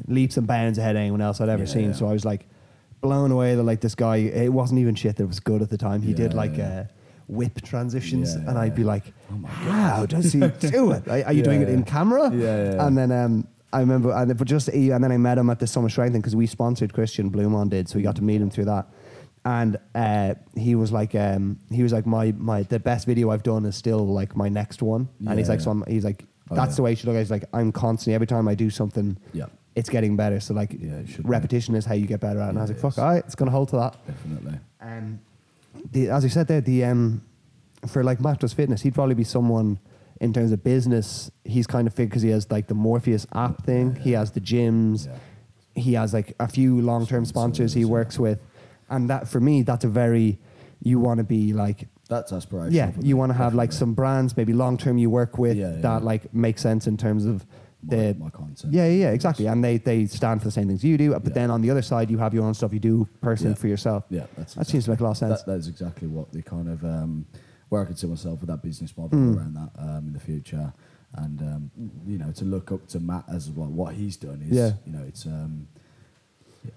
[0.07, 1.86] leaps and bounds ahead of anyone else I'd ever Yeah, seen.
[1.89, 1.93] yeah.
[1.93, 2.47] So I was like
[3.01, 4.18] blown away that like this guy.
[4.18, 6.01] It wasn't even shit that was good at the time.
[6.01, 6.86] He did like yeah.
[6.89, 6.93] uh,
[7.28, 11.07] whip transitions, Yeah, and I'd be like, Oh my how does he do it?
[11.07, 12.30] Are, are you Yeah, doing it in camera?
[12.34, 12.88] Yeah, yeah, yeah.
[12.88, 15.68] And then um, I remember, and but just and then I met him at the
[15.68, 18.49] Summer Strength thing because we sponsored Christian Bloomon did, so we got to meet him
[18.49, 18.88] through that.
[19.45, 23.43] And uh, he was like, um, he was like, my my the best video I've
[23.43, 25.07] done is still like my next one.
[25.25, 25.65] and he's like, yeah.
[25.65, 26.75] so I'm, he's like, Oh, that's yeah.
[26.77, 27.15] the way you should look.
[27.15, 27.23] at it.
[27.23, 30.39] He's like, I'm constantly every time I do something, Yeah, it's getting better.
[30.39, 31.29] So like, Yeah, it should be.
[31.29, 32.47] repetition is how you get better at.
[32.47, 32.49] it.
[32.49, 32.97] And I was Yeah, like, it fuck, is.
[32.99, 33.95] all right, it's gonna hold to that.
[34.07, 34.59] definitely.
[34.81, 35.19] Um,
[35.91, 37.21] the, as you said there, the um,
[37.88, 39.79] for like Matt does fitness, he'd probably be someone
[40.19, 41.29] in terms of business.
[41.45, 43.95] He's kind of fit because he has like the Morpheus app thing.
[43.95, 45.05] He has the gyms.
[45.07, 45.15] Yeah.
[45.81, 47.91] He has like a few long term sponsors he Sponsors, yeah.
[47.91, 48.39] works with,
[48.89, 50.39] and that for me, that's a very
[50.81, 52.73] you want to be like That's aspirational.
[52.73, 55.71] yeah, you want to have like some brands maybe long term you work with Yeah,
[55.73, 55.81] yeah.
[55.81, 57.45] that like make sense in terms of
[57.83, 58.73] the my content.
[58.73, 59.45] yeah, yeah, yeah, exactly.
[59.47, 61.11] And they, they stand for the same things you do.
[61.13, 61.33] But Yeah.
[61.33, 63.61] then on the other side, you have your own stuff you do personally Yeah.
[63.61, 64.03] for yourself.
[64.09, 65.41] Yeah, that's That seems to make a lot of sense.
[65.43, 67.25] That, that is exactly what the kind of um,
[67.69, 69.38] where I could see myself with that business model Mm.
[69.38, 70.73] around that um, in the future,
[71.13, 71.71] and um,
[72.05, 73.67] you know to look up to Matt as well.
[73.69, 74.71] What he's done is, Yeah.
[74.85, 75.25] you know, it's.
[75.25, 75.76] Um, yeah,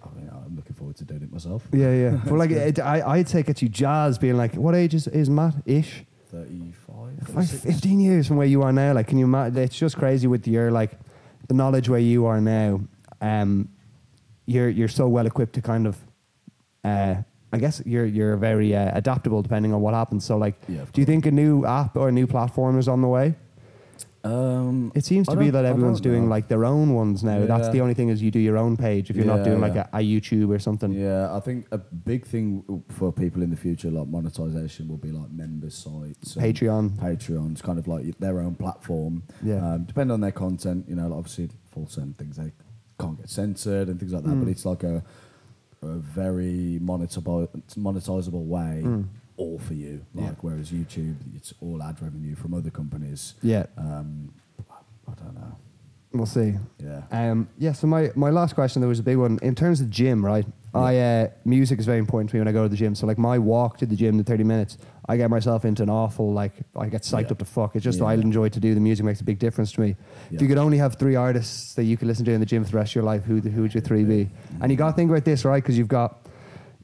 [0.02, 1.66] I mean, I'm looking forward to doing it myself.
[1.72, 2.10] Yeah, yeah.
[2.24, 5.28] but like, it, I, I'd say get you jazz being like, what age is, is
[5.30, 6.04] Matt ish?
[6.30, 7.62] 35, 36?
[7.64, 8.92] 15 years from where you are now.
[8.92, 9.58] Like, can you imagine?
[9.58, 10.92] It's just crazy with your, like,
[11.48, 12.80] the knowledge where you are now.
[13.20, 13.68] Um,
[14.46, 15.96] you're, you're so well equipped to kind of,
[16.84, 17.16] uh,
[17.52, 20.24] I guess you're, you're very uh, adaptable depending on what happens.
[20.24, 23.02] So, like, Yeah, do you think a new app or a new platform is on
[23.02, 23.34] the way?
[24.22, 26.28] Um, It seems I to be don't- that I everyone's doing know.
[26.30, 27.46] like their own ones now.
[27.46, 27.72] That's Yeah.
[27.72, 29.74] the only thing is you do your own page if you're not Yeah, doing like
[29.74, 29.86] yeah.
[29.94, 30.92] a, a YouTube or something.
[30.92, 35.10] Yeah, I think a big thing for people in the future, like monetization, will be
[35.10, 36.90] like member sites, and Patreon.
[36.98, 39.22] Patreons, kind of like their own platform.
[39.42, 39.66] Yeah.
[39.74, 42.52] Um, depending on their content, you know, like obviously for certain things they
[42.98, 44.36] can't get censored and things like that.
[44.36, 45.02] But it's like a
[45.82, 47.48] a very monetizable
[47.78, 49.04] monetizable way, Mm.
[49.40, 50.04] All for you.
[50.14, 50.26] Yeah.
[50.28, 53.34] Like whereas YouTube, it's all ad revenue from other companies.
[53.42, 54.32] Yeah, Um,
[55.08, 55.56] I don't know.
[56.12, 56.54] we'll see.
[56.78, 57.02] Yeah.
[57.10, 59.38] Um, yeah, so my, my last question, there was a big one.
[59.42, 60.46] In terms of gym, right?
[60.72, 62.94] I uh, Music is very important to me when I go to the gym.
[62.94, 64.78] So, like, my walk to the gym, the 30 minutes,
[65.08, 67.32] I get myself into an awful, like, I get psyched Yeah.
[67.32, 67.74] up to fuck.
[67.74, 68.04] It's just Yeah.
[68.06, 68.72] I enjoy to do.
[68.74, 69.96] The music makes a big difference to me.
[70.30, 72.62] If you could only have three artists that you could listen to in the gym
[72.64, 74.28] for the rest of your life, who, who would your three be?
[74.60, 75.60] And you got to think about this, right?
[75.60, 76.24] Because you've got,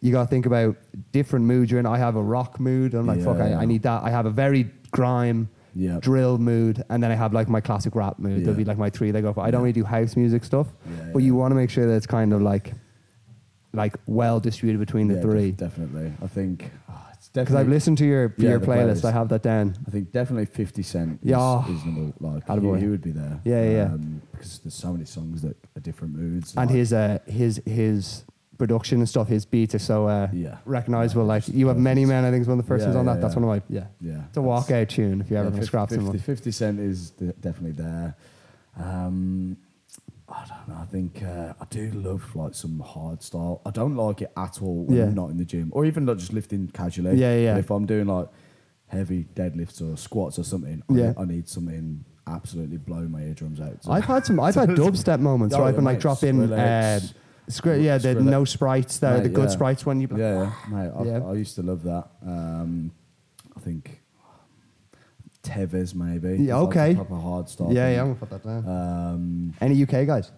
[0.07, 0.77] you got to think about
[1.13, 1.87] different moods you're in.
[1.87, 2.95] I have a rock mood.
[2.95, 3.59] I'm like, fuck, I, Yeah.
[3.59, 4.03] I need that.
[4.05, 5.99] I have a very grime, Yeah.
[6.01, 8.45] drill mood, and then I have like my classic rap mood.
[8.45, 9.41] There'll be like my three they go for.
[9.41, 9.65] I don't Yeah.
[9.65, 12.33] really do house music stuff, Yeah, but you want to make sure that it's kind
[12.33, 12.73] of like,
[13.73, 15.51] like well distributed between the Yeah, three.
[15.51, 16.13] def- definitely.
[16.23, 17.03] I think ah,
[17.35, 17.55] Because.
[17.55, 19.01] I've listened to your Yeah, your playlist.
[19.03, 19.05] playlist.
[19.05, 19.75] I have that down.
[19.87, 21.69] I think definitely 50 Cent is, Yeah.
[21.69, 22.79] is number like Attaboy.
[22.79, 23.41] he, would be there.
[23.45, 23.93] Yeah, yeah, yeah.
[23.93, 26.55] Um, because there's so many songs that are different moods.
[26.57, 28.25] And like- his uh his his
[28.59, 31.23] production and stuff, his beats are so uh yeah, recognizable.
[31.23, 32.25] Yeah, like you have many men.
[32.25, 33.21] I think is one of the first Yeah, ones on that.
[33.21, 33.87] That's one of my yeah.
[34.01, 34.23] yeah.
[34.29, 36.19] It's a walkout tune if you ever Yeah, want to 50, scrap 50, someone.
[36.19, 38.15] 50 Cent is definitely there.
[38.79, 39.57] Um,
[40.29, 40.83] I don't know.
[40.83, 43.63] I think uh, I do love like some hard style.
[43.65, 45.05] I don't like it at all when Yeah.
[45.05, 47.17] I'm not in the gym, or even like just lifting casually.
[47.17, 47.53] Yeah, yeah.
[47.55, 48.29] But if I'm doing like
[48.89, 51.13] heavy deadlifts or squats or something, I- Yeah.
[51.17, 53.85] I, need something absolutely blow my eardrums out.
[53.85, 54.41] So- I've had some.
[54.41, 56.51] I've had dubstep moments Oh, where I've yeah, been like mate, dropping.
[57.49, 57.61] Skrillex.
[57.79, 59.51] scri- yeah, the no sprites there, Mate, the good yeah.
[59.51, 60.09] sprites when you.
[60.17, 60.91] yeah, yeah, mate.
[60.97, 61.25] I, Yeah.
[61.25, 62.09] I used to love that.
[62.27, 62.91] Um,
[63.57, 64.03] I think
[65.43, 66.43] Tevez maybe.
[66.43, 66.93] Yeah, It's like okay.
[66.93, 67.73] a proper hard style.
[67.73, 68.69] Yeah, yeah, I'm gonna put that down.
[68.69, 70.33] Um, Any UK guys?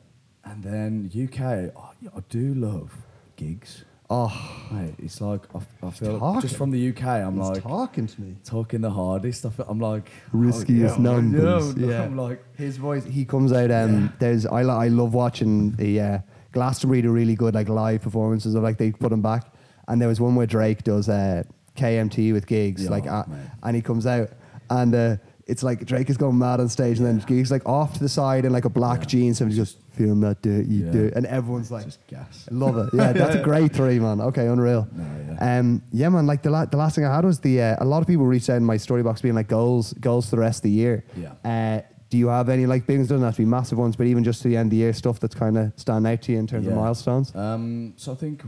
[0.44, 2.90] and then UK, oh, yeah, I do love
[3.36, 3.84] Giggs.
[4.10, 4.32] Oh,
[4.72, 6.40] Mate, it's like I, I feel talking.
[6.40, 7.04] just from the UK.
[7.04, 8.36] I'm he's like talking to me.
[8.42, 9.44] talking the hardest.
[9.44, 11.74] I feel, I'm like Riskiest oh, yeah, numbers.
[11.76, 12.04] Yeah.
[12.04, 13.70] I'm like His voice, he comes out.
[13.70, 16.18] Um, there's I, I love watching the uh,
[16.52, 19.44] Glastonbury do really good like live performances of like they put him back.
[19.86, 21.42] And there was one where Drake does uh,
[21.76, 23.38] KMT with Giggs, Yeah, like, uh, mate.
[23.62, 24.30] and he comes out
[24.70, 27.94] and uh, it's like Drake is going mad on stage, and then Giggs like off
[27.94, 30.90] to the side in like a black jeans, and he just feeling that you Yeah.
[30.92, 32.46] do, and everyone's like, just gas.
[32.50, 32.90] Love it.
[32.92, 34.20] Yeah, that's a great three, man.
[34.20, 34.86] Okay, unreal.
[34.94, 35.04] No,
[35.40, 35.58] yeah.
[35.58, 36.26] Um, yeah, man.
[36.26, 38.26] Like the la- the last thing I had was the uh, a lot of people
[38.26, 40.70] reached out in my story box being like goals goals for the rest of the
[40.70, 41.04] year.
[41.16, 41.32] Yeah.
[41.42, 41.80] Uh,
[42.10, 43.08] do you have any like big ones?
[43.08, 44.92] Doesn't have to be massive ones, but even just to the end of the year
[44.92, 47.34] stuff that's kind of stand out to you in terms of milestones.
[47.34, 48.42] Um, so I think,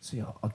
[0.00, 0.50] see, I, I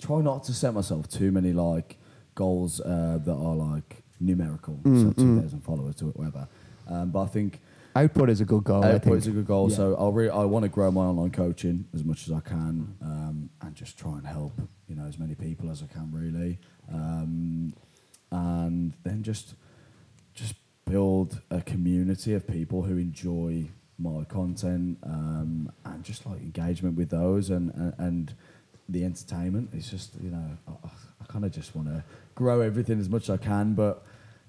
[0.00, 1.96] try not to set myself too many like
[2.34, 6.48] goals uh, that are like numerical, Mm, so two thousand followers to it, whatever.
[6.88, 7.60] Um, but I think
[7.96, 8.84] Output is a good goal.
[8.84, 9.16] I output think.
[9.16, 9.70] is a good goal.
[9.70, 9.76] Yeah.
[9.76, 12.94] So I really I want to grow my online coaching as much as I can,
[13.02, 14.52] um, and just try and help
[14.88, 16.58] you know as many people as I can really,
[16.92, 17.72] um,
[18.30, 19.54] and then just
[20.34, 20.54] just
[20.88, 23.68] build a community of people who enjoy
[23.98, 28.34] my content um, and just like engagement with those and and, and
[28.88, 29.70] the entertainment.
[29.72, 30.88] It's just you know I,
[31.20, 34.04] I kind of just want to grow everything as much as I can, but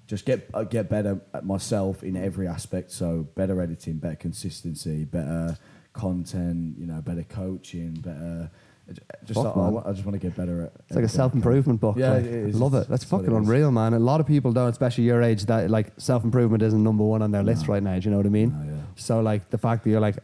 [0.06, 2.90] just get uh, get better at myself in every aspect.
[2.90, 5.58] So better editing, better consistency, better
[5.92, 6.76] content.
[6.78, 8.50] You know, better coaching, better.
[9.24, 9.82] Just Fuck, I, I man.
[9.86, 10.72] I just want to get better at.
[10.88, 11.96] It's like a self improvement book.
[11.96, 12.54] Yeah, like, it is.
[12.56, 12.88] Love it.
[12.88, 13.48] That's it's what fucking it is.
[13.48, 13.94] unreal, man.
[13.94, 17.22] A lot of people don't, especially your age, that like self improvement isn't number one
[17.22, 17.98] on their list right now.
[17.98, 18.50] Do you know what I mean?
[18.50, 18.80] No, yeah.
[18.96, 20.16] So like the fact that you're like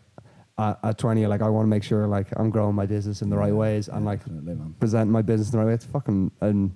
[0.59, 3.23] at, at 20, you're like I want to make sure like I'm growing my business
[3.23, 4.75] in the right ways and like definitely, man.
[4.81, 5.75] presenting my business in the right way.
[5.75, 6.75] It's fucking and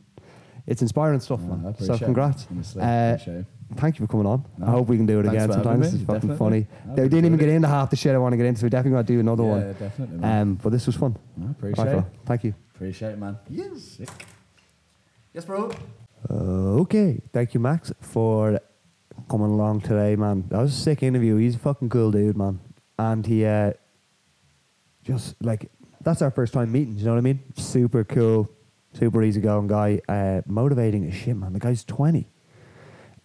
[0.71, 1.75] it's inspiring stuff, I man.
[1.79, 2.47] So congrats.
[2.77, 3.19] Uh.
[3.77, 4.45] Thank you for coming on.
[4.57, 5.81] No, I hope we can do it thanks again sometime.
[5.81, 6.67] This is fucking definitely.
[6.67, 6.95] funny.
[6.97, 8.65] They didn't even get into half the shit I want to get into.
[8.65, 9.61] We definitely got to do another yeah, one.
[9.61, 10.43] Yeah, definitely, man.
[10.43, 11.17] Um, but this was fun.
[11.41, 12.05] I appreciate Right, it.
[12.25, 12.55] Thank you.
[12.75, 13.39] Appreciate it, man.
[13.49, 14.01] Yes.
[15.33, 15.71] Yes, bro.
[16.29, 17.21] Uh, okay.
[17.33, 18.61] Thank you, Max, for
[19.29, 20.45] coming along today, man.
[20.49, 21.37] That was a sick interview.
[21.37, 22.61] He's a fucking cool dude, man.
[22.99, 23.73] And he uh,
[25.05, 26.97] just like that's our first time meeting.
[26.97, 27.41] You know what I mean?
[27.57, 28.51] Super cool,
[28.93, 30.01] super easygoing guy.
[30.09, 31.53] Uh, motivating as shit, man.
[31.53, 32.29] The guy's twenty.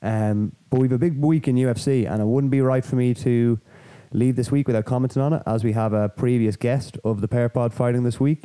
[0.02, 3.14] Um, but we've a big week in UFC, and it wouldn't be right for me
[3.16, 3.60] to
[4.12, 7.28] leave this week without commenting on it, as we have a previous guest of the
[7.28, 8.44] Pear Pod fighting this week.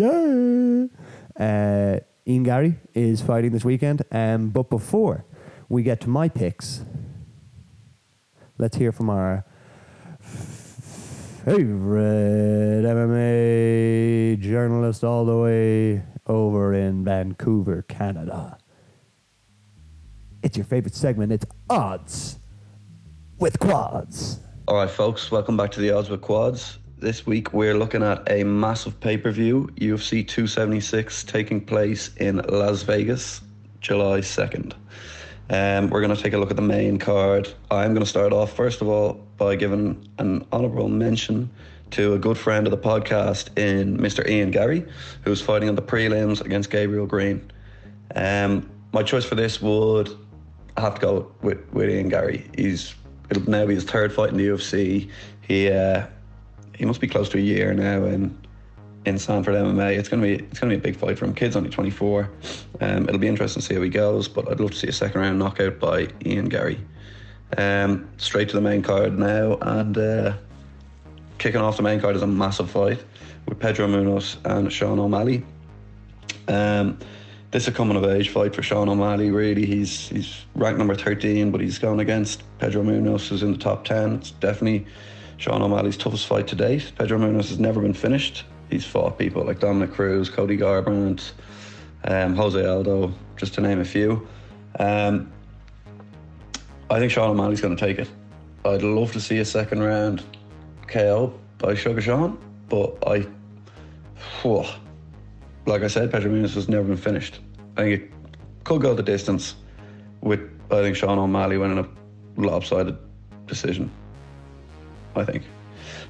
[0.00, 0.86] Yeah.
[1.38, 4.02] Uh, Ian Garry is fighting this weekend.
[4.10, 5.24] Um, but before
[5.68, 6.84] we get to my picks,
[8.58, 9.44] let's hear from our
[11.46, 18.58] favorite MMA journalist all the way over in Vancouver, Canada.
[20.42, 21.30] It's your favorite segment.
[21.30, 22.40] It's odds
[23.38, 24.40] with quads.
[24.66, 26.80] All right, folks, welcome back to the Odds with Quads.
[26.98, 32.38] This week we're looking at a massive pay per view, UFC 276, taking place in
[32.48, 33.40] Las Vegas,
[33.78, 34.72] July 2nd.
[35.50, 37.54] Um, we're going to take a look at the main card.
[37.70, 41.50] I'm going to start off, first of all, by giving an honourable mention
[41.90, 44.26] to a good friend of the podcast in Mr.
[44.28, 44.84] Ian Garry,
[45.22, 47.50] who's fighting on the prelims against Gabriel Green.
[48.14, 50.10] Um, my choice for this would
[50.76, 52.50] have to go with, with Ian Garry.
[52.56, 52.94] He's
[53.30, 55.10] it'll now be his third fight in the UFC.
[55.42, 56.06] He uh,
[56.74, 58.36] he must be close to a year now in
[59.04, 59.96] in Sanford MMA.
[59.96, 61.34] It's gonna be it's gonna be a big fight for him.
[61.34, 62.30] Kid's only 24.
[62.80, 64.92] Um, it'll be interesting to see how he goes, but I'd love to see a
[64.92, 66.78] second round knockout by Ian Garry.
[67.56, 70.34] Um, straight to the main card now, and uh,
[71.38, 73.02] kicking off the main card is a massive fight
[73.46, 75.44] with Pedro Munhoz and Sean O'Malley.
[76.48, 76.98] Um,
[77.52, 79.30] this is a coming of age fight for Sean O'Malley.
[79.30, 83.58] Really, he's he's ranked number 13, but he's going against Pedro Munhoz, who's in the
[83.58, 84.14] top 10.
[84.14, 84.86] It's definitely
[85.38, 86.92] Sean O'Malley's toughest fight to date.
[86.98, 88.44] Pedro Munhoz has never been finished.
[88.70, 91.30] He's fought people like Dominick Cruz, Cody Garbrandt,
[92.04, 94.26] um, Jose Aldo, just to name a few.
[94.80, 95.32] Um,
[96.88, 98.08] I think Sean O'Malley's going to take it.
[98.64, 100.22] I'd love to see a second round
[100.86, 102.38] KO by Sugar Sean,
[102.68, 103.26] but I,
[104.40, 104.64] whew,
[105.66, 107.40] like I said, Pedro Munhoz has never been finished.
[107.76, 108.10] I think it
[108.64, 109.56] could go the distance
[110.20, 110.40] with,
[110.70, 112.96] I think, Sean O'Malley winning a lopsided
[113.46, 113.90] decision.
[115.16, 115.44] I think.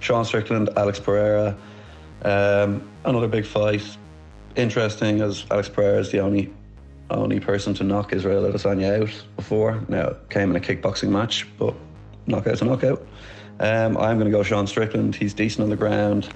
[0.01, 1.57] Sean Strickland, Alex Pereira,
[2.23, 3.83] um, another big fight.
[4.57, 6.53] Interesting as Alex Pereira is the only
[7.11, 9.81] only person to knock Israel Adesanya out before.
[9.89, 11.75] Now came in a kickboxing match, but
[12.27, 13.07] knockout's to knockout.
[13.61, 15.15] Um, I'm going to go Sean Strickland.
[15.15, 16.29] He's decent on the ground.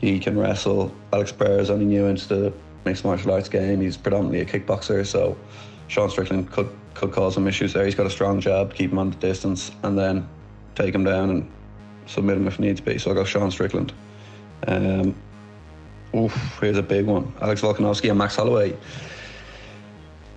[0.00, 0.94] He can wrestle.
[1.12, 2.52] Alex Pereira is only new into the
[2.84, 3.80] mixed martial arts game.
[3.80, 5.36] He's predominantly a kickboxer, so
[5.88, 7.84] Sean Strickland could could cause some issues there.
[7.84, 10.26] He's got a strong jab, keep him on the distance, and then
[10.74, 11.50] take him down and
[12.06, 12.98] submit him if needs be.
[12.98, 13.92] So I'll go Sean Strickland.
[14.66, 15.14] Um,
[16.14, 17.32] oof, here's a big one.
[17.42, 18.76] Alex Volkanovski and Max Holloway.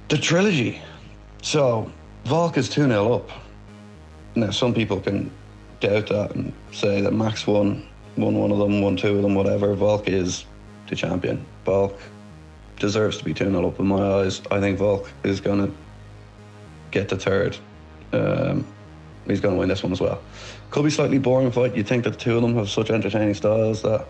[0.10, 0.81] The trilogy.
[1.44, 1.91] So
[2.26, 3.30] Volk is 2 0 up.
[4.34, 5.30] Now, some people can
[5.81, 7.88] doubt that and say that Max won,
[8.18, 9.76] won one of them, won two of them, whatever.
[9.76, 10.45] Volk is
[10.88, 11.45] the champion.
[11.64, 11.95] Volk
[12.80, 14.41] deserves to be 2 0 up in my eyes.
[14.49, 15.73] I think Volk is going to
[16.90, 17.56] get the third.
[18.11, 18.65] Um,
[19.27, 20.19] he's going to win this one as well.
[20.72, 21.76] Could be slightly boring fight.
[21.76, 24.07] You'd think that the two of them have such entertaining styles that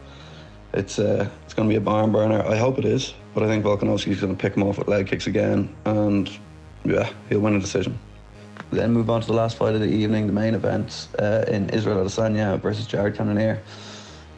[0.73, 2.41] it's uh, it's going to be a barn burner.
[2.41, 5.07] I hope it is, but I think Volkanovski's going to pick him off with leg
[5.07, 6.29] kicks again, and
[6.85, 7.97] yeah, he'll win a decision.
[8.71, 11.69] Then move on to the last fight of the evening, the main event uh, in
[11.69, 13.61] Israel Adesanya versus Jared Cannonier.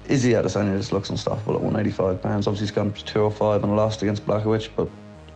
[0.08, 2.48] Izzy Adesanya just looks unstoppable at 185 pounds.
[2.48, 4.90] Obviously, he's gone to 205 and lost against Blachowicz, but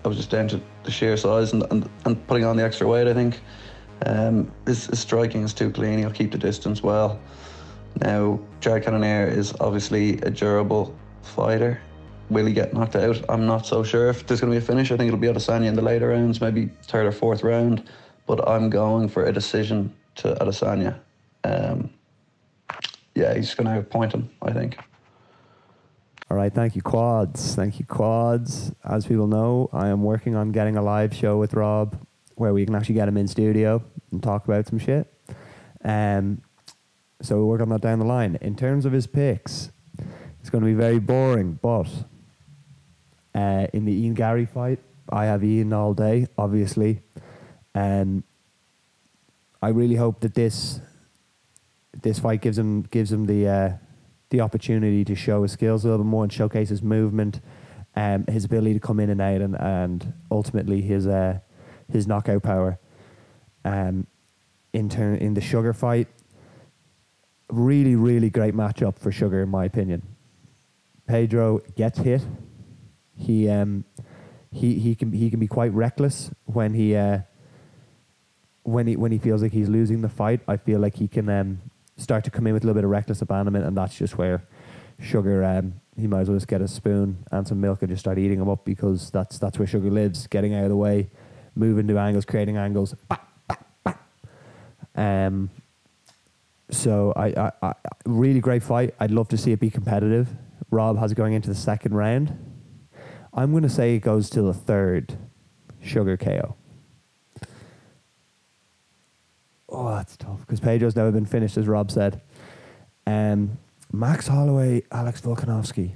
[0.03, 2.87] I was just down to the sheer size and, and, and putting on the extra
[2.87, 3.39] weight, I think.
[4.05, 5.99] Um, his, his striking is too clean.
[5.99, 7.19] He'll keep the distance well.
[8.01, 11.79] Now, Jared Cannonier is obviously a durable fighter.
[12.29, 13.23] Will he get knocked out?
[13.29, 14.91] I'm not so sure if there's going to be a finish.
[14.91, 17.87] I think it'll be Adesanya in the later rounds, maybe third or fourth round.
[18.25, 20.97] But I'm going for a decision to Adesanya.
[21.43, 21.91] Um,
[23.13, 24.77] yeah, he's going to point him, I think.
[26.29, 27.53] All right, thank you, Quads.
[27.53, 28.71] Thank you, Quads.
[28.83, 31.95] As people know, I am working on getting a live show with Rob
[32.33, 35.13] where we can actually get him in studio and talk about some shit.
[35.83, 36.41] Um,
[37.21, 38.37] so we'll work on that down the line.
[38.41, 39.71] In terms of his picks,
[40.41, 41.87] it's going to be very boring, but
[43.35, 44.79] uh, in the Ian Garry fight,
[45.09, 47.01] I have Ian all day, obviously.
[47.75, 48.23] And
[49.61, 50.79] I really hope that this
[52.01, 53.73] this fight gives him gives him the uh,
[54.29, 57.41] the opportunity to show his skills a little bit more and showcase his movement,
[57.95, 61.39] um, his ability to come in and out, and, and ultimately his uh,
[61.91, 62.79] his knockout power.
[63.63, 64.07] Um,
[64.73, 66.07] in turn, in the Sugar fight,
[67.49, 70.01] really, really great matchup for Sugar, in my opinion.
[71.07, 72.21] Pedro gets hit.
[73.17, 73.85] He um,
[74.51, 77.19] he he can he can be quite reckless when he uh,
[78.63, 80.41] when he when he feels like he's losing the fight.
[80.47, 81.61] I feel like he can um,
[81.97, 84.43] start to come in with a little bit of reckless abandonment, and that's just where
[84.99, 88.01] Sugar um, he might as well just get a spoon and some milk and just
[88.01, 91.09] start eating him up because that's that's where Sugar lives, getting out of the way,
[91.55, 92.95] moving to angles, creating angles.
[93.07, 93.93] Bah, bah, bah.
[94.95, 95.49] Um,
[96.69, 97.73] so I, I, I
[98.05, 98.95] really great fight.
[98.99, 100.29] I'd love to see it be competitive.
[100.71, 102.54] Rob has it going into the second round.
[103.35, 105.17] I'm going to say it goes to the third
[105.81, 106.55] Sugar KO.
[109.67, 112.21] Oh, that's tough because Pedro's never been finished, as Rob said.
[113.05, 113.57] Um,
[113.91, 115.95] Max Holloway, Alex Volkanovski.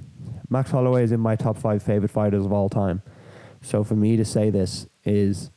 [0.50, 3.02] Max Holloway is in my top five favorite fighters of all time.
[3.62, 5.50] So for me to say this is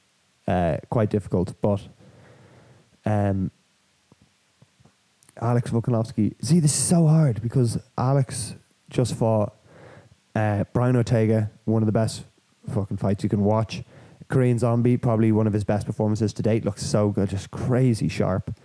[0.47, 1.87] uh, quite difficult, but
[3.05, 3.51] um,
[5.41, 6.33] Alex Volkanovski.
[6.41, 8.55] See, this is so hard because Alex
[8.89, 9.53] just fought
[10.35, 12.23] uh, Brian Ortega, one of the best
[12.69, 13.83] fucking fights you can watch.
[14.29, 16.65] Korean Zombie, probably one of his best performances to date.
[16.65, 18.55] Looks so good, just crazy sharp.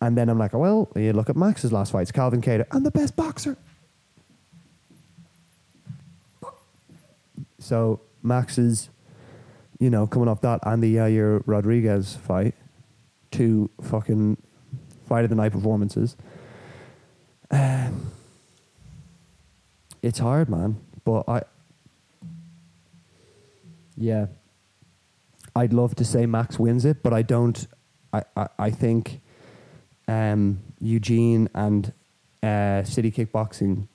[0.00, 2.90] And then I'm like, well, you look at Max's last fights, Calvin Kattar, and the
[2.90, 3.56] best boxer.
[7.58, 8.90] So Max is,
[9.78, 12.54] you know, coming off that and the Yair Rodriguez fight,
[13.30, 14.36] two fucking
[15.06, 16.16] fight of the night performances.
[17.50, 18.12] Um,
[20.02, 20.76] it's hard, man.
[21.08, 21.42] But I,
[23.96, 24.26] yeah,
[25.56, 27.66] I'd love to say Max wins it, but I don't.
[28.12, 29.22] I I, I think
[30.06, 31.94] um, Eugene and
[32.42, 33.88] uh, City Kickboxing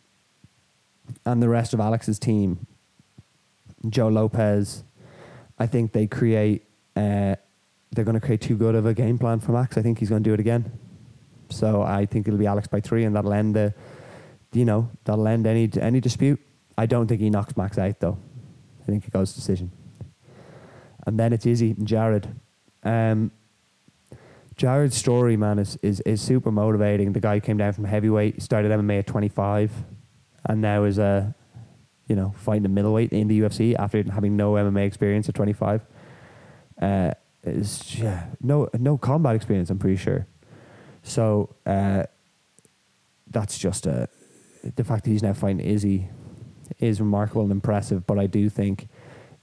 [1.23, 2.65] and the rest of Alex's team,
[3.87, 4.83] Joe Lopez,
[5.59, 6.65] I think they create.
[6.95, 7.35] Uh,
[7.91, 9.77] they're going to create too good of a game plan for Max.
[9.77, 10.71] I think he's going to do it again.
[11.49, 13.75] So I think it'll be Alex by three, and that'll end the,
[14.51, 16.39] you know, that'll end any any dispute.
[16.77, 18.17] I don't think he knocks Max out though.
[18.81, 19.71] I think it goes decision.
[21.05, 22.27] And then it's Izzy and Jared.
[22.83, 23.31] Um,
[24.55, 27.13] Jared's story, man, is, is is super motivating.
[27.13, 29.71] The guy came down from heavyweight, started MMA at twenty five,
[30.47, 31.31] and now is a, uh,
[32.07, 35.53] you know, fighting a middleweight in the UFC after having no MMA experience at twenty
[35.53, 35.81] five.
[36.79, 37.11] Uh,
[37.43, 39.69] is yeah, no no combat experience.
[39.69, 40.27] I'm pretty sure.
[41.01, 42.03] So uh,
[43.27, 44.07] that's just a
[44.75, 46.09] the fact that he's now fighting Izzy
[46.87, 48.05] is remarkable and impressive.
[48.05, 48.87] But I do think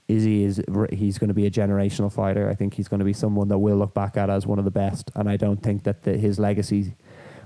[0.07, 0.61] Izzy is
[0.91, 2.49] he's going to be a generational fighter.
[2.49, 4.65] I think he's going to be someone that we'll look back at as one of
[4.65, 5.11] the best.
[5.15, 6.95] And I don't think that the, his legacy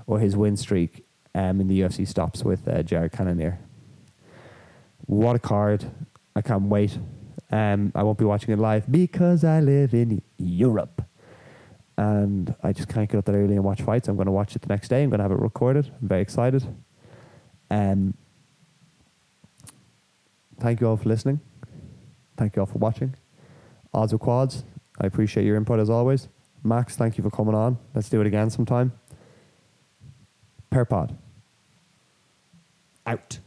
[0.06, 1.04] or his win streak
[1.34, 3.58] um, in the UFC stops with uh, Jared Cannonier.
[5.06, 5.84] What a card!
[6.34, 6.98] I can't wait.
[7.50, 11.04] Um, I won't be watching it live because I live in Europe.
[11.96, 14.08] And I just can't get up that early and watch fights.
[14.08, 15.02] I'm going to watch it the next day.
[15.02, 15.90] I'm going to have it recorded.
[16.02, 16.66] I'm very excited.
[17.70, 18.14] Um,
[20.58, 21.40] thank you all for listening.
[22.36, 23.14] Thank you all for watching.
[23.94, 24.64] Odds with quads.
[25.00, 26.28] I appreciate your input as always.
[26.62, 27.78] Max, thank you for coming on.
[27.94, 28.92] Let's do it again sometime.
[30.70, 31.16] Pear Pod.
[33.06, 33.38] Out.